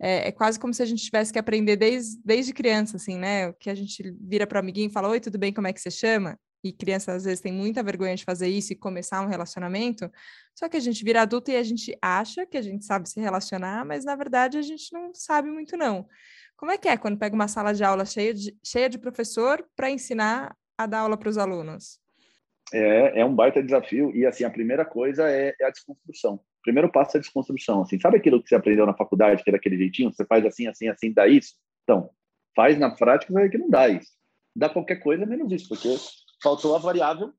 é, 0.00 0.28
é, 0.28 0.32
quase 0.32 0.58
como 0.58 0.74
se 0.74 0.82
a 0.82 0.86
gente 0.86 1.04
tivesse 1.04 1.32
que 1.32 1.38
aprender 1.38 1.76
desde, 1.76 2.20
desde 2.24 2.52
criança, 2.52 2.96
assim, 2.96 3.16
né? 3.16 3.52
Que 3.52 3.70
a 3.70 3.74
gente 3.74 4.02
vira 4.20 4.46
para 4.46 4.56
o 4.56 4.60
amiguinho 4.60 4.88
e 4.88 4.92
fala: 4.92 5.08
Oi, 5.08 5.20
tudo 5.20 5.38
bem? 5.38 5.52
Como 5.52 5.68
é 5.68 5.72
que 5.72 5.80
você 5.80 5.92
chama? 5.92 6.36
E 6.64 6.72
criança 6.72 7.12
às 7.12 7.24
vezes 7.24 7.40
tem 7.40 7.52
muita 7.52 7.82
vergonha 7.82 8.16
de 8.16 8.24
fazer 8.24 8.48
isso 8.48 8.72
e 8.72 8.76
começar 8.76 9.20
um 9.20 9.28
relacionamento. 9.28 10.10
Só 10.56 10.68
que 10.68 10.76
a 10.76 10.80
gente 10.80 11.04
vira 11.04 11.22
adulto 11.22 11.50
e 11.50 11.56
a 11.56 11.62
gente 11.62 11.96
acha 12.02 12.44
que 12.46 12.56
a 12.56 12.62
gente 12.62 12.84
sabe 12.84 13.08
se 13.08 13.20
relacionar, 13.20 13.84
mas 13.84 14.04
na 14.04 14.16
verdade 14.16 14.58
a 14.58 14.62
gente 14.62 14.92
não 14.92 15.12
sabe 15.14 15.50
muito, 15.50 15.76
não. 15.76 16.06
Como 16.56 16.70
é 16.72 16.78
que 16.78 16.88
é 16.88 16.96
quando 16.96 17.18
pega 17.18 17.34
uma 17.34 17.48
sala 17.48 17.72
de 17.72 17.82
aula 17.84 18.04
cheia 18.04 18.34
de, 18.34 18.56
cheia 18.64 18.88
de 18.88 18.98
professor 18.98 19.64
para 19.76 19.90
ensinar 19.90 20.56
a 20.78 20.86
dar 20.86 21.00
aula 21.00 21.16
para 21.16 21.28
os 21.28 21.38
alunos? 21.38 22.01
É, 22.72 23.20
é 23.20 23.24
um 23.24 23.34
baita 23.34 23.62
desafio 23.62 24.14
e 24.14 24.24
assim 24.24 24.44
a 24.44 24.50
primeira 24.50 24.84
coisa 24.84 25.28
é, 25.28 25.54
é, 25.60 25.66
a 25.66 25.70
desconstrução. 25.70 26.34
O 26.34 26.62
primeiro 26.62 26.90
passo 26.90 27.16
é 27.16 27.18
a 27.18 27.20
desconstrução. 27.20 27.82
Assim, 27.82 27.98
sabe 28.00 28.16
aquilo 28.16 28.42
que 28.42 28.48
você 28.48 28.54
aprendeu 28.54 28.86
na 28.86 28.94
faculdade 28.94 29.42
que 29.42 29.50
é 29.50 29.52
daquele 29.52 29.76
jeitinho? 29.76 30.12
Você 30.12 30.24
faz 30.24 30.44
assim, 30.44 30.66
assim, 30.66 30.88
assim, 30.88 31.12
dá 31.12 31.26
isso. 31.26 31.54
Então, 31.82 32.10
faz 32.54 32.78
na 32.78 32.90
prática 32.90 33.32
vai 33.32 33.48
que 33.48 33.58
não 33.58 33.68
dá 33.68 33.88
isso. 33.88 34.10
Dá 34.54 34.68
qualquer 34.68 34.96
coisa 34.96 35.26
menos 35.26 35.50
isso, 35.52 35.68
porque 35.68 35.88
faltou 36.42 36.76
a 36.76 36.78
variável 36.78 37.32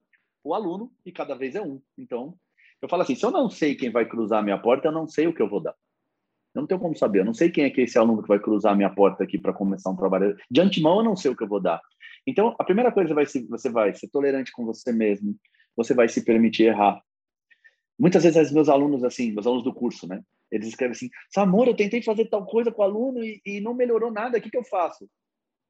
o 0.43 0.53
aluno 0.53 0.91
e 1.05 1.11
cada 1.11 1.35
vez 1.35 1.55
é 1.55 1.61
um. 1.61 1.81
Então, 1.97 2.35
eu 2.81 2.89
falo 2.89 3.03
assim, 3.03 3.15
se 3.15 3.25
eu 3.25 3.31
não 3.31 3.49
sei 3.49 3.75
quem 3.75 3.89
vai 3.89 4.05
cruzar 4.05 4.39
a 4.39 4.43
minha 4.43 4.57
porta, 4.57 4.87
eu 4.87 4.91
não 4.91 5.07
sei 5.07 5.27
o 5.27 5.33
que 5.33 5.41
eu 5.41 5.49
vou 5.49 5.61
dar. 5.61 5.73
Eu 6.53 6.61
não 6.61 6.67
tenho 6.67 6.79
como 6.79 6.95
saber. 6.95 7.19
Eu 7.19 7.25
não 7.25 7.33
sei 7.33 7.49
quem 7.49 7.63
é 7.63 7.69
que 7.69 7.81
é 7.81 7.83
esse 7.85 7.97
aluno 7.97 8.21
que 8.21 8.27
vai 8.27 8.39
cruzar 8.39 8.73
a 8.73 8.75
minha 8.75 8.89
porta 8.89 9.23
aqui 9.23 9.39
para 9.39 9.53
começar 9.53 9.89
um 9.89 9.95
trabalho. 9.95 10.37
De 10.51 10.61
antemão, 10.61 10.97
eu 10.97 11.03
não 11.03 11.15
sei 11.15 11.31
o 11.31 11.35
que 11.35 11.43
eu 11.43 11.47
vou 11.47 11.59
dar. 11.59 11.81
Então, 12.25 12.55
a 12.57 12.63
primeira 12.63 12.91
coisa 12.91 13.13
vai 13.13 13.25
ser, 13.25 13.45
você 13.47 13.69
vai 13.69 13.93
ser 13.93 14.07
tolerante 14.09 14.51
com 14.51 14.65
você 14.65 14.91
mesmo, 14.91 15.35
você 15.75 15.93
vai 15.93 16.07
se 16.07 16.23
permitir 16.23 16.63
errar. 16.63 17.01
Muitas 17.99 18.23
vezes, 18.23 18.51
meus 18.51 18.69
alunos, 18.69 19.03
assim, 19.03 19.31
meus 19.31 19.45
alunos 19.45 19.63
do 19.63 19.73
curso, 19.73 20.07
né? 20.07 20.21
Eles 20.51 20.67
escrevem 20.67 20.91
assim, 20.91 21.09
Samor, 21.29 21.67
eu 21.67 21.75
tentei 21.75 22.01
fazer 22.01 22.25
tal 22.25 22.45
coisa 22.45 22.71
com 22.71 22.81
o 22.81 22.85
aluno 22.85 23.23
e, 23.23 23.41
e 23.45 23.61
não 23.61 23.73
melhorou 23.73 24.11
nada, 24.11 24.37
o 24.37 24.41
que, 24.41 24.49
que 24.49 24.57
eu 24.57 24.63
faço? 24.63 25.09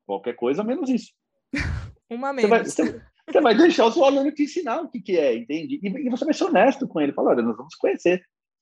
Qualquer 0.06 0.36
coisa, 0.36 0.64
menos 0.64 0.90
isso. 0.90 1.12
Uma 2.10 2.34
menos. 2.34 2.50
Você 2.50 2.84
vai, 2.84 2.94
você, 2.94 3.02
você 3.30 3.42
vai, 3.42 3.56
deixar 3.56 3.86
o 3.86 3.92
seu 3.92 4.04
aluno 4.04 4.32
te 4.32 4.44
ensinar 4.44 4.82
o 4.82 4.90
que, 4.90 5.02
que 5.02 5.18
é, 5.18 5.36
entende? 5.36 5.80
E, 5.82 5.88
e 5.88 6.10
você 6.10 6.26
vai 6.26 6.34
ser 6.34 6.46
honesto 6.46 6.88
com 6.88 7.00
ele. 7.00 7.14
Fala, 7.14 7.32
olha, 7.32 7.42
nós 7.42 7.58
vamos 7.58 7.76
conhecer. 7.76 8.22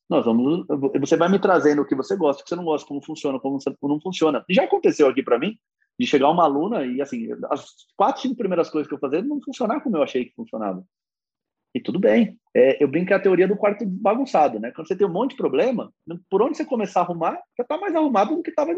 Nós 0.09 0.25
vamos, 0.25 0.65
você 0.99 1.15
vai 1.15 1.29
me 1.29 1.39
trazendo 1.39 1.81
o 1.81 1.85
que 1.85 1.95
você 1.95 2.17
gosta, 2.17 2.41
o 2.41 2.43
que 2.43 2.49
você 2.49 2.55
não 2.55 2.65
gosta, 2.65 2.85
como 2.85 3.03
funciona, 3.03 3.39
como 3.39 3.57
não 3.83 4.01
funciona. 4.01 4.43
Já 4.49 4.65
aconteceu 4.65 5.07
aqui 5.07 5.23
para 5.23 5.39
mim, 5.39 5.57
de 6.01 6.07
chegar 6.07 6.31
uma 6.31 6.43
aluna 6.43 6.83
e, 6.83 6.99
assim, 6.99 7.27
as 7.51 7.63
quatro, 7.95 8.23
cinco 8.23 8.35
primeiras 8.35 8.71
coisas 8.71 8.87
que 8.87 8.95
eu 8.95 8.99
fazia 8.99 9.21
não 9.21 9.39
funcionar 9.39 9.81
como 9.81 9.97
eu 9.97 10.01
achei 10.01 10.25
que 10.25 10.33
funcionava. 10.33 10.83
E 11.75 11.79
tudo 11.79 11.99
bem. 11.99 12.39
É, 12.55 12.83
eu 12.83 12.87
brinco 12.87 13.13
a 13.13 13.19
teoria 13.19 13.47
do 13.47 13.55
quarto 13.55 13.85
bagunçado, 13.85 14.59
né? 14.59 14.71
Quando 14.71 14.87
você 14.87 14.95
tem 14.95 15.05
um 15.05 15.11
monte 15.11 15.31
de 15.31 15.37
problema, 15.37 15.93
por 16.27 16.41
onde 16.41 16.57
você 16.57 16.65
começar 16.65 17.01
a 17.01 17.03
arrumar, 17.03 17.39
já 17.55 17.61
está 17.61 17.77
mais 17.77 17.93
arrumado 17.93 18.35
do 18.35 18.41
que 18.41 18.49
estava 18.49 18.73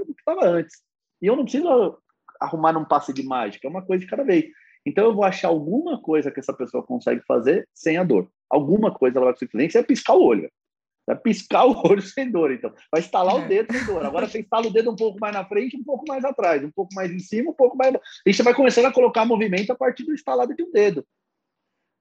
antes. 0.45 0.75
E 1.21 1.25
eu 1.25 1.37
não 1.37 1.43
preciso 1.43 1.97
arrumar 2.41 2.73
num 2.73 2.83
passe 2.83 3.13
de 3.13 3.23
mágica, 3.23 3.65
é 3.65 3.71
uma 3.71 3.85
coisa 3.85 4.03
de 4.03 4.09
cada 4.09 4.23
vez. 4.25 4.45
Então 4.85 5.05
eu 5.05 5.15
vou 5.15 5.23
achar 5.23 5.47
alguma 5.47 6.01
coisa 6.01 6.29
que 6.29 6.41
essa 6.41 6.53
pessoa 6.53 6.83
consegue 6.85 7.21
fazer 7.25 7.65
sem 7.73 7.97
a 7.97 8.03
dor. 8.03 8.29
Alguma 8.49 8.93
coisa 8.93 9.17
ela 9.17 9.27
vai 9.27 9.33
conseguir 9.33 9.51
fazer, 9.53 9.61
nem 9.61 9.67
que 9.67 9.73
você 9.73 9.81
piscar 9.81 10.15
o 10.15 10.23
olho. 10.25 10.51
Vai 11.05 11.17
piscar 11.17 11.65
o 11.65 11.81
olho 11.85 12.01
sem 12.01 12.31
dor, 12.31 12.51
então. 12.51 12.73
Vai 12.91 13.01
estalar 13.01 13.35
é. 13.35 13.45
o 13.45 13.47
dedo 13.47 13.73
sem 13.73 13.85
dor. 13.85 14.05
Agora 14.05 14.27
você 14.27 14.39
instala 14.39 14.67
o 14.67 14.71
dedo 14.71 14.91
um 14.91 14.95
pouco 14.95 15.19
mais 15.19 15.33
na 15.33 15.45
frente, 15.45 15.77
um 15.77 15.83
pouco 15.83 16.05
mais 16.07 16.23
atrás, 16.23 16.63
um 16.63 16.71
pouco 16.71 16.93
mais 16.95 17.11
em 17.11 17.19
cima, 17.19 17.51
um 17.51 17.55
pouco 17.55 17.75
mais. 17.75 17.93
E 18.25 18.33
você 18.33 18.41
vai 18.41 18.53
começando 18.53 18.85
a 18.85 18.93
colocar 18.93 19.25
movimento 19.25 19.71
a 19.71 19.75
partir 19.75 20.03
do 20.05 20.13
instalado 20.13 20.55
de 20.55 20.63
um 20.63 20.71
dedo. 20.71 21.05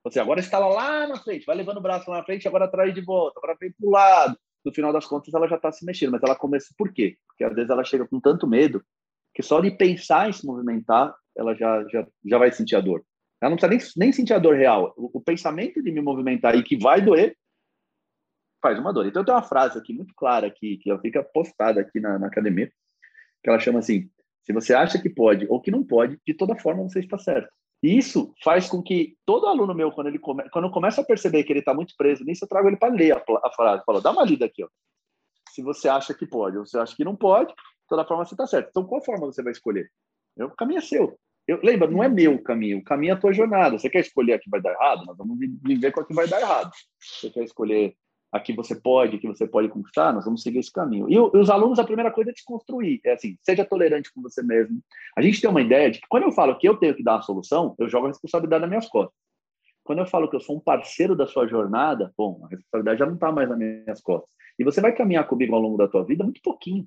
Você 0.04 0.18
agora 0.18 0.40
instala 0.40 0.66
lá 0.66 1.06
na 1.06 1.16
frente, 1.16 1.46
vai 1.46 1.56
levando 1.56 1.78
o 1.78 1.82
braço 1.82 2.10
lá 2.10 2.18
na 2.18 2.24
frente, 2.24 2.48
agora 2.48 2.68
traz 2.68 2.92
de 2.92 3.00
volta, 3.00 3.38
agora 3.38 3.56
vem 3.60 3.72
para 3.72 3.86
o 3.86 3.90
lado. 3.90 4.38
No 4.64 4.72
final 4.72 4.92
das 4.92 5.06
contas, 5.06 5.34
ela 5.34 5.48
já 5.48 5.56
está 5.56 5.72
se 5.72 5.84
mexendo, 5.84 6.12
mas 6.12 6.22
ela 6.22 6.36
começa. 6.36 6.72
Por 6.76 6.92
quê? 6.92 7.16
Porque 7.26 7.44
às 7.44 7.54
vezes 7.54 7.70
ela 7.70 7.84
chega 7.84 8.06
com 8.06 8.20
tanto 8.20 8.46
medo 8.46 8.82
que 9.34 9.42
só 9.42 9.60
de 9.60 9.70
pensar 9.70 10.28
em 10.28 10.32
se 10.32 10.46
movimentar, 10.46 11.14
ela 11.36 11.54
já, 11.54 11.84
já, 11.88 12.06
já 12.24 12.38
vai 12.38 12.52
sentir 12.52 12.76
a 12.76 12.80
dor. 12.80 13.04
Ela 13.40 13.50
não 13.50 13.56
precisa 13.56 13.96
nem, 13.96 14.06
nem 14.06 14.12
sentir 14.12 14.34
a 14.34 14.38
dor 14.38 14.56
real. 14.56 14.92
O, 14.96 15.18
o 15.18 15.20
pensamento 15.20 15.82
de 15.82 15.90
me 15.90 16.00
movimentar 16.00 16.54
e 16.54 16.62
que 16.62 16.76
vai 16.76 17.00
doer 17.00 17.36
faz 18.62 18.78
uma 18.78 18.92
dor. 18.92 19.06
Então, 19.06 19.24
tem 19.24 19.34
uma 19.34 19.42
frase 19.42 19.76
aqui 19.76 19.92
muito 19.92 20.14
clara 20.14 20.46
aqui, 20.46 20.78
que 20.78 20.88
ela 20.88 21.00
fica 21.00 21.22
postada 21.22 21.80
aqui 21.80 22.00
na, 22.00 22.18
na 22.18 22.28
academia, 22.28 22.72
que 23.42 23.50
ela 23.50 23.58
chama 23.58 23.80
assim: 23.80 24.08
se 24.42 24.52
você 24.52 24.72
acha 24.72 25.00
que 25.00 25.10
pode 25.10 25.46
ou 25.50 25.60
que 25.60 25.70
não 25.70 25.84
pode, 25.84 26.18
de 26.26 26.34
toda 26.34 26.56
forma 26.56 26.82
você 26.82 27.00
está 27.00 27.18
certo. 27.18 27.52
E 27.82 27.98
isso 27.98 28.32
faz 28.44 28.68
com 28.68 28.80
que 28.80 29.16
todo 29.26 29.48
aluno 29.48 29.74
meu, 29.74 29.90
quando 29.90 30.06
ele 30.06 30.18
come, 30.18 30.48
quando 30.50 30.70
começa 30.70 31.00
a 31.00 31.04
perceber 31.04 31.42
que 31.42 31.52
ele 31.52 31.58
está 31.58 31.74
muito 31.74 31.94
preso 31.98 32.24
nisso, 32.24 32.44
eu 32.44 32.48
trago 32.48 32.68
ele 32.68 32.76
para 32.76 32.94
ler 32.94 33.12
a, 33.12 33.22
a 33.44 33.50
frase. 33.50 33.82
Falo, 33.84 34.00
dá 34.00 34.12
uma 34.12 34.24
lida 34.24 34.46
aqui, 34.46 34.62
ó. 34.62 34.68
Se 35.50 35.62
você 35.62 35.88
acha 35.88 36.14
que 36.14 36.24
pode 36.24 36.56
ou 36.56 36.64
você 36.64 36.78
acha 36.78 36.94
que 36.94 37.04
não 37.04 37.16
pode, 37.16 37.52
de 37.52 37.88
toda 37.88 38.04
forma 38.04 38.24
você 38.24 38.34
está 38.34 38.46
certo. 38.46 38.68
Então, 38.70 38.84
qual 38.84 39.04
forma 39.04 39.26
você 39.26 39.42
vai 39.42 39.52
escolher? 39.52 39.90
O 40.38 40.50
caminho 40.50 40.78
é 40.78 40.82
seu. 40.82 41.18
Eu, 41.46 41.58
lembra, 41.62 41.90
não 41.90 42.02
é 42.02 42.08
meu 42.08 42.34
o 42.34 42.42
caminho, 42.42 42.78
o 42.78 42.84
caminho 42.84 43.10
é 43.10 43.14
a 43.14 43.20
tua 43.20 43.32
jornada. 43.32 43.76
Você 43.76 43.90
quer 43.90 44.00
escolher 44.00 44.34
a 44.34 44.38
que 44.38 44.48
vai 44.48 44.62
dar 44.62 44.72
errado? 44.72 45.04
Nós 45.04 45.16
vamos 45.16 45.36
viver 45.38 45.90
com 45.90 46.00
a 46.00 46.06
que 46.06 46.14
vai 46.14 46.28
dar 46.28 46.40
errado. 46.40 46.70
Você 47.00 47.30
quer 47.30 47.42
escolher 47.42 47.96
aqui 48.32 48.54
você 48.54 48.74
pode, 48.74 49.16
aqui 49.16 49.28
você 49.28 49.46
pode 49.46 49.68
conquistar, 49.68 50.12
nós 50.12 50.24
vamos 50.24 50.42
seguir 50.42 50.58
esse 50.58 50.72
caminho. 50.72 51.06
E, 51.08 51.18
os 51.18 51.50
alunos, 51.50 51.78
a 51.78 51.84
primeira 51.84 52.10
coisa 52.10 52.30
é 52.30 52.32
desconstruir, 52.32 53.00
é 53.04 53.12
assim, 53.12 53.36
seja 53.42 53.64
tolerante 53.64 54.10
com 54.12 54.22
você 54.22 54.42
mesmo. 54.42 54.80
A 55.14 55.20
gente 55.20 55.40
tem 55.40 55.50
uma 55.50 55.60
ideia 55.60 55.90
de 55.90 56.00
que 56.00 56.08
quando 56.08 56.24
eu 56.24 56.32
falo 56.32 56.56
que 56.56 56.66
eu 56.66 56.76
tenho 56.76 56.94
que 56.94 57.04
dar 57.04 57.16
a 57.16 57.22
solução, 57.22 57.74
eu 57.78 57.88
jogo 57.88 58.06
a 58.06 58.08
responsabilidade 58.08 58.62
nas 58.62 58.70
minhas 58.70 58.88
costas. 58.88 59.14
Quando 59.84 59.98
eu 59.98 60.06
falo 60.06 60.30
que 60.30 60.36
eu 60.36 60.40
sou 60.40 60.56
um 60.56 60.60
parceiro 60.60 61.14
da 61.14 61.26
sua 61.26 61.46
jornada, 61.46 62.12
bom, 62.16 62.40
a 62.44 62.48
responsabilidade 62.48 62.98
já 62.98 63.06
não 63.06 63.14
está 63.14 63.30
mais 63.30 63.48
nas 63.48 63.58
minhas 63.58 64.00
costas. 64.00 64.30
E 64.58 64.64
você 64.64 64.80
vai 64.80 64.92
caminhar 64.92 65.26
comigo 65.26 65.54
ao 65.54 65.60
longo 65.60 65.76
da 65.76 65.88
tua 65.88 66.04
vida 66.04 66.24
muito 66.24 66.40
pouquinho. 66.40 66.86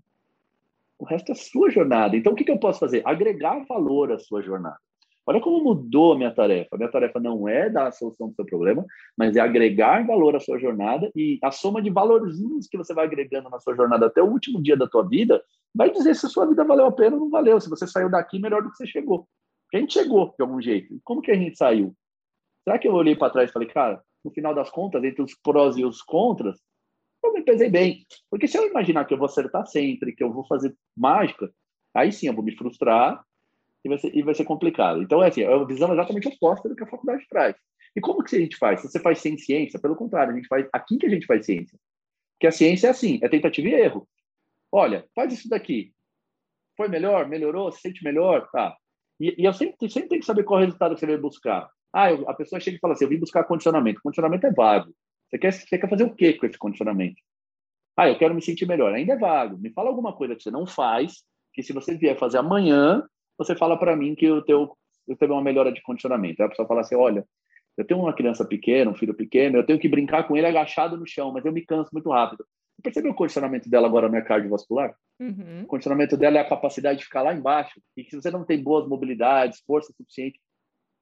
O 0.98 1.06
resto 1.06 1.32
é 1.32 1.36
sua 1.36 1.70
jornada. 1.70 2.16
Então, 2.16 2.32
o 2.32 2.36
que, 2.36 2.46
que 2.46 2.52
eu 2.52 2.58
posso 2.58 2.80
fazer? 2.80 3.02
Agregar 3.06 3.66
valor 3.68 4.14
à 4.14 4.18
sua 4.18 4.42
jornada. 4.42 4.80
Olha 5.28 5.42
como 5.42 5.64
mudou 5.64 6.14
a 6.14 6.18
minha 6.18 6.32
tarefa. 6.32 6.76
A 6.76 6.78
minha 6.78 6.92
tarefa 6.92 7.20
não 7.20 7.48
é 7.48 7.70
dar 7.70 7.88
a 7.88 7.92
solução 7.92 8.30
do 8.30 8.36
seu 8.36 8.46
problema, 8.46 8.86
mas 9.18 9.36
é 9.36 9.40
agregar 9.40 10.06
valor 10.06 10.36
à 10.36 10.40
sua 10.40 10.60
jornada 10.60 11.10
e 11.16 11.40
a 11.44 11.52
soma 11.52 11.82
de 11.82 11.90
valorzinhos 11.90 12.68
que 12.68 12.78
você 12.78 12.94
vai 12.94 13.06
agregando 13.06 13.50
na 13.50 13.60
sua 13.60 13.76
jornada 13.76 14.06
até 14.06 14.22
o 14.22 14.30
último 14.30 14.62
dia 14.62 14.78
da 14.78 14.88
tua 14.88 15.08
vida 15.08 15.44
vai 15.74 15.90
dizer 15.90 16.16
se 16.16 16.28
a 16.28 16.30
sua 16.30 16.46
vida 16.46 16.64
valeu 16.64 16.86
a 16.86 16.92
pena 16.92 17.16
ou 17.16 17.22
não 17.22 17.30
valeu. 17.30 17.60
Se 17.60 17.70
você 17.70 17.88
saiu 17.88 18.10
daqui 18.10 18.40
melhor 18.40 18.62
do 18.62 18.70
que 18.70 18.78
você 18.78 18.86
chegou. 18.86 19.28
A 19.74 19.78
gente 19.78 19.94
chegou 19.94 20.34
de 20.38 20.42
algum 20.42 20.62
jeito. 20.62 21.00
Como 21.04 21.22
que 21.22 21.32
a 21.32 21.36
gente 21.36 21.58
saiu? 21.58 21.94
Será 22.64 22.78
que 22.78 22.88
eu 22.88 22.94
olhei 22.94 23.16
para 23.16 23.32
trás 23.32 23.50
e 23.50 23.54
falei, 23.54 23.68
cara, 23.68 24.02
no 24.24 24.32
final 24.32 24.54
das 24.54 24.70
contas, 24.70 25.04
entre 25.04 25.22
os 25.22 25.36
prós 25.36 25.76
e 25.76 25.84
os 25.84 26.02
contras, 26.02 26.58
eu 27.24 27.34
me 27.34 27.44
pesei 27.44 27.70
bem. 27.70 28.06
Porque 28.30 28.48
se 28.48 28.58
eu 28.58 28.68
imaginar 28.68 29.06
que 29.06 29.14
eu 29.14 29.18
vou 29.18 29.26
acertar 29.26 29.66
sempre, 29.66 30.16
que 30.16 30.24
eu 30.24 30.32
vou 30.32 30.46
fazer 30.46 30.76
mágica, 30.96 31.52
aí 31.94 32.12
sim 32.12 32.28
eu 32.28 32.34
vou 32.34 32.44
me 32.44 32.56
frustrar 32.56 33.24
e 33.86 33.90
vai 33.90 33.98
ser, 34.00 34.16
e 34.18 34.22
vai 34.24 34.34
ser 34.34 34.46
complicado. 34.46 35.02
Então, 35.02 35.24
é 35.24 35.28
assim, 35.28 35.42
é 35.42 35.56
uma 35.56 35.68
visão 35.68 35.94
exatamente 35.94 36.28
oposta 36.28 36.68
do 36.68 36.76
que 36.76 36.84
a 36.84 36.88
faculdade 36.88 37.24
traz. 37.30 37.56
E 37.96 38.02
como 38.02 38.24
que 38.24 38.36
a 38.36 38.40
gente 38.40 38.58
faz? 38.58 38.82
Se 38.82 38.90
você 38.90 39.00
faz 39.00 39.20
sem 39.20 39.38
ciência, 39.38 39.80
pelo 39.80 39.96
contrário, 39.96 40.34
a 40.34 40.36
gente 40.36 40.48
faz 40.48 40.68
aqui 40.74 40.98
que 40.98 41.06
a 41.06 41.10
gente 41.10 41.28
faz 41.28 41.46
ciência. 41.46 41.78
Porque 42.34 42.48
a 42.48 42.52
ciência 42.52 42.88
é 42.88 42.90
assim, 42.90 43.20
é 43.22 43.30
tentativa 43.30 43.68
e 43.68 43.74
erro. 43.74 44.08
Olha, 44.72 45.06
faz 45.14 45.32
isso 45.32 45.48
daqui. 45.48 45.94
Foi 46.76 46.90
melhor? 46.90 47.28
Melhorou? 47.28 47.72
Se 47.72 47.80
sente 47.80 48.04
melhor? 48.04 48.50
Tá. 48.52 48.76
E, 49.20 49.36
e 49.38 49.46
eu 49.46 49.54
sempre, 49.54 49.90
sempre 49.90 50.10
tenho 50.10 50.22
que 50.22 50.26
saber 50.26 50.44
qual 50.44 50.60
é 50.60 50.64
o 50.64 50.66
resultado 50.66 50.96
que 50.96 51.00
você 51.00 51.06
vai 51.06 51.18
buscar. 51.18 51.70
Ah, 51.94 52.12
eu, 52.12 52.28
a 52.28 52.34
pessoa 52.34 52.60
chega 52.60 52.76
e 52.78 52.80
fala 52.80 52.94
assim, 52.96 53.06
eu 53.06 53.10
vim 53.10 53.20
buscar 53.20 53.44
condicionamento. 53.46 54.02
Condicionamento 54.02 54.48
é 54.48 54.52
vago. 54.52 54.92
Você 55.30 55.38
quer, 55.38 55.54
você 55.54 55.78
quer 55.78 55.90
fazer 55.90 56.04
o 56.04 56.14
quê 56.14 56.34
com 56.34 56.48
esse 56.48 56.58
condicionamento? 56.58 57.22
Ah, 57.96 58.10
eu 58.10 58.18
quero 58.18 58.34
me 58.34 58.42
sentir 58.42 58.68
melhor. 58.68 58.94
Ainda 58.94 59.14
é 59.14 59.18
vago. 59.18 59.58
Me 59.60 59.70
fala 59.70 59.90
alguma 59.90 60.12
coisa 60.12 60.36
que 60.36 60.42
você 60.44 60.52
não 60.52 60.66
faz, 60.66 61.24
que 61.54 61.62
se 61.64 61.72
você 61.72 61.96
vier 61.96 62.18
fazer 62.18 62.40
amanhã, 62.40 63.08
você 63.38 63.56
fala 63.56 63.78
para 63.78 63.96
mim 63.96 64.16
que 64.16 64.26
eu, 64.26 64.42
teu, 64.42 64.78
eu 65.08 65.16
teve 65.16 65.32
uma 65.32 65.42
melhora 65.42 65.72
de 65.72 65.82
condicionamento. 65.82 66.42
Aí 66.42 66.46
a 66.46 66.50
pessoa 66.50 66.68
fala 66.68 66.82
assim, 66.82 66.96
olha, 66.96 67.26
eu 67.78 67.86
tenho 67.86 68.00
uma 68.00 68.14
criança 68.14 68.46
pequena, 68.46 68.90
um 68.90 68.96
filho 68.96 69.14
pequeno, 69.14 69.58
eu 69.58 69.66
tenho 69.66 69.80
que 69.80 69.90
brincar 69.90 70.28
com 70.28 70.36
ele 70.36 70.48
agachado 70.48 70.98
no 70.98 71.06
chão, 71.06 71.32
mas 71.32 71.46
eu 71.46 71.52
me 71.52 71.66
canso 71.66 71.90
muito 71.92 72.10
rápido. 72.10 72.46
Você 72.76 72.82
percebeu 72.82 73.12
o 73.12 73.16
condicionamento 73.16 73.70
dela 73.70 73.88
agora 73.88 74.10
não 74.10 74.18
é 74.18 74.22
cardiovascular? 74.22 74.94
Uhum. 75.20 75.64
O 75.64 75.68
condicionamento 75.68 76.18
dela 76.18 76.38
é 76.38 76.42
a 76.42 76.50
capacidade 76.50 77.00
de 77.00 77.06
ficar 77.06 77.22
lá 77.22 77.34
embaixo. 77.34 77.80
E 77.96 78.04
que 78.04 78.12
se 78.12 78.22
você 78.22 78.30
não 78.30 78.44
tem 78.44 78.62
boas 78.62 78.88
mobilidades, 78.88 79.62
força 79.66 79.94
suficiente, 79.96 80.40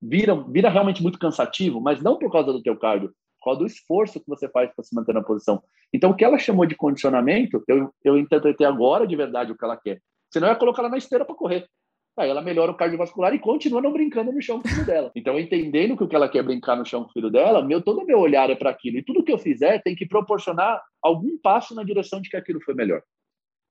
vira, 0.01 0.35
vira 0.35 0.69
realmente 0.69 1.01
muito 1.01 1.17
cansativo, 1.17 1.81
mas 1.81 2.01
não 2.01 2.17
por 2.17 2.31
causa 2.31 2.51
do 2.51 2.61
teu 2.61 2.77
cardio, 2.77 3.09
por 3.39 3.45
causa 3.45 3.59
do 3.61 3.65
esforço 3.65 4.19
que 4.19 4.29
você 4.29 4.47
faz 4.49 4.71
para 4.73 4.83
se 4.83 4.95
manter 4.95 5.13
na 5.13 5.23
posição. 5.23 5.63
Então, 5.91 6.11
o 6.11 6.15
que 6.15 6.23
ela 6.23 6.37
chamou 6.37 6.65
de 6.65 6.75
condicionamento, 6.75 7.63
eu, 7.67 7.93
eu 8.03 8.17
interpretei 8.17 8.65
agora 8.65 9.07
de 9.07 9.15
verdade 9.15 9.51
o 9.51 9.57
que 9.57 9.63
ela 9.65 9.77
quer. 9.77 10.01
Senão, 10.31 10.47
eu 10.47 10.53
ia 10.53 10.59
colocar 10.59 10.81
ela 10.81 10.89
na 10.89 10.97
esteira 10.97 11.25
para 11.25 11.35
correr. 11.35 11.67
Aí 12.15 12.29
ela 12.29 12.41
melhora 12.41 12.71
o 12.71 12.75
cardiovascular 12.75 13.33
e 13.33 13.39
continua 13.39 13.81
não 13.81 13.91
brincando 13.91 14.31
no 14.31 14.41
chão 14.41 14.61
com 14.61 14.67
o 14.67 14.71
filho 14.71 14.85
dela. 14.85 15.11
Então, 15.15 15.39
entendendo 15.39 15.97
que 15.97 16.03
o 16.03 16.07
que 16.07 16.15
ela 16.15 16.29
quer 16.29 16.43
brincar 16.43 16.75
no 16.75 16.85
chão 16.85 17.03
com 17.03 17.09
o 17.09 17.13
filho 17.13 17.31
dela, 17.31 17.63
meu, 17.63 17.81
todo 17.81 18.01
o 18.01 18.05
meu 18.05 18.19
olhar 18.19 18.49
é 18.51 18.55
para 18.55 18.69
aquilo. 18.69 18.97
E 18.97 19.03
tudo 19.03 19.23
que 19.23 19.31
eu 19.31 19.39
fizer 19.39 19.81
tem 19.81 19.95
que 19.95 20.05
proporcionar 20.05 20.79
algum 21.01 21.37
passo 21.39 21.73
na 21.73 21.83
direção 21.83 22.21
de 22.21 22.29
que 22.29 22.37
aquilo 22.37 22.61
foi 22.61 22.75
melhor. 22.75 23.01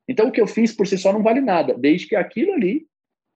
Então, 0.09 0.28
o 0.28 0.33
que 0.33 0.40
eu 0.40 0.46
fiz 0.48 0.74
por 0.74 0.87
si 0.87 0.98
só 0.98 1.12
não 1.12 1.22
vale 1.22 1.40
nada, 1.40 1.74
desde 1.74 2.09
que 2.09 2.16
aquilo 2.16 2.52
ali 2.52 2.85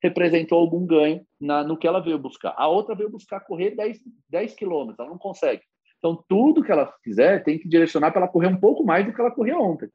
representou 0.03 0.59
algum 0.59 0.85
ganho 0.85 1.25
na, 1.41 1.63
no 1.63 1.77
que 1.77 1.87
ela 1.87 2.01
veio 2.01 2.19
buscar. 2.19 2.55
A 2.57 2.67
outra 2.67 2.95
veio 2.95 3.09
buscar 3.09 3.41
correr 3.41 3.77
10, 3.77 4.01
10 4.29 4.55
quilômetros, 4.55 4.99
ela 4.99 5.09
não 5.09 5.19
consegue. 5.19 5.63
Então, 5.99 6.23
tudo 6.29 6.63
que 6.63 6.73
ela 6.73 6.93
fizer 7.03 7.45
tem 7.45 7.59
que 7.59 7.69
direcionar 7.69 8.11
para 8.11 8.23
ela 8.23 8.31
correr 8.31 8.49
um 8.49 8.61
pouco 8.61 8.85
mais 8.85 9.07
do 9.07 9.13
que 9.13 9.21
ela 9.21 9.31
corria 9.31 9.57
ontem. 9.57 9.89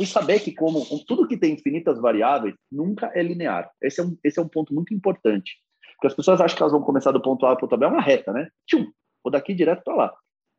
E 0.00 0.06
saber 0.06 0.40
que, 0.40 0.52
como 0.52 0.84
tudo 1.06 1.26
que 1.26 1.36
tem 1.36 1.54
infinitas 1.54 2.00
variáveis, 2.00 2.54
nunca 2.70 3.10
é 3.14 3.22
linear. 3.22 3.70
Esse 3.82 4.00
é 4.00 4.04
um, 4.04 4.16
esse 4.22 4.38
é 4.38 4.42
um 4.42 4.48
ponto 4.48 4.74
muito 4.74 4.92
importante. 4.94 5.56
Porque 5.94 6.08
as 6.08 6.14
pessoas 6.14 6.40
acham 6.40 6.56
que 6.56 6.62
elas 6.62 6.72
vão 6.72 6.82
começar 6.82 7.12
do 7.12 7.22
ponto 7.22 7.46
A 7.46 7.56
para 7.56 7.64
o 7.64 7.68
ponto 7.68 7.78
B, 7.78 7.86
é 7.86 7.88
uma 7.88 8.02
reta, 8.02 8.32
né? 8.32 8.48
Tchum, 8.66 8.90
vou 9.24 9.30
daqui 9.30 9.54
direto 9.54 9.82
para 9.82 9.94
lá. 9.94 10.14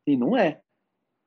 E 0.06 0.16
não 0.16 0.36
é. 0.36 0.60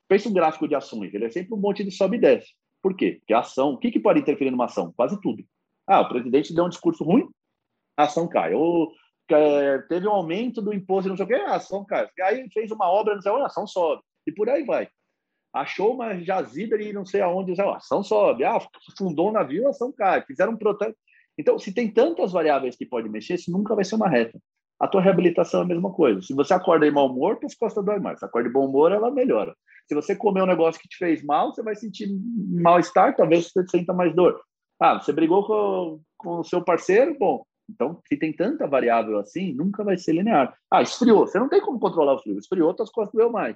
Pensa 0.07 0.27
um 0.27 0.33
gráfico 0.33 0.67
de 0.67 0.75
ações, 0.75 1.13
ele 1.13 1.25
é 1.25 1.29
sempre 1.29 1.53
um 1.53 1.57
monte 1.57 1.83
de 1.83 1.91
sobe 1.91 2.17
e 2.17 2.19
desce. 2.19 2.51
Por 2.81 2.95
quê? 2.95 3.17
Porque 3.19 3.33
a 3.33 3.39
ação, 3.39 3.73
o 3.73 3.77
que, 3.77 3.91
que 3.91 3.99
pode 3.99 4.19
interferir 4.19 4.51
numa 4.51 4.65
ação? 4.65 4.91
Quase 4.91 5.19
tudo. 5.21 5.43
Ah, 5.87 6.01
o 6.01 6.09
presidente 6.09 6.53
deu 6.53 6.65
um 6.65 6.69
discurso 6.69 7.03
ruim, 7.03 7.29
a 7.95 8.03
ação 8.03 8.27
cai. 8.27 8.53
Ou 8.53 8.91
é, 9.29 9.77
teve 9.87 10.07
um 10.07 10.11
aumento 10.11 10.61
do 10.61 10.73
imposto, 10.73 11.07
não 11.07 11.15
sei 11.15 11.25
o 11.25 11.27
quê, 11.27 11.35
a 11.35 11.55
ação 11.55 11.85
cai. 11.85 12.09
Aí 12.21 12.49
fez 12.51 12.71
uma 12.71 12.89
obra, 12.89 13.15
não 13.15 13.21
sei 13.21 13.31
onde, 13.31 13.43
a 13.43 13.45
ação 13.45 13.65
sobe. 13.65 14.01
E 14.27 14.31
por 14.31 14.49
aí 14.49 14.65
vai. 14.65 14.89
Achou 15.53 15.93
uma 15.93 16.17
jazida 16.19 16.81
e 16.81 16.93
não 16.93 17.05
sei 17.05 17.21
aonde, 17.21 17.59
a 17.59 17.75
ação 17.75 18.03
sobe. 18.03 18.43
Ah, 18.43 18.59
fundou 18.97 19.29
um 19.29 19.33
navio, 19.33 19.67
ação 19.67 19.91
cai. 19.91 20.21
Fizeram 20.23 20.53
um 20.53 20.57
protesto. 20.57 20.95
Então, 21.37 21.57
se 21.59 21.73
tem 21.73 21.91
tantas 21.91 22.31
variáveis 22.31 22.75
que 22.75 22.85
pode 22.85 23.09
mexer, 23.09 23.35
isso 23.35 23.51
nunca 23.51 23.75
vai 23.75 23.83
ser 23.83 23.95
uma 23.95 24.09
reta. 24.09 24.39
A 24.79 24.87
tua 24.87 25.01
reabilitação 25.01 25.61
é 25.61 25.63
a 25.63 25.67
mesma 25.67 25.91
coisa. 25.91 26.21
Se 26.21 26.33
você 26.33 26.53
acorda 26.53 26.87
em 26.87 26.91
mau 26.91 27.07
humor, 27.07 27.37
tuas 27.37 27.55
costas 27.55 27.83
dói 27.83 27.99
mais. 27.99 28.19
Se 28.19 28.25
acorda 28.25 28.47
de 28.47 28.53
bom 28.53 28.65
humor, 28.65 28.91
ela 28.91 29.11
melhora. 29.11 29.55
Se 29.87 29.93
você 29.93 30.15
comer 30.15 30.41
um 30.41 30.47
negócio 30.47 30.81
que 30.81 30.87
te 30.87 30.97
fez 30.97 31.23
mal, 31.23 31.53
você 31.53 31.61
vai 31.61 31.75
sentir 31.75 32.07
mal-estar, 32.49 33.15
talvez 33.15 33.51
você 33.51 33.67
sinta 33.67 33.93
mais 33.93 34.15
dor. 34.15 34.41
Ah, 34.79 34.99
você 34.99 35.11
brigou 35.11 35.45
com, 35.45 36.01
com 36.17 36.39
o 36.39 36.43
seu 36.43 36.63
parceiro? 36.63 37.15
Bom, 37.19 37.43
então, 37.69 37.99
se 38.07 38.17
tem 38.17 38.33
tanta 38.33 38.67
variável 38.67 39.19
assim, 39.19 39.53
nunca 39.53 39.83
vai 39.83 39.97
ser 39.97 40.13
linear. 40.13 40.55
Ah, 40.69 40.81
esfriou. 40.81 41.27
Você 41.27 41.39
não 41.39 41.49
tem 41.49 41.61
como 41.61 41.79
controlar 41.79 42.15
o 42.15 42.19
frio. 42.19 42.37
Esfriou, 42.37 42.73
tuas 42.73 42.89
costas 42.89 43.13
doeu 43.13 43.31
mais. 43.31 43.55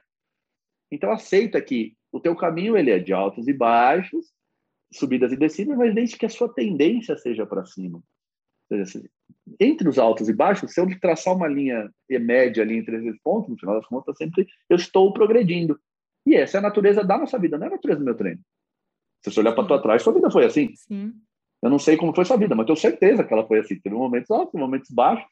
Então, 0.91 1.11
aceita 1.11 1.61
que 1.61 1.95
o 2.11 2.19
teu 2.19 2.35
caminho 2.35 2.77
ele 2.77 2.91
é 2.91 2.99
de 2.99 3.13
altos 3.13 3.47
e 3.47 3.53
baixos, 3.53 4.27
subidas 4.93 5.31
e 5.31 5.37
descidas, 5.37 5.77
mas 5.77 5.93
desde 5.93 6.17
que 6.17 6.25
a 6.25 6.29
sua 6.29 6.53
tendência 6.53 7.17
seja 7.17 7.45
para 7.45 7.65
cima. 7.65 8.01
Seja, 8.67 9.09
entre 9.59 9.87
os 9.87 9.99
altos 9.99 10.27
e 10.29 10.33
baixos, 10.33 10.73
se 10.73 10.79
eu 10.79 10.99
traçar 10.99 11.35
uma 11.35 11.47
linha 11.47 11.91
média 12.09 12.63
ali 12.63 12.77
entre 12.77 12.97
esses 12.97 13.21
pontos, 13.21 13.49
no 13.49 13.57
final 13.57 13.75
das 13.75 13.87
contas, 13.87 14.17
sempre 14.17 14.47
eu 14.69 14.75
estou 14.75 15.11
progredindo. 15.13 15.79
E 16.25 16.35
essa 16.35 16.57
é 16.57 16.59
a 16.59 16.63
natureza 16.63 17.03
da 17.03 17.17
nossa 17.17 17.37
vida, 17.37 17.57
não 17.57 17.65
é 17.65 17.69
a 17.69 17.73
natureza 17.73 17.99
do 17.99 18.05
meu 18.05 18.15
treino. 18.15 18.41
Se 19.23 19.31
você 19.31 19.39
olhar 19.39 19.53
para 19.53 19.67
tua 19.67 19.81
trás, 19.81 20.01
sua 20.01 20.13
vida 20.13 20.31
foi 20.31 20.45
assim. 20.45 20.73
Sim. 20.75 21.13
Eu 21.61 21.69
não 21.69 21.79
sei 21.79 21.97
como 21.97 22.13
foi 22.13 22.25
sua 22.25 22.37
vida, 22.37 22.55
mas 22.55 22.65
tenho 22.65 22.77
certeza 22.77 23.23
que 23.23 23.33
ela 23.33 23.45
foi 23.45 23.59
assim. 23.59 23.79
Teve 23.79 23.95
momentos 23.95 24.29
altos, 24.31 24.59
momentos 24.59 24.89
baixos, 24.89 25.27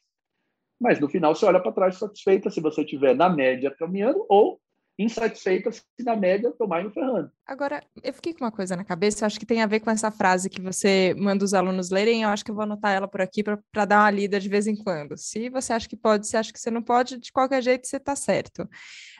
mas 0.80 1.00
no 1.00 1.08
final 1.08 1.34
você 1.34 1.46
olha 1.46 1.60
para 1.60 1.72
trás 1.72 1.96
satisfeita 1.96 2.50
se 2.50 2.60
você 2.60 2.82
estiver 2.82 3.14
na 3.14 3.28
média 3.28 3.70
caminhando 3.70 4.24
ou 4.28 4.60
insatisfeita 4.98 5.72
se 5.72 5.82
na 6.00 6.16
média 6.16 6.52
tomar 6.52 6.82
indo 6.82 6.92
ferrando. 6.92 7.30
Agora, 7.46 7.82
eu 8.02 8.14
fiquei 8.14 8.32
com 8.32 8.44
uma 8.44 8.52
coisa 8.52 8.76
na 8.76 8.84
cabeça, 8.84 9.26
acho 9.26 9.38
que 9.38 9.46
tem 9.46 9.62
a 9.62 9.66
ver 9.66 9.80
com 9.80 9.90
essa 9.90 10.10
frase 10.10 10.48
que 10.48 10.60
você 10.60 11.14
manda 11.18 11.44
os 11.44 11.52
alunos 11.52 11.90
lerem, 11.90 12.22
eu 12.22 12.28
acho 12.28 12.44
que 12.44 12.50
eu 12.50 12.54
vou 12.54 12.64
anotar 12.64 12.92
ela 12.92 13.08
por 13.08 13.20
aqui 13.20 13.42
para 13.42 13.84
dar 13.84 14.00
uma 14.00 14.10
lida 14.10 14.38
de 14.38 14.48
vez 14.48 14.66
em 14.66 14.76
quando. 14.76 15.16
Se 15.16 15.48
você 15.50 15.72
acha 15.72 15.88
que 15.88 15.96
pode, 15.96 16.26
se 16.26 16.36
acha 16.36 16.52
que 16.52 16.60
você 16.60 16.70
não 16.70 16.82
pode, 16.82 17.18
de 17.18 17.32
qualquer 17.32 17.62
jeito 17.62 17.86
você 17.86 17.96
está 17.96 18.14
certo. 18.14 18.68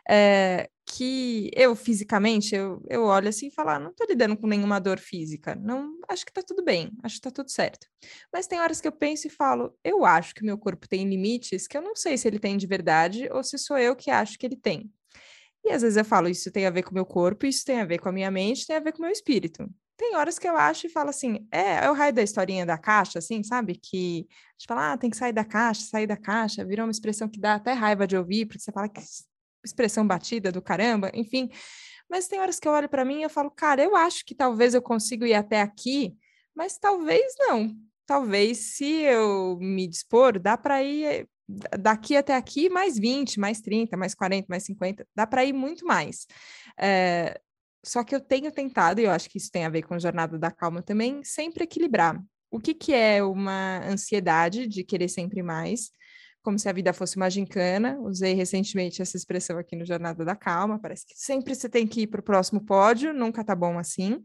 É, 0.09 0.69
que 0.87 1.51
eu, 1.57 1.75
fisicamente, 1.75 2.55
eu, 2.55 2.85
eu 2.89 3.05
olho 3.05 3.29
assim 3.29 3.47
e 3.49 3.51
falo, 3.51 3.71
ah, 3.71 3.79
não 3.79 3.91
estou 3.91 4.07
lidando 4.07 4.37
com 4.37 4.47
nenhuma 4.47 4.79
dor 4.79 4.99
física, 4.99 5.55
não, 5.55 5.99
acho 6.09 6.25
que 6.25 6.31
está 6.31 6.43
tudo 6.43 6.63
bem, 6.63 6.91
acho 7.03 7.15
que 7.15 7.21
está 7.21 7.31
tudo 7.31 7.51
certo. 7.51 7.87
Mas 8.33 8.47
tem 8.47 8.61
horas 8.61 8.81
que 8.81 8.89
eu 8.89 8.93
penso 8.93 9.27
e 9.27 9.31
falo, 9.31 9.75
eu 9.83 10.05
acho 10.05 10.35
que 10.35 10.43
o 10.43 10.47
meu 10.47 10.59
corpo 10.59 10.87
tem 10.87 11.09
limites 11.09 11.67
que 11.67 11.77
eu 11.77 11.83
não 11.83 11.97
sei 11.97 12.19
se 12.19 12.29
ele 12.29 12.39
tem 12.39 12.57
de 12.57 12.67
verdade 12.67 13.29
ou 13.33 13.43
se 13.43 13.59
sou 13.59 13.79
eu 13.79 13.97
que 13.97 14.11
acho 14.11 14.39
que 14.39 14.47
ele 14.47 14.57
tem. 14.57 14.93
E 15.65 15.71
às 15.71 15.83
vezes 15.83 15.97
eu 15.97 16.05
falo, 16.05 16.29
isso 16.29 16.51
tem 16.53 16.67
a 16.67 16.71
ver 16.71 16.83
com 16.83 16.91
o 16.91 16.95
meu 16.95 17.07
corpo, 17.07 17.47
isso 17.47 17.65
tem 17.65 17.81
a 17.81 17.85
ver 17.85 17.99
com 17.99 18.09
a 18.09 18.13
minha 18.13 18.31
mente, 18.31 18.67
tem 18.67 18.77
a 18.77 18.81
ver 18.81 18.93
com 18.93 18.99
o 18.99 19.03
meu 19.03 19.11
espírito. 19.11 19.67
Tem 19.97 20.17
horas 20.17 20.39
que 20.39 20.47
eu 20.47 20.57
acho 20.57 20.87
e 20.87 20.91
falo 20.91 21.11
assim, 21.11 21.47
é, 21.51 21.85
é 21.87 21.91
o 21.91 21.95
raio 21.95 22.13
da 22.13 22.23
historinha 22.23 22.67
da 22.67 22.77
caixa, 22.77 23.19
assim, 23.19 23.43
sabe? 23.43 23.77
Que 23.77 24.27
a 24.29 24.53
gente 24.59 24.67
fala, 24.69 24.93
ah, 24.93 24.99
tem 24.99 25.09
que 25.09 25.17
sair 25.17 25.33
da 25.33 25.45
caixa, 25.45 25.83
sair 25.83 26.07
da 26.07 26.17
caixa, 26.17 26.65
virou 26.65 26.85
uma 26.85 26.91
expressão 26.91 27.29
que 27.29 27.41
dá 27.41 27.55
até 27.55 27.73
raiva 27.73 28.07
de 28.07 28.17
ouvir, 28.17 28.47
porque 28.47 28.61
você 28.61 28.73
fala 28.73 28.89
que 28.89 29.01
expressão 29.65 30.07
batida 30.07 30.53
do 30.53 30.61
caramba, 30.61 31.11
enfim. 31.15 31.49
Mas 32.11 32.29
tem 32.29 32.41
horas 32.41 32.61
que 32.61 32.69
eu 32.69 32.73
olho 32.73 32.89
para 32.89 33.05
mim 33.05 33.21
e 33.21 33.23
eu 33.23 33.31
falo, 33.31 33.51
cara, 33.51 33.83
eu 33.83 33.97
acho 33.97 34.25
que 34.25 34.35
talvez 34.35 34.75
eu 34.75 34.83
consiga 34.83 35.27
ir 35.27 35.35
até 35.35 35.63
aqui, 35.63 36.15
mas 36.55 36.77
talvez 36.77 37.35
não. 37.39 37.75
Talvez 38.07 38.77
se 38.77 38.85
eu 38.85 39.57
me 39.59 39.89
dispor, 39.89 40.39
dá 40.39 40.59
para 40.59 40.83
ir 40.83 41.27
daqui 41.49 42.17
até 42.17 42.35
aqui 42.35 42.69
mais 42.69 42.99
20, 42.99 43.39
mais 43.39 43.61
30, 43.61 43.97
mais 43.97 44.15
40, 44.15 44.47
mais 44.49 44.63
50, 44.65 45.07
dá 45.15 45.27
para 45.27 45.45
ir 45.45 45.53
muito 45.53 45.87
mais. 45.87 46.27
É, 46.79 47.41
só 47.85 48.03
que 48.03 48.15
eu 48.15 48.21
tenho 48.21 48.51
tentado, 48.51 49.01
e 49.01 49.05
eu 49.05 49.11
acho 49.11 49.29
que 49.29 49.39
isso 49.39 49.51
tem 49.51 49.65
a 49.65 49.69
ver 49.69 49.83
com 49.83 49.95
a 49.95 49.99
jornada 49.99 50.39
da 50.39 50.51
calma 50.51 50.83
também, 50.83 51.23
sempre 51.23 51.65
equilibrar. 51.65 52.21
O 52.51 52.59
que, 52.59 52.73
que 52.73 52.95
é 52.95 53.23
uma 53.23 53.81
ansiedade 53.87 54.67
de 54.67 54.85
querer 54.85 55.09
sempre 55.09 55.43
mais, 55.43 55.91
como 56.45 56.59
se 56.59 56.69
a 56.69 56.73
vida 56.73 56.93
fosse 56.93 57.17
uma 57.17 57.31
gincana. 57.31 57.99
Usei 58.01 58.35
recentemente 58.35 59.01
essa 59.01 59.17
expressão 59.17 59.59
aqui 59.59 59.75
no 59.75 59.85
Jornada 59.85 60.25
da 60.25 60.37
Calma. 60.37 60.79
Parece 60.79 61.07
que 61.07 61.15
sempre 61.17 61.55
você 61.55 61.69
tem 61.69 61.87
que 61.87 62.03
ir 62.03 62.07
para 62.07 62.21
o 62.21 62.23
próximo 62.23 62.65
pódio, 62.65 63.15
nunca 63.15 63.43
tá 63.43 63.57
bom 63.57 63.79
assim. 63.79 64.23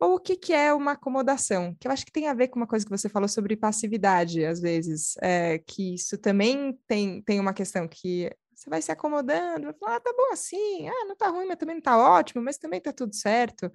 Ou 0.00 0.16
o 0.16 0.18
que, 0.18 0.36
que 0.36 0.52
é 0.52 0.74
uma 0.74 0.92
acomodação? 0.92 1.74
Que 1.78 1.86
eu 1.86 1.92
acho 1.92 2.04
que 2.04 2.12
tem 2.12 2.26
a 2.26 2.34
ver 2.34 2.48
com 2.48 2.58
uma 2.58 2.66
coisa 2.66 2.84
que 2.84 2.90
você 2.90 3.08
falou 3.08 3.28
sobre 3.28 3.56
passividade, 3.56 4.44
às 4.44 4.60
vezes, 4.60 5.14
é, 5.22 5.58
que 5.58 5.94
isso 5.94 6.18
também 6.18 6.76
tem, 6.88 7.22
tem 7.22 7.38
uma 7.38 7.54
questão 7.54 7.86
que 7.86 8.30
Você 8.54 8.68
vai 8.68 8.82
se 8.82 8.90
acomodando, 8.90 9.66
vai 9.66 9.74
falar, 9.74 9.96
ah, 9.96 10.00
tá 10.00 10.12
bom 10.16 10.32
assim, 10.32 10.88
ah, 10.88 11.04
não 11.06 11.16
tá 11.16 11.28
ruim, 11.28 11.46
mas 11.46 11.56
também 11.56 11.76
não 11.76 11.82
tá 11.82 11.96
ótimo, 11.96 12.42
mas 12.42 12.58
também 12.58 12.80
tá 12.80 12.92
tudo 12.92 13.14
certo. 13.14 13.70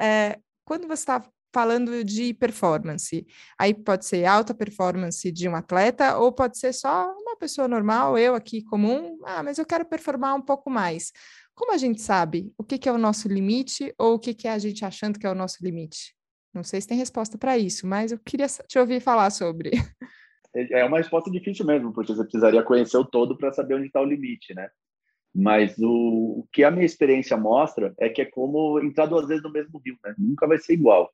É, 0.00 0.38
quando 0.64 0.88
você 0.88 1.02
está 1.02 1.22
falando 1.54 2.02
de 2.02 2.34
performance. 2.34 3.24
Aí 3.56 3.72
pode 3.72 4.04
ser 4.04 4.24
alta 4.24 4.52
performance 4.52 5.30
de 5.30 5.48
um 5.48 5.54
atleta, 5.54 6.18
ou 6.18 6.32
pode 6.32 6.58
ser 6.58 6.72
só 6.72 7.14
uma 7.16 7.36
pessoa 7.36 7.68
normal, 7.68 8.18
eu 8.18 8.34
aqui 8.34 8.60
comum, 8.64 9.16
ah, 9.24 9.40
mas 9.40 9.56
eu 9.56 9.64
quero 9.64 9.84
performar 9.84 10.34
um 10.34 10.42
pouco 10.42 10.68
mais. 10.68 11.12
Como 11.54 11.72
a 11.72 11.76
gente 11.76 12.00
sabe 12.00 12.52
o 12.58 12.64
que, 12.64 12.76
que 12.76 12.88
é 12.88 12.92
o 12.92 12.98
nosso 12.98 13.28
limite 13.28 13.94
ou 13.96 14.14
o 14.14 14.18
que, 14.18 14.34
que 14.34 14.48
é 14.48 14.50
a 14.50 14.58
gente 14.58 14.84
achando 14.84 15.16
que 15.16 15.26
é 15.26 15.30
o 15.30 15.34
nosso 15.34 15.58
limite? 15.62 16.12
Não 16.52 16.64
sei 16.64 16.80
se 16.80 16.88
tem 16.88 16.98
resposta 16.98 17.38
para 17.38 17.56
isso, 17.56 17.86
mas 17.86 18.10
eu 18.10 18.18
queria 18.18 18.46
te 18.48 18.78
ouvir 18.78 19.00
falar 19.00 19.30
sobre. 19.30 19.70
É, 20.54 20.80
é 20.80 20.84
uma 20.84 20.98
resposta 20.98 21.30
difícil 21.30 21.64
mesmo, 21.64 21.92
porque 21.92 22.12
você 22.12 22.22
precisaria 22.22 22.62
conhecer 22.62 22.96
o 22.96 23.04
todo 23.04 23.36
para 23.36 23.52
saber 23.52 23.74
onde 23.74 23.86
está 23.86 24.00
o 24.00 24.04
limite, 24.04 24.54
né? 24.54 24.68
Mas 25.34 25.76
o, 25.78 26.40
o, 26.40 26.48
que 26.52 26.62
a 26.62 26.70
minha 26.70 26.86
experiência 26.86 27.36
mostra 27.36 27.92
é 27.98 28.08
que 28.08 28.22
é 28.22 28.24
como 28.24 28.80
entrar 28.80 29.06
duas 29.06 29.26
vezes 29.26 29.42
no 29.42 29.50
mesmo 29.50 29.80
rio, 29.84 29.96
né? 30.04 30.14
Nunca 30.16 30.46
vai 30.46 30.58
ser 30.58 30.74
igual. 30.74 31.12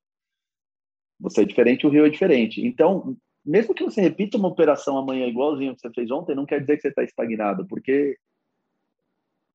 Você 1.21 1.43
é 1.43 1.45
diferente, 1.45 1.87
o 1.87 1.91
rio 1.91 2.07
é 2.07 2.11
diferente. 2.11 2.65
Então, 2.67 3.17
mesmo 3.45 3.75
que 3.75 3.85
você 3.85 4.01
repita 4.01 4.37
uma 4.37 4.49
operação 4.49 4.97
amanhã 4.97 5.27
igualzinho 5.27 5.75
que 5.75 5.81
você 5.81 5.91
fez 5.91 6.11
ontem, 6.11 6.35
não 6.35 6.47
quer 6.47 6.61
dizer 6.61 6.77
que 6.77 6.83
você 6.83 6.89
está 6.89 7.03
estagnado, 7.03 7.67
porque 7.67 8.17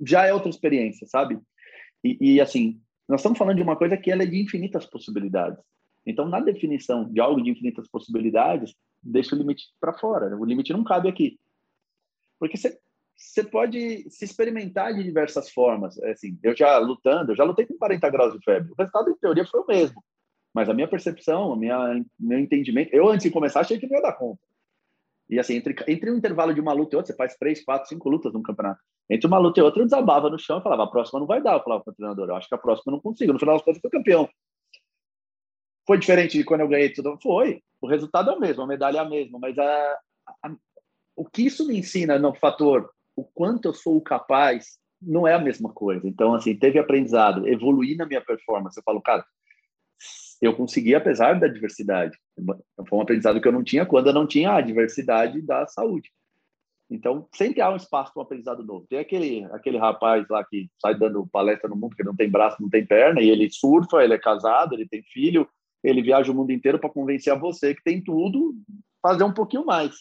já 0.02 0.26
é 0.26 0.34
outra 0.34 0.50
experiência, 0.50 1.08
sabe? 1.08 1.40
E, 2.04 2.18
e, 2.20 2.42
assim, 2.42 2.80
nós 3.08 3.22
estamos 3.22 3.38
falando 3.38 3.58
de 3.58 3.64
uma 3.64 3.76
coisa 3.76 3.98
que 3.98 4.12
ela 4.12 4.24
é 4.24 4.26
de 4.26 4.42
infinitas 4.42 4.86
possibilidades. 4.86 5.60
Então, 6.06 6.28
na 6.28 6.40
definição 6.40 7.12
de 7.12 7.20
algo 7.20 7.42
de 7.42 7.50
infinitas 7.50 7.88
possibilidades, 7.88 8.76
deixa 9.02 9.36
o 9.36 9.38
limite 9.38 9.66
para 9.80 9.94
fora. 9.94 10.38
O 10.38 10.46
limite 10.46 10.74
não 10.74 10.84
cabe 10.84 11.10
aqui. 11.10 11.40
Porque 12.40 12.58
você, 12.58 12.78
você 13.16 13.44
pode 13.44 14.10
se 14.10 14.26
experimentar 14.26 14.94
de 14.94 15.04
diversas 15.04 15.50
formas. 15.50 15.98
É 16.00 16.12
assim, 16.12 16.38
eu 16.44 16.56
já 16.56 16.78
lutando, 16.78 17.32
eu 17.32 17.36
já 17.36 17.44
lutei 17.44 17.66
com 17.66 17.78
40 17.78 18.10
graus 18.10 18.34
de 18.34 18.44
febre. 18.44 18.72
O 18.72 18.76
resultado, 18.76 19.10
em 19.10 19.18
teoria, 19.18 19.46
foi 19.46 19.62
o 19.62 19.68
mesmo. 19.68 20.04
Mas 20.56 20.70
a 20.70 20.74
minha 20.74 20.88
percepção, 20.88 21.52
a 21.52 21.58
minha, 21.58 22.02
meu 22.18 22.40
entendimento, 22.40 22.90
eu 22.94 23.10
antes 23.10 23.26
de 23.26 23.30
começar 23.30 23.60
achei 23.60 23.78
que 23.78 23.86
não 23.88 23.98
ia 23.98 24.02
dar 24.02 24.14
conta. 24.14 24.42
E 25.30 25.38
assim, 25.38 25.56
entre, 25.56 25.76
entre 25.86 26.10
um 26.10 26.16
intervalo 26.16 26.54
de 26.54 26.62
uma 26.62 26.72
luta 26.72 26.96
e 26.96 26.98
outra, 26.98 27.12
você 27.12 27.18
faz 27.18 27.36
três, 27.36 27.62
quatro, 27.62 27.90
cinco 27.90 28.08
lutas 28.08 28.32
num 28.32 28.42
campeonato. 28.42 28.80
Entre 29.10 29.28
uma 29.28 29.38
luta 29.38 29.60
e 29.60 29.64
outra, 29.64 29.82
eu 29.82 29.86
desabava 29.86 30.30
no 30.30 30.40
chão 30.40 30.60
e 30.60 30.64
falava, 30.64 30.84
a 30.84 30.88
próxima 30.88 31.20
não 31.20 31.28
vai 31.28 31.42
dar. 31.42 31.56
Eu 31.56 31.64
falava 31.64 31.84
para 31.84 31.92
o 31.92 31.96
treinador, 31.96 32.30
eu 32.30 32.36
acho 32.36 32.48
que 32.48 32.56
a 32.56 32.58
próxima 32.58 32.84
eu 32.88 32.94
não 32.94 33.02
consigo. 33.02 33.34
No 33.34 33.40
final 33.40 33.56
das 33.56 33.66
contas, 33.66 33.84
eu 33.84 33.90
fui 33.90 34.00
campeão. 34.00 34.30
Foi 35.86 35.98
diferente 35.98 36.38
de 36.38 36.46
quando 36.46 36.62
eu 36.62 36.70
ganhei 36.70 36.90
tudo? 36.94 37.20
Foi. 37.22 37.62
O 37.82 37.88
resultado 37.88 38.32
é 38.32 38.34
o 38.34 38.40
mesmo, 38.40 38.64
a 38.64 38.68
medalha 38.68 39.00
é 39.00 39.02
a 39.02 39.10
mesma, 39.10 39.38
mas 39.38 39.60
a, 39.60 40.00
a, 40.42 40.56
o 41.18 41.26
que 41.26 41.46
isso 41.46 41.68
me 41.68 41.78
ensina 41.78 42.18
no 42.18 42.34
fator 42.34 42.90
o 43.14 43.26
quanto 43.26 43.66
eu 43.66 43.74
sou 43.74 44.00
capaz 44.00 44.78
não 45.02 45.28
é 45.28 45.34
a 45.34 45.40
mesma 45.40 45.74
coisa. 45.74 46.08
Então, 46.08 46.34
assim, 46.34 46.56
teve 46.56 46.80
aprendizado, 46.80 47.46
evoluir 47.46 47.98
na 47.98 48.06
minha 48.06 48.22
performance. 48.22 48.78
Eu 48.78 48.84
falo, 48.84 49.02
cara, 49.02 49.26
eu 50.42 50.56
consegui 50.56 50.94
apesar 50.96 51.40
da 51.40 51.48
diversidade. 51.48 52.18
Foi 52.88 53.00
um 53.00 53.02
aprendizado 53.02 53.42
que 53.42 53.48
eu 53.48 53.52
não 53.52 53.64
tinha 53.64 53.86
quando 53.86 54.08
eu 54.08 54.14
não 54.14 54.28
tinha 54.28 54.54
a 54.54 54.62
diversidade 54.62 55.42
da 55.42 55.66
saúde. 55.68 56.12
Então, 56.90 57.28
sempre 57.34 57.62
há 57.62 57.72
um 57.72 57.76
espaço 57.76 58.14
para 58.14 58.22
um 58.22 58.24
aprendizado 58.24 58.64
novo. 58.64 58.86
Tem 58.88 59.00
aquele, 59.00 59.44
aquele 59.46 59.78
rapaz 59.78 60.28
lá 60.30 60.44
que 60.44 60.70
sai 60.80 60.96
dando 60.96 61.26
palestra 61.28 61.68
no 61.68 61.76
mundo, 61.76 61.96
que 61.96 62.04
não 62.04 62.16
tem 62.16 62.30
braço, 62.30 62.62
não 62.62 62.70
tem 62.70 62.86
perna, 62.86 63.22
e 63.22 63.30
ele 63.30 63.50
surfa, 63.50 64.04
ele 64.04 64.14
é 64.14 64.20
casado, 64.20 64.76
ele 64.76 64.88
tem 64.88 65.02
filho, 65.02 65.50
ele 65.84 66.02
viaja 66.02 66.32
o 66.32 66.36
mundo 66.36 66.52
inteiro 66.52 66.80
para 66.80 66.90
convencer 66.90 67.34
a 67.34 67.38
você 67.38 67.74
que 67.74 67.84
tem 67.84 68.04
tudo, 68.04 68.54
fazer 69.02 69.24
um 69.24 69.34
pouquinho 69.34 69.66
mais. 69.66 69.96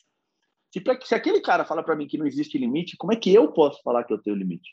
Se, 0.70 0.82
se 1.04 1.14
aquele 1.14 1.40
cara 1.40 1.64
fala 1.64 1.82
para 1.82 1.96
mim 1.96 2.06
que 2.06 2.18
não 2.18 2.26
existe 2.26 2.58
limite, 2.58 2.96
como 2.98 3.12
é 3.12 3.16
que 3.16 3.32
eu 3.32 3.50
posso 3.52 3.80
falar 3.82 4.04
que 4.04 4.12
eu 4.12 4.20
tenho 4.20 4.36
limite? 4.36 4.70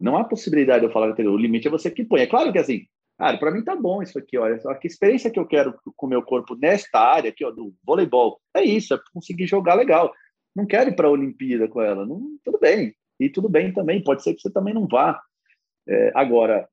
Não 0.00 0.16
há 0.16 0.24
possibilidade 0.24 0.80
de 0.80 0.86
eu 0.86 0.92
falar 0.92 1.06
que 1.06 1.12
eu 1.12 1.16
tenho. 1.16 1.32
O 1.32 1.38
limite 1.38 1.68
é 1.68 1.70
você 1.70 1.90
que 1.90 2.04
põe. 2.04 2.20
É 2.20 2.26
claro 2.26 2.52
que 2.52 2.58
assim, 2.58 2.86
Cara, 3.18 3.38
para 3.38 3.50
mim 3.50 3.64
tá 3.64 3.74
bom 3.74 4.02
isso 4.02 4.18
aqui, 4.18 4.36
olha 4.36 4.60
só, 4.60 4.74
que 4.74 4.86
experiência 4.86 5.30
que 5.30 5.38
eu 5.38 5.46
quero 5.46 5.74
com 5.96 6.06
o 6.06 6.08
meu 6.08 6.22
corpo 6.22 6.54
nesta 6.54 7.00
área 7.00 7.30
aqui, 7.30 7.44
ó, 7.44 7.50
do 7.50 7.74
voleibol. 7.82 8.38
É 8.54 8.62
isso, 8.62 8.92
é 8.92 9.00
conseguir 9.12 9.46
jogar 9.46 9.74
legal. 9.74 10.12
Não 10.54 10.66
quero 10.66 10.90
ir 10.90 10.96
para 10.96 11.08
a 11.08 11.10
Olimpíada 11.10 11.66
com 11.66 11.80
ela, 11.80 12.04
não, 12.04 12.36
tudo 12.44 12.58
bem. 12.58 12.94
E 13.18 13.30
tudo 13.30 13.48
bem 13.48 13.72
também, 13.72 14.04
pode 14.04 14.22
ser 14.22 14.34
que 14.34 14.42
você 14.42 14.50
também 14.50 14.74
não 14.74 14.86
vá. 14.86 15.18
É, 15.88 16.12
agora, 16.14 16.68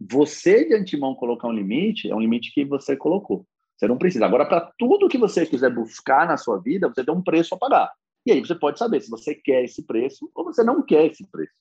você 0.00 0.64
de 0.64 0.74
antemão 0.74 1.14
colocar 1.16 1.48
um 1.48 1.52
limite, 1.52 2.08
é 2.08 2.14
um 2.14 2.20
limite 2.20 2.52
que 2.54 2.64
você 2.64 2.96
colocou. 2.96 3.44
Você 3.76 3.88
não 3.88 3.98
precisa. 3.98 4.26
Agora, 4.26 4.46
para 4.46 4.72
tudo 4.78 5.08
que 5.08 5.18
você 5.18 5.44
quiser 5.44 5.74
buscar 5.74 6.26
na 6.26 6.36
sua 6.36 6.58
vida, 6.60 6.88
você 6.88 7.04
tem 7.04 7.14
um 7.14 7.22
preço 7.22 7.54
a 7.54 7.58
pagar. 7.58 7.92
E 8.24 8.30
aí 8.30 8.40
você 8.40 8.54
pode 8.54 8.78
saber 8.78 9.00
se 9.00 9.10
você 9.10 9.34
quer 9.34 9.64
esse 9.64 9.84
preço 9.84 10.30
ou 10.34 10.44
você 10.44 10.62
não 10.62 10.82
quer 10.82 11.06
esse 11.06 11.26
preço 11.28 11.52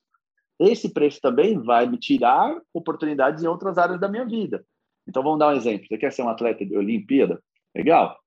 esse 0.59 0.91
preço 0.91 1.19
também 1.21 1.57
vai 1.61 1.87
me 1.87 1.97
tirar 1.97 2.59
oportunidades 2.73 3.43
em 3.43 3.47
outras 3.47 3.77
áreas 3.77 3.99
da 3.99 4.07
minha 4.07 4.25
vida. 4.25 4.65
Então, 5.07 5.23
vamos 5.23 5.39
dar 5.39 5.49
um 5.49 5.55
exemplo. 5.57 5.87
Você 5.87 5.97
quer 5.97 6.11
ser 6.11 6.23
um 6.23 6.29
atleta 6.29 6.65
de 6.65 6.75
Olimpíada? 6.75 7.41
Legal. 7.75 8.17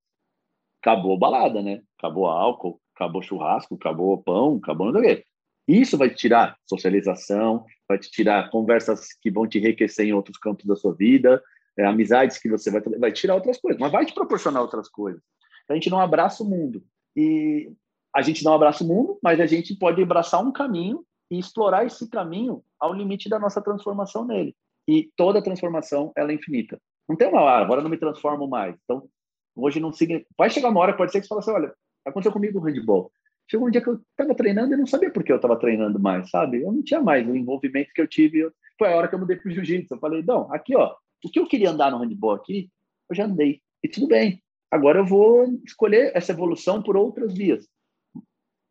Acabou 0.80 1.18
balada, 1.18 1.60
né? 1.60 1.82
Acabou 1.98 2.26
álcool, 2.26 2.80
acabou 2.94 3.22
churrasco, 3.22 3.74
acabou 3.74 4.22
pão, 4.22 4.56
acabou 4.62 4.92
não 4.92 5.00
sei 5.00 5.12
o 5.12 5.16
quê. 5.16 5.24
Isso 5.68 5.98
vai 5.98 6.08
te 6.10 6.16
tirar 6.16 6.56
socialização, 6.66 7.64
vai 7.88 7.98
te 7.98 8.10
tirar 8.10 8.50
conversas 8.50 9.12
que 9.20 9.30
vão 9.30 9.46
te 9.46 9.58
enriquecer 9.58 10.06
em 10.06 10.12
outros 10.12 10.38
campos 10.38 10.64
da 10.64 10.74
sua 10.74 10.94
vida, 10.94 11.42
é, 11.76 11.84
amizades 11.84 12.38
que 12.38 12.48
você 12.48 12.70
vai 12.70 12.80
vai 12.80 13.12
tirar 13.12 13.34
outras 13.34 13.58
coisas, 13.58 13.80
mas 13.80 13.92
vai 13.92 14.04
te 14.04 14.14
proporcionar 14.14 14.62
outras 14.62 14.88
coisas. 14.88 15.22
A 15.68 15.74
gente 15.74 15.90
não 15.90 16.00
abraça 16.00 16.42
o 16.42 16.48
mundo. 16.48 16.82
E 17.14 17.72
a 18.14 18.22
gente 18.22 18.44
não 18.44 18.54
abraça 18.54 18.82
o 18.82 18.86
mundo, 18.86 19.18
mas 19.22 19.38
a 19.38 19.46
gente 19.46 19.74
pode 19.76 20.02
abraçar 20.02 20.44
um 20.44 20.52
caminho 20.52 21.04
e 21.30 21.38
explorar 21.38 21.86
esse 21.86 22.08
caminho 22.08 22.62
ao 22.78 22.92
limite 22.92 23.28
da 23.28 23.38
nossa 23.38 23.62
transformação 23.62 24.24
nele. 24.26 24.54
E 24.88 25.10
toda 25.16 25.42
transformação 25.42 26.12
ela 26.16 26.32
é 26.32 26.34
infinita. 26.34 26.80
Não 27.08 27.16
tem 27.16 27.28
uma 27.28 27.40
hora, 27.40 27.64
agora 27.64 27.82
não 27.82 27.90
me 27.90 27.96
transformo 27.96 28.48
mais. 28.48 28.76
Então, 28.84 29.08
hoje 29.54 29.78
não 29.78 29.92
siga. 29.92 30.24
Vai 30.36 30.50
chegar 30.50 30.68
uma 30.70 30.80
hora, 30.80 30.96
pode 30.96 31.12
ser 31.12 31.20
que 31.20 31.26
você 31.26 31.28
fale 31.28 31.40
assim: 31.40 31.52
olha, 31.52 31.74
aconteceu 32.04 32.32
comigo 32.32 32.58
o 32.58 32.62
handball. 32.62 33.12
Chegou 33.48 33.66
um 33.66 33.70
dia 33.70 33.80
que 33.80 33.88
eu 33.88 34.00
estava 34.10 34.34
treinando 34.34 34.74
e 34.74 34.76
não 34.76 34.86
sabia 34.86 35.10
por 35.10 35.24
que 35.24 35.32
eu 35.32 35.36
estava 35.36 35.56
treinando 35.56 35.98
mais, 35.98 36.30
sabe? 36.30 36.62
Eu 36.62 36.72
não 36.72 36.82
tinha 36.82 37.00
mais 37.00 37.26
o 37.26 37.34
envolvimento 37.34 37.90
que 37.92 38.00
eu 38.00 38.06
tive. 38.06 38.48
Foi 38.78 38.92
a 38.92 38.96
hora 38.96 39.08
que 39.08 39.14
eu 39.14 39.18
mudei 39.18 39.36
para 39.36 39.48
o 39.48 39.52
jiu-jitsu. 39.52 39.94
Eu 39.94 39.98
falei: 39.98 40.22
não, 40.22 40.52
aqui, 40.52 40.74
ó, 40.76 40.94
o 41.24 41.30
que 41.30 41.38
eu 41.38 41.46
queria 41.46 41.70
andar 41.70 41.90
no 41.90 41.98
handball 41.98 42.32
aqui, 42.32 42.70
eu 43.08 43.16
já 43.16 43.24
andei. 43.24 43.60
E 43.82 43.88
tudo 43.88 44.06
bem. 44.06 44.42
Agora 44.70 45.00
eu 45.00 45.06
vou 45.06 45.46
escolher 45.64 46.12
essa 46.14 46.32
evolução 46.32 46.80
por 46.80 46.96
outras 46.96 47.34
vias 47.34 47.68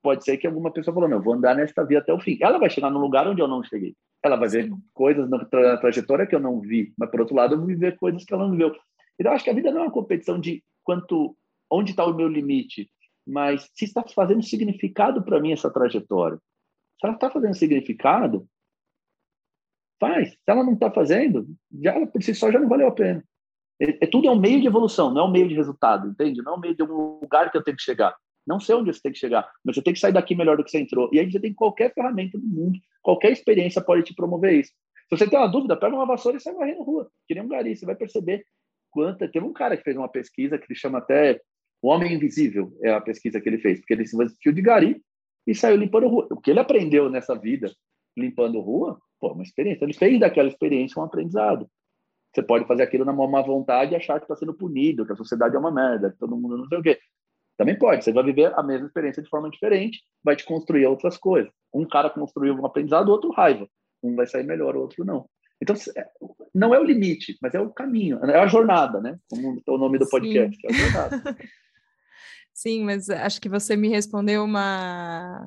pode 0.02 0.24
ser 0.24 0.38
que 0.38 0.48
alguma 0.48 0.72
pessoa 0.72 0.94
falou, 0.94 1.10
não, 1.10 1.22
vou 1.22 1.34
andar 1.34 1.56
nesta 1.56 1.84
via 1.84 2.00
até 2.00 2.14
o 2.14 2.20
fim. 2.20 2.38
Ela 2.42 2.58
vai 2.58 2.70
chegar 2.70 2.90
num 2.90 3.00
lugar 3.00 3.28
onde 3.28 3.42
eu 3.42 3.48
não 3.48 3.64
cheguei. 3.64 3.96
Ela 4.24 4.36
vai 4.36 4.50
ver 4.50 4.70
coisas 4.94 5.30
na 5.30 5.44
tra 5.46 5.78
trajetória 5.78 6.28
que 6.28 6.36
eu 6.36 6.40
não 6.40 6.60
vi, 6.60 6.94
mas 6.98 7.10
por 7.10 7.22
outro 7.22 7.36
lado 7.36 7.54
eu 7.54 7.58
vou 7.58 7.68
viver 7.68 7.98
coisas 7.98 8.24
que 8.24 8.34
ela 8.34 8.44
não 8.44 8.52
viveu. 8.52 8.76
Então 9.20 9.32
acho 9.32 9.44
que 9.44 9.50
a 9.50 9.54
vida 9.54 9.72
não 9.72 9.82
é 9.82 9.84
uma 9.84 9.92
competição 9.92 10.40
de 10.40 10.64
quanto, 10.84 11.36
onde 11.70 11.92
está 11.92 12.06
o 12.06 12.14
meu 12.14 12.28
limite, 12.28 12.90
mas 13.26 13.70
se 13.74 13.86
está 13.86 14.04
fazendo 14.04 14.44
significado 14.44 15.24
para 15.24 15.40
mim 15.40 15.52
essa 15.52 15.70
trajetória. 15.70 16.38
Se 17.00 17.06
ela 17.06 17.16
está 17.16 17.30
fazendo 17.30 17.56
significado, 17.56 18.48
faz. 20.00 20.32
Se 20.32 20.40
ela 20.48 20.64
não 20.64 20.74
está 20.74 20.90
fazendo, 20.90 21.48
já 21.82 22.06
por 22.08 22.24
si 22.24 22.34
só 22.34 22.52
já 22.52 22.60
não 22.60 22.68
valeu 22.68 22.88
a 22.88 22.92
pena. 22.92 23.24
É, 23.80 24.04
é, 24.04 24.08
tudo 24.08 24.28
é 24.28 24.32
um 24.32 24.40
meio 24.40 24.60
de 24.60 24.68
evolução, 24.68 25.14
não 25.14 25.22
é 25.22 25.26
um 25.26 25.32
meio 25.32 25.48
de 25.48 25.56
resultado, 25.56 26.10
entende? 26.10 26.42
Não 26.42 26.54
é 26.54 26.58
um 26.58 26.60
meio 26.60 26.76
de 26.76 26.84
um 26.84 27.20
lugar 27.22 27.50
que 27.52 27.58
eu 27.58 27.64
tenho 27.64 27.78
que 27.78 27.84
chegar. 27.84 28.16
Não 28.46 28.60
sei 28.60 28.76
onde 28.76 28.94
você 28.94 29.02
tem 29.02 29.12
que 29.12 29.20
chegar, 29.20 29.50
mas 29.64 29.76
você 29.76 29.82
tem 29.82 29.94
que 29.94 30.00
sair 30.00 30.14
daqui 30.14 30.36
melhor 30.36 30.58
do 30.58 30.64
que 30.64 30.72
você 30.72 30.80
entrou. 30.80 31.10
E 31.14 31.20
aí 31.20 31.32
você 31.32 31.40
tem 31.40 31.54
qualquer 31.54 31.94
ferramenta 31.94 32.38
do 32.38 32.48
mundo, 32.48 32.80
qualquer 33.02 33.32
experiência 33.32 33.82
pode 33.82 34.04
te 34.04 34.14
promover 34.16 34.54
isso. 34.54 34.72
Se 35.10 35.18
você 35.18 35.30
tem 35.30 35.40
uma 35.40 35.48
dúvida, 35.48 35.76
pega 35.76 35.96
uma 35.96 36.06
vassoura 36.06 36.38
e 36.38 36.42
sai 36.42 36.54
varrendo 36.54 36.84
rua, 36.84 37.10
que 37.28 37.34
nem 37.34 37.44
um 37.44 37.48
gari, 37.48 37.76
você 37.76 37.86
vai 37.86 37.96
perceber 37.96 38.46
quanta. 38.92 39.28
Teve 39.28 39.46
um 39.46 39.54
cara 39.54 39.76
que 39.76 39.84
fez 39.84 39.98
uma 39.98 40.10
pesquisa 40.10 40.58
que 40.58 40.66
ele 40.70 40.80
chama 40.80 41.00
até 41.00 41.42
O 41.82 41.90
Homem 41.90 42.14
Invisível, 42.14 42.72
é 42.84 42.92
a 42.92 43.02
pesquisa 43.02 43.40
que 43.42 43.50
ele 43.50 43.60
fez, 43.60 43.80
porque 43.80 43.94
ele 43.94 44.06
se 44.06 44.18
vestiu 44.18 44.52
de 44.52 44.62
gari 44.62 45.02
e 45.48 45.56
saiu 45.56 45.78
limpando 45.78 46.08
rua. 46.08 46.28
O 46.32 46.40
que 46.40 46.52
ele 46.52 46.60
aprendeu 46.60 47.10
nessa 47.10 47.36
vida 47.36 47.72
limpando 48.16 48.60
rua, 48.60 49.00
pô, 49.20 49.32
uma 49.32 49.44
experiência. 49.44 49.84
Ele 49.86 49.94
fez 49.94 50.20
daquela 50.20 50.50
experiência 50.50 51.02
um 51.02 51.06
aprendizado. 51.06 51.70
Você 52.34 52.44
pode 52.44 52.66
fazer 52.66 52.84
aquilo 52.84 53.06
na 53.06 53.14
má 53.14 53.42
vontade 53.42 53.94
e 53.94 53.96
achar 53.96 54.20
que 54.20 54.26
está 54.26 54.36
sendo 54.36 54.54
punido, 54.54 55.06
que 55.06 55.14
a 55.14 55.16
sociedade 55.16 55.56
é 55.56 55.60
uma 55.60 55.72
merda, 55.72 56.12
que 56.12 56.18
todo 56.18 56.38
mundo 56.38 56.58
não 56.58 56.68
sei 56.68 56.78
o 56.78 56.84
quê. 56.84 57.00
Também 57.60 57.78
pode, 57.78 58.06
você 58.06 58.14
vai 58.14 58.24
viver 58.24 58.54
a 58.58 58.64
mesma 58.64 58.88
experiência 58.88 59.22
de 59.22 59.28
forma 59.28 59.50
diferente, 59.50 60.02
vai 60.24 60.34
te 60.34 60.46
construir 60.46 60.86
outras 60.86 61.18
coisas. 61.18 61.52
Um 61.74 61.86
cara 61.86 62.10
construiu 62.10 62.56
um 62.56 62.66
aprendizado, 62.66 63.10
outro 63.10 63.32
raiva. 63.32 63.68
Um 64.02 64.16
vai 64.16 64.26
sair 64.26 64.46
melhor, 64.46 64.78
o 64.78 64.80
outro 64.80 65.04
não. 65.04 65.30
Então, 65.62 65.76
é, 65.98 66.08
não 66.56 66.74
é 66.74 66.80
o 66.80 66.86
limite, 66.86 67.38
mas 67.42 67.54
é 67.54 67.60
o 67.60 67.70
caminho, 67.70 68.18
é 68.24 68.40
a 68.40 68.48
jornada, 68.48 69.02
né? 69.02 69.20
Como 69.30 69.62
é 69.68 69.72
o 69.72 69.78
nome 69.78 70.00
do 70.00 70.08
podcast, 70.08 70.56
Sim. 70.56 70.68
é 70.68 70.70
a 70.70 70.74
jornada. 70.74 71.38
Sim, 72.54 72.86
mas 72.86 73.10
acho 73.10 73.42
que 73.42 73.50
você 73.50 73.76
me 73.76 73.90
respondeu 73.90 74.42
uma, 74.42 75.46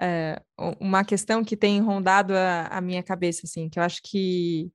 é, 0.00 0.40
uma 0.80 1.04
questão 1.04 1.44
que 1.44 1.54
tem 1.54 1.82
rondado 1.82 2.32
a, 2.32 2.68
a, 2.68 2.80
minha 2.80 3.02
cabeça, 3.02 3.42
assim, 3.44 3.68
que 3.68 3.78
eu 3.78 3.82
acho 3.82 4.00
que 4.02 4.72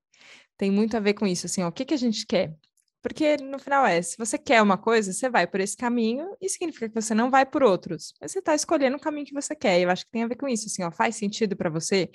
tem 0.59 0.70
muito 0.70 0.95
a 0.95 0.99
ver 0.99 1.16
com 1.16 1.26
isso, 1.26 1.47
assim, 1.47 1.64
ó, 1.64 1.70
o 1.70 1.72
que, 1.72 1.86
que 1.86 1.95
a 1.95 1.97
gente 1.97 2.24
quer? 2.28 2.53
Porque 3.02 3.38
no 3.38 3.58
final 3.58 3.86
é, 3.86 4.02
se 4.02 4.18
você 4.18 4.38
quer 4.38 4.62
uma 4.62 4.78
coisa, 4.78 5.12
você 5.12 5.30
vai 5.30 5.47
por 5.47 5.60
esse 5.60 5.76
caminho 5.76 6.36
e 6.39 6.47
significa 6.47 6.88
que 6.88 6.95
você 6.95 7.16
não 7.16 7.32
vai 7.32 7.45
por 7.45 7.64
outros. 7.64 8.14
Mas 8.22 8.32
você 8.32 8.39
está 8.39 8.54
escolhendo 8.54 8.97
o 8.97 8.99
caminho 8.99 9.26
que 9.26 9.34
você 9.34 9.56
quer. 9.56 9.80
E 9.80 9.84
eu 9.84 9.89
acho 9.89 10.06
que 10.06 10.12
tem 10.12 10.24
a 10.24 10.28
ver 10.28 10.36
com 10.36 10.47
isso, 10.47 10.68
assim, 10.68 10.84
ó, 10.84 10.91
faz 10.91 11.16
sentido 11.16 11.56
para 11.56 11.70
você. 11.70 12.10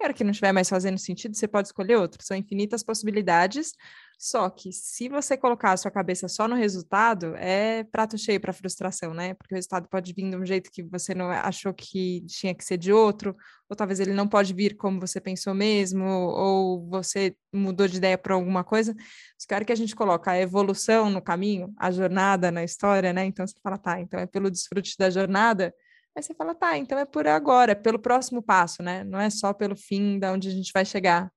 E 0.00 0.02
a 0.02 0.06
hora 0.06 0.14
que 0.14 0.24
não 0.24 0.30
estiver 0.30 0.52
mais 0.52 0.68
fazendo 0.68 0.98
sentido, 0.98 1.36
você 1.36 1.46
pode 1.46 1.68
escolher 1.68 1.96
outro. 1.96 2.24
São 2.24 2.34
infinitas 2.34 2.82
possibilidades, 2.82 3.74
só 4.18 4.48
que 4.48 4.72
se 4.72 5.10
você 5.10 5.36
colocar 5.36 5.72
a 5.72 5.76
sua 5.76 5.90
cabeça 5.90 6.26
só 6.26 6.48
no 6.48 6.54
resultado, 6.54 7.34
é 7.36 7.84
prato 7.84 8.16
cheio 8.16 8.40
para 8.40 8.52
frustração, 8.52 9.12
né? 9.12 9.34
Porque 9.34 9.54
o 9.54 9.56
resultado 9.56 9.88
pode 9.88 10.14
vir 10.14 10.30
de 10.30 10.36
um 10.36 10.44
jeito 10.46 10.70
que 10.70 10.82
você 10.82 11.14
não 11.14 11.30
achou 11.30 11.74
que 11.74 12.22
tinha 12.26 12.54
que 12.54 12.64
ser 12.64 12.78
de 12.78 12.90
outro, 12.92 13.36
ou 13.68 13.76
talvez 13.76 14.00
ele 14.00 14.14
não 14.14 14.26
pode 14.26 14.54
vir 14.54 14.74
como 14.74 14.98
você 14.98 15.20
pensou 15.20 15.52
mesmo, 15.54 16.04
ou 16.04 16.88
você 16.88 17.36
mudou 17.52 17.86
de 17.86 17.98
ideia 17.98 18.16
para 18.16 18.34
alguma 18.34 18.64
coisa. 18.64 18.94
Mas 18.94 19.46
quero 19.46 19.66
que 19.66 19.72
a 19.72 19.76
gente 19.76 19.94
coloque 19.94 20.30
a 20.30 20.38
evolução 20.40 21.10
no 21.10 21.20
caminho, 21.20 21.74
a 21.78 21.90
jornada 21.90 22.50
na 22.50 22.64
história, 22.64 23.12
né? 23.12 23.26
Então 23.26 23.46
você 23.46 23.54
fala, 23.62 23.76
tá, 23.76 24.00
então 24.00 24.18
é 24.18 24.26
pelo 24.26 24.50
desfrute 24.50 24.96
da 24.98 25.10
jornada. 25.10 25.74
Aí 26.16 26.22
você 26.22 26.34
fala, 26.34 26.54
tá, 26.54 26.76
então 26.76 26.98
é 26.98 27.04
por 27.04 27.26
agora, 27.26 27.72
é 27.72 27.74
pelo 27.74 27.98
próximo 27.98 28.42
passo, 28.42 28.82
né? 28.82 29.04
Não 29.04 29.20
é 29.20 29.30
só 29.30 29.52
pelo 29.52 29.76
fim 29.76 30.18
da 30.18 30.32
onde 30.32 30.48
a 30.48 30.50
gente 30.50 30.72
vai 30.72 30.84
chegar. 30.84 31.30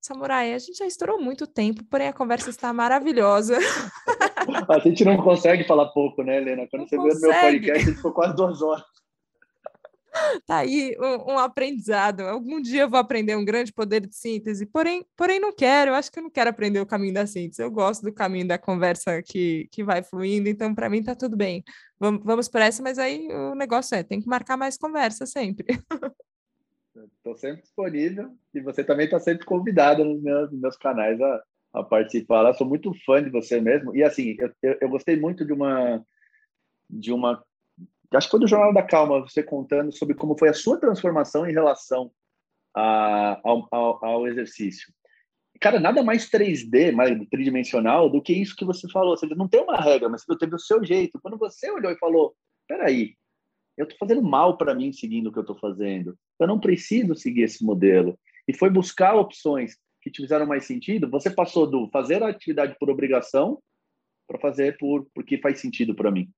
Samurai, 0.00 0.54
a 0.54 0.58
gente 0.58 0.78
já 0.78 0.86
estourou 0.86 1.20
muito 1.20 1.46
tempo, 1.46 1.84
porém 1.90 2.08
a 2.08 2.12
conversa 2.12 2.50
está 2.50 2.72
maravilhosa. 2.72 3.58
a 4.68 4.78
gente 4.78 5.04
não 5.04 5.16
consegue 5.16 5.64
falar 5.64 5.86
pouco, 5.86 6.22
né, 6.22 6.36
Helena? 6.36 6.68
Quando 6.70 6.82
não 6.82 6.88
você 6.88 6.96
consegue. 6.96 7.20
vê 7.20 7.26
o 7.26 7.30
meu 7.30 7.40
podcast, 7.40 7.82
a 7.82 7.86
gente 7.86 7.96
ficou 7.96 8.12
quase 8.12 8.36
duas 8.36 8.62
horas. 8.62 8.84
Tá 10.46 10.58
aí 10.58 10.96
um, 10.98 11.32
um, 11.32 11.38
aprendizado. 11.38 12.20
Algum 12.20 12.60
dia 12.60 12.82
eu 12.82 12.90
vou 12.90 12.98
aprender 12.98 13.36
um 13.36 13.44
grande 13.44 13.72
poder 13.72 14.06
de 14.06 14.14
síntese, 14.14 14.66
porém, 14.66 15.04
porém 15.16 15.40
não 15.40 15.52
quero. 15.52 15.90
Eu 15.90 15.94
acho 15.94 16.10
que 16.10 16.18
eu 16.18 16.22
não 16.22 16.30
quero 16.30 16.50
aprender 16.50 16.80
o 16.80 16.86
caminho 16.86 17.14
da 17.14 17.26
síntese. 17.26 17.62
Eu 17.62 17.70
gosto 17.70 18.02
do 18.02 18.12
caminho 18.12 18.46
da 18.46 18.58
conversa 18.58 19.22
que, 19.22 19.68
que 19.70 19.84
vai 19.84 20.02
fluindo, 20.02 20.48
então 20.48 20.74
para 20.74 20.88
mim 20.88 21.02
tá 21.02 21.14
tudo 21.14 21.36
bem. 21.36 21.62
Vamos, 21.98 22.22
vamos 22.24 22.48
por 22.48 22.60
essa, 22.60 22.82
mas 22.82 22.98
aí 22.98 23.28
o 23.28 23.54
negócio 23.54 23.94
é, 23.96 24.02
tem 24.02 24.20
que 24.20 24.28
marcar 24.28 24.56
mais 24.56 24.76
conversa 24.76 25.26
sempre. 25.26 25.66
Estou 27.16 27.36
sempre 27.36 27.62
disponível 27.62 28.30
e 28.54 28.60
você 28.60 28.82
também 28.82 29.04
está 29.04 29.20
sempre 29.20 29.44
convidada 29.44 30.04
nos 30.04 30.20
meus, 30.20 30.50
nos 30.50 30.60
meus 30.60 30.76
canais 30.76 31.20
a, 31.20 31.42
a 31.74 31.82
participar. 31.82 32.46
Eu 32.46 32.54
sou 32.54 32.66
muito 32.66 32.92
fã 33.04 33.22
de 33.22 33.30
você 33.30 33.60
mesmo. 33.60 33.94
E 33.94 34.02
assim, 34.02 34.36
eu, 34.38 34.50
eu, 34.62 34.78
eu, 34.80 34.88
gostei 34.88 35.16
muito 35.16 35.44
de 35.44 35.52
uma. 35.52 36.04
De 36.90 37.12
uma 37.12 37.44
acho 38.14 38.26
que 38.26 38.30
foi 38.30 38.40
do 38.40 38.48
Jornal 38.48 38.72
da 38.72 38.82
Calma, 38.82 39.20
você 39.20 39.42
contando 39.42 39.92
sobre 39.92 40.14
como 40.14 40.38
foi 40.38 40.48
a 40.48 40.54
sua 40.54 40.78
transformação 40.78 41.46
em 41.46 41.52
relação 41.52 42.10
a, 42.74 43.40
ao, 43.44 43.68
ao, 43.70 44.04
ao 44.04 44.26
exercício. 44.26 44.92
Cara, 45.60 45.80
nada 45.80 46.02
mais 46.02 46.30
3D, 46.30 46.92
mais 46.92 47.18
tridimensional 47.28 48.08
do 48.08 48.22
que 48.22 48.32
isso 48.32 48.54
que 48.54 48.64
você 48.64 48.88
falou. 48.90 49.16
Você 49.16 49.26
não 49.34 49.48
tem 49.48 49.60
uma 49.60 49.80
regra, 49.80 50.08
mas 50.08 50.24
teve 50.38 50.54
o 50.54 50.58
seu 50.58 50.84
jeito. 50.84 51.18
Quando 51.20 51.36
você 51.36 51.70
olhou 51.70 51.90
e 51.90 51.98
falou: 51.98 52.34
peraí, 52.68 53.14
eu 53.76 53.84
estou 53.84 53.98
fazendo 53.98 54.22
mal 54.22 54.56
para 54.56 54.74
mim 54.74 54.92
seguindo 54.92 55.28
o 55.28 55.32
que 55.32 55.38
eu 55.38 55.42
estou 55.42 55.58
fazendo. 55.58 56.16
Eu 56.38 56.46
não 56.46 56.60
preciso 56.60 57.14
seguir 57.14 57.42
esse 57.42 57.64
modelo. 57.64 58.18
E 58.46 58.54
foi 58.54 58.70
buscar 58.70 59.14
opções 59.14 59.76
que 60.00 60.10
te 60.10 60.22
fizeram 60.22 60.46
mais 60.46 60.64
sentido. 60.64 61.10
Você 61.10 61.30
passou 61.30 61.66
do 61.66 61.88
fazer 61.90 62.22
a 62.22 62.28
atividade 62.28 62.76
por 62.78 62.88
obrigação 62.88 63.60
para 64.28 64.38
fazer 64.38 64.76
por 64.78 65.06
porque 65.14 65.38
faz 65.38 65.60
sentido 65.60 65.94
para 65.94 66.10
mim. 66.10 66.30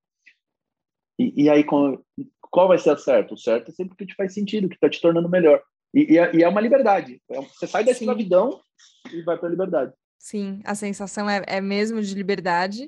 E, 1.20 1.44
e 1.44 1.50
aí, 1.50 1.62
qual 1.64 2.66
vai 2.66 2.78
ser 2.78 2.92
o 2.92 2.96
certo? 2.96 3.34
O 3.34 3.38
certo 3.38 3.70
é 3.70 3.74
sempre 3.74 3.94
que 3.94 4.06
te 4.06 4.14
faz 4.14 4.32
sentido, 4.32 4.70
que 4.70 4.76
está 4.76 4.88
te 4.88 5.02
tornando 5.02 5.28
melhor. 5.28 5.62
E, 5.92 6.14
e, 6.14 6.18
é, 6.18 6.40
é, 6.40 6.48
uma 6.48 6.62
liberdade. 6.62 7.20
É 7.30 7.38
você 7.42 7.66
sai 7.66 7.84
da 7.84 7.90
escravidão 7.90 8.58
e 9.12 9.20
vai 9.20 9.36
para 9.36 9.48
a 9.48 9.50
liberdade. 9.50 9.92
Sim, 10.18 10.60
a 10.64 10.74
sensação 10.74 11.28
é, 11.28 11.42
é 11.46 11.60
mesmo 11.62 12.00
de 12.02 12.14
liberdade, 12.14 12.84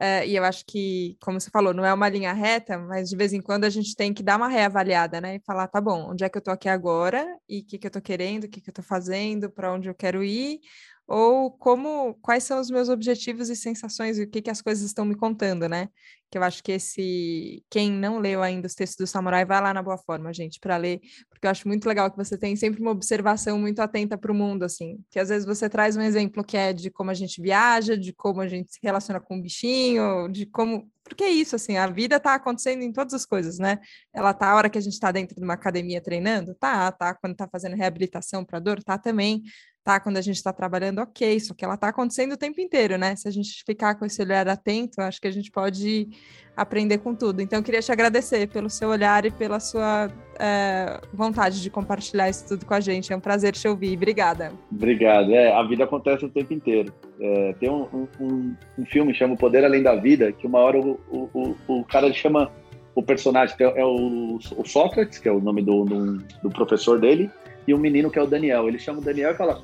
uh, 0.00 0.24
e 0.24 0.36
eu 0.36 0.44
acho 0.44 0.64
que, 0.64 1.16
como 1.20 1.40
você 1.40 1.50
falou, 1.50 1.74
não 1.74 1.84
é 1.84 1.92
uma 1.92 2.08
linha 2.08 2.32
reta, 2.32 2.78
mas 2.78 3.08
de 3.10 3.16
vez 3.16 3.32
em 3.32 3.40
quando 3.40 3.64
a 3.64 3.70
gente 3.70 3.96
tem 3.96 4.14
que 4.14 4.22
dar 4.22 4.36
uma 4.36 4.46
reavaliada, 4.46 5.20
né? 5.20 5.34
E 5.34 5.40
falar, 5.44 5.66
tá 5.66 5.80
bom, 5.80 6.12
onde 6.12 6.22
é 6.22 6.28
que 6.28 6.38
eu 6.38 6.42
tô 6.42 6.52
aqui 6.52 6.68
agora, 6.68 7.26
e 7.48 7.58
o 7.58 7.66
que, 7.66 7.76
que 7.76 7.88
eu 7.88 7.90
tô 7.90 8.00
querendo, 8.00 8.44
o 8.44 8.48
que, 8.48 8.60
que 8.60 8.70
eu 8.70 8.74
tô 8.74 8.84
fazendo, 8.84 9.50
para 9.50 9.72
onde 9.72 9.88
eu 9.88 9.94
quero 9.96 10.22
ir, 10.22 10.60
ou 11.06 11.50
como 11.52 12.14
quais 12.14 12.42
são 12.42 12.60
os 12.60 12.68
meus 12.68 12.88
objetivos 12.88 13.48
e 13.48 13.54
sensações 13.54 14.18
e 14.18 14.24
o 14.24 14.28
que, 14.28 14.42
que 14.42 14.50
as 14.50 14.60
coisas 14.60 14.84
estão 14.84 15.04
me 15.04 15.14
contando, 15.14 15.68
né? 15.68 15.88
Que 16.28 16.36
eu 16.36 16.42
acho 16.42 16.62
que 16.64 16.72
esse 16.72 17.64
quem 17.70 17.92
não 17.92 18.18
leu 18.18 18.42
ainda 18.42 18.66
os 18.66 18.74
textos 18.74 18.96
do 18.96 19.06
Samurai 19.06 19.44
vai 19.44 19.60
lá 19.60 19.72
na 19.72 19.82
Boa 19.82 19.96
Forma, 19.96 20.32
gente, 20.32 20.58
para 20.58 20.76
ler, 20.76 21.00
porque 21.30 21.46
eu 21.46 21.50
acho 21.50 21.68
muito 21.68 21.86
legal 21.86 22.10
que 22.10 22.16
você 22.16 22.36
tem 22.36 22.56
sempre 22.56 22.80
uma 22.80 22.90
observação 22.90 23.58
muito 23.58 23.78
atenta 23.80 24.18
para 24.18 24.32
o 24.32 24.34
mundo, 24.34 24.64
assim, 24.64 24.98
que 25.08 25.20
às 25.20 25.28
vezes 25.28 25.46
você 25.46 25.68
traz 25.68 25.96
um 25.96 26.02
exemplo 26.02 26.42
que 26.42 26.56
é 26.56 26.72
de 26.72 26.90
como 26.90 27.10
a 27.10 27.14
gente 27.14 27.40
viaja, 27.40 27.96
de 27.96 28.12
como 28.12 28.40
a 28.40 28.48
gente 28.48 28.72
se 28.72 28.80
relaciona 28.82 29.20
com 29.20 29.38
o 29.38 29.42
bichinho, 29.42 30.28
de 30.28 30.46
como 30.46 30.90
porque 31.04 31.22
é 31.22 31.30
isso, 31.30 31.54
assim, 31.54 31.76
a 31.76 31.86
vida 31.86 32.16
está 32.16 32.34
acontecendo 32.34 32.82
em 32.82 32.92
todas 32.92 33.14
as 33.14 33.24
coisas, 33.24 33.60
né? 33.60 33.78
Ela 34.12 34.34
tá 34.34 34.50
a 34.50 34.56
hora 34.56 34.68
que 34.68 34.76
a 34.76 34.80
gente 34.80 34.94
está 34.94 35.12
dentro 35.12 35.36
de 35.36 35.44
uma 35.44 35.54
academia 35.54 36.00
treinando, 36.00 36.52
tá, 36.56 36.90
tá, 36.90 37.14
quando 37.14 37.34
está 37.34 37.48
fazendo 37.48 37.76
reabilitação 37.76 38.44
para 38.44 38.58
dor, 38.58 38.82
tá 38.82 38.98
também 38.98 39.44
tá? 39.86 40.00
Quando 40.00 40.16
a 40.16 40.20
gente 40.20 40.34
está 40.34 40.52
trabalhando, 40.52 40.98
ok, 40.98 41.38
só 41.38 41.54
que 41.54 41.64
ela 41.64 41.74
está 41.74 41.90
acontecendo 41.90 42.32
o 42.32 42.36
tempo 42.36 42.60
inteiro, 42.60 42.98
né? 42.98 43.14
Se 43.14 43.28
a 43.28 43.30
gente 43.30 43.62
ficar 43.64 43.94
com 43.94 44.04
esse 44.04 44.20
olhar 44.20 44.48
atento, 44.48 45.00
acho 45.00 45.20
que 45.20 45.28
a 45.28 45.30
gente 45.30 45.48
pode 45.48 46.08
aprender 46.56 46.98
com 46.98 47.14
tudo. 47.14 47.40
Então, 47.40 47.60
eu 47.60 47.62
queria 47.62 47.80
te 47.80 47.92
agradecer 47.92 48.48
pelo 48.48 48.68
seu 48.68 48.88
olhar 48.88 49.24
e 49.24 49.30
pela 49.30 49.60
sua 49.60 50.10
é, 50.40 51.00
vontade 51.14 51.62
de 51.62 51.70
compartilhar 51.70 52.28
isso 52.28 52.48
tudo 52.48 52.66
com 52.66 52.74
a 52.74 52.80
gente. 52.80 53.12
É 53.12 53.16
um 53.16 53.20
prazer 53.20 53.52
te 53.52 53.68
ouvir. 53.68 53.96
Obrigada. 53.96 54.52
Obrigado. 54.72 55.32
É, 55.32 55.52
a 55.52 55.62
vida 55.62 55.84
acontece 55.84 56.24
o 56.24 56.28
tempo 56.28 56.52
inteiro. 56.52 56.92
É, 57.20 57.52
tem 57.60 57.70
um, 57.70 58.08
um, 58.18 58.56
um, 58.76 58.86
filme 58.86 59.14
chama 59.14 59.34
O 59.34 59.38
Poder 59.38 59.64
Além 59.64 59.84
da 59.84 59.94
Vida, 59.94 60.32
que 60.32 60.48
uma 60.48 60.58
hora 60.58 60.80
o, 60.80 60.98
o, 61.08 61.30
o, 61.68 61.80
o 61.80 61.84
cara 61.84 62.12
chama 62.12 62.50
o 62.92 63.04
personagem, 63.04 63.54
é, 63.60 63.82
é 63.82 63.84
o, 63.84 64.36
o 64.56 64.64
Sócrates, 64.64 65.20
que 65.20 65.28
é 65.28 65.32
o 65.32 65.40
nome 65.40 65.62
do, 65.62 65.84
do, 65.84 66.16
do 66.42 66.50
professor 66.50 66.98
dele, 66.98 67.30
e 67.68 67.72
um 67.72 67.78
menino 67.78 68.10
que 68.10 68.18
é 68.18 68.22
o 68.22 68.26
Daniel. 68.26 68.66
Ele 68.66 68.80
chama 68.80 68.98
o 68.98 69.04
Daniel 69.04 69.30
e 69.30 69.36
fala: 69.36 69.62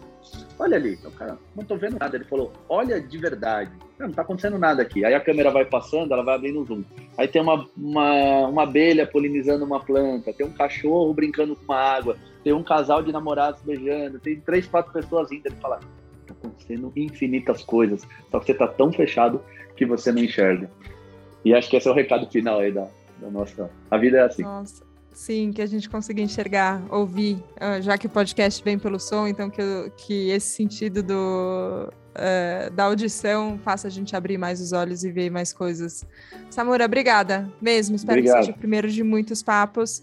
Olha 0.59 0.77
ali. 0.77 0.99
O 1.05 1.11
cara, 1.11 1.39
não 1.57 1.65
tô 1.65 1.77
vendo 1.77 1.99
nada. 1.99 2.17
Ele 2.17 2.25
falou: 2.25 2.53
Olha 2.69 3.01
de 3.01 3.19
verdade. 3.19 3.71
Não, 3.99 4.09
não 4.09 4.15
tá 4.15 4.23
acontecendo 4.23 4.59
nada 4.59 4.83
aqui. 4.83 5.05
Aí 5.05 5.15
a 5.15 5.21
câmera 5.21 5.51
vai 5.51 5.65
passando, 5.65 6.13
ela 6.13 6.23
vai 6.23 6.35
abrindo 6.35 6.61
o 6.61 6.65
zoom. 6.65 6.85
Aí 7.17 7.29
tem 7.29 7.43
uma, 7.43 7.67
uma, 7.77 8.49
uma 8.49 8.63
abelha 8.63 9.07
polinizando 9.07 9.65
uma 9.65 9.81
planta, 9.81 10.33
tem 10.33 10.47
um 10.47 10.53
cachorro 10.53 11.13
brincando 11.13 11.57
com 11.57 11.65
uma 11.65 11.81
água, 11.81 12.17
tem 12.43 12.53
um 12.53 12.63
casal 12.63 13.03
de 13.03 13.13
namorados 13.13 13.63
beijando, 13.63 14.19
tem 14.19 14.41
três, 14.41 14.67
quatro 14.67 14.93
pessoas 14.93 15.31
indo. 15.33 15.47
Ele 15.47 15.57
fala: 15.57 15.81
Tá 16.27 16.35
acontecendo 16.35 16.93
infinitas 16.97 17.63
coisas. 17.65 18.07
Só 18.31 18.39
que 18.41 18.47
você 18.47 18.55
tá 18.55 18.67
tão 18.67 18.93
fechado 18.93 19.43
que 19.77 19.87
você 19.87 20.13
não 20.13 20.23
enxerga. 20.23 20.71
E 21.45 21.55
acho 21.55 21.69
que 21.69 21.77
esse 21.77 21.89
é 21.89 21.91
o 21.91 21.95
recado 21.95 22.31
final 22.31 22.61
aí 22.61 22.71
da, 22.71 22.87
da 23.21 23.31
nossa. 23.31 23.71
A 23.91 23.97
vida 23.99 24.19
é 24.19 24.23
assim. 24.23 24.43
Nossa. 24.43 24.92
Sim, 25.13 25.53
que 25.53 25.61
a 25.61 25.67
gente 25.67 25.89
consiga 25.89 26.23
enxergar, 26.23 26.83
ouvir, 26.91 27.43
ah, 27.61 27.81
já 27.81 27.99
que 27.99 28.07
o 28.07 28.11
podcast 28.11 28.63
vem 28.65 28.79
pelo 28.79 28.99
som, 28.99 29.27
então 29.27 29.51
que, 29.51 29.63
que 29.97 30.31
esse 30.31 30.57
sentido 30.57 31.03
do, 31.03 31.93
uh, 32.13 32.71
da 32.73 32.85
audição 32.85 33.59
faça 33.63 33.89
a 33.89 33.91
gente 33.91 34.15
abrir 34.17 34.39
mais 34.39 34.61
os 34.61 34.73
olhos 34.73 35.05
e 35.05 35.11
ver 35.11 35.31
mais 35.31 35.53
coisas. 35.53 36.05
Samura, 36.51 36.85
obrigada 36.85 37.51
mesmo. 37.61 37.97
Espero 37.97 38.19
Obrigado. 38.19 38.39
que 38.39 38.45
seja 38.47 38.57
o 38.57 38.59
primeiro 38.59 38.89
de 38.89 39.03
muitos 39.03 39.43
papos. 39.43 40.03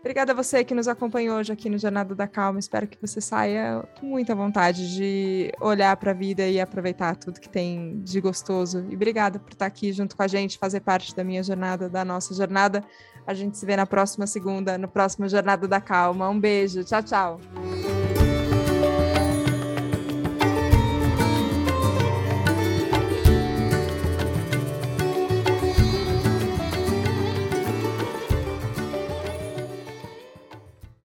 Obrigada 0.00 0.30
a 0.30 0.36
você 0.36 0.62
que 0.62 0.72
nos 0.72 0.86
acompanhou 0.86 1.36
hoje 1.36 1.52
aqui 1.52 1.68
no 1.68 1.76
Jornada 1.78 2.14
da 2.14 2.28
Calma. 2.28 2.60
Espero 2.60 2.86
que 2.86 2.96
você 3.00 3.20
saia 3.20 3.82
com 3.98 4.06
muita 4.06 4.36
vontade 4.36 4.94
de 4.94 5.52
olhar 5.60 5.96
para 5.96 6.12
a 6.12 6.14
vida 6.14 6.46
e 6.46 6.60
aproveitar 6.60 7.16
tudo 7.16 7.40
que 7.40 7.48
tem 7.48 8.00
de 8.04 8.20
gostoso. 8.20 8.86
E 8.88 8.94
obrigada 8.94 9.40
por 9.40 9.52
estar 9.52 9.66
aqui 9.66 9.92
junto 9.92 10.16
com 10.16 10.22
a 10.22 10.28
gente, 10.28 10.58
fazer 10.58 10.78
parte 10.78 11.14
da 11.14 11.24
minha 11.24 11.42
jornada, 11.42 11.88
da 11.88 12.04
nossa 12.04 12.32
jornada. 12.34 12.84
A 13.26 13.34
gente 13.34 13.58
se 13.58 13.66
vê 13.66 13.76
na 13.76 13.86
próxima 13.86 14.26
segunda, 14.26 14.78
no 14.78 14.86
próximo 14.86 15.28
Jornada 15.28 15.66
da 15.66 15.80
Calma. 15.80 16.28
Um 16.28 16.38
beijo. 16.38 16.84
Tchau, 16.84 17.02
tchau. 17.02 17.40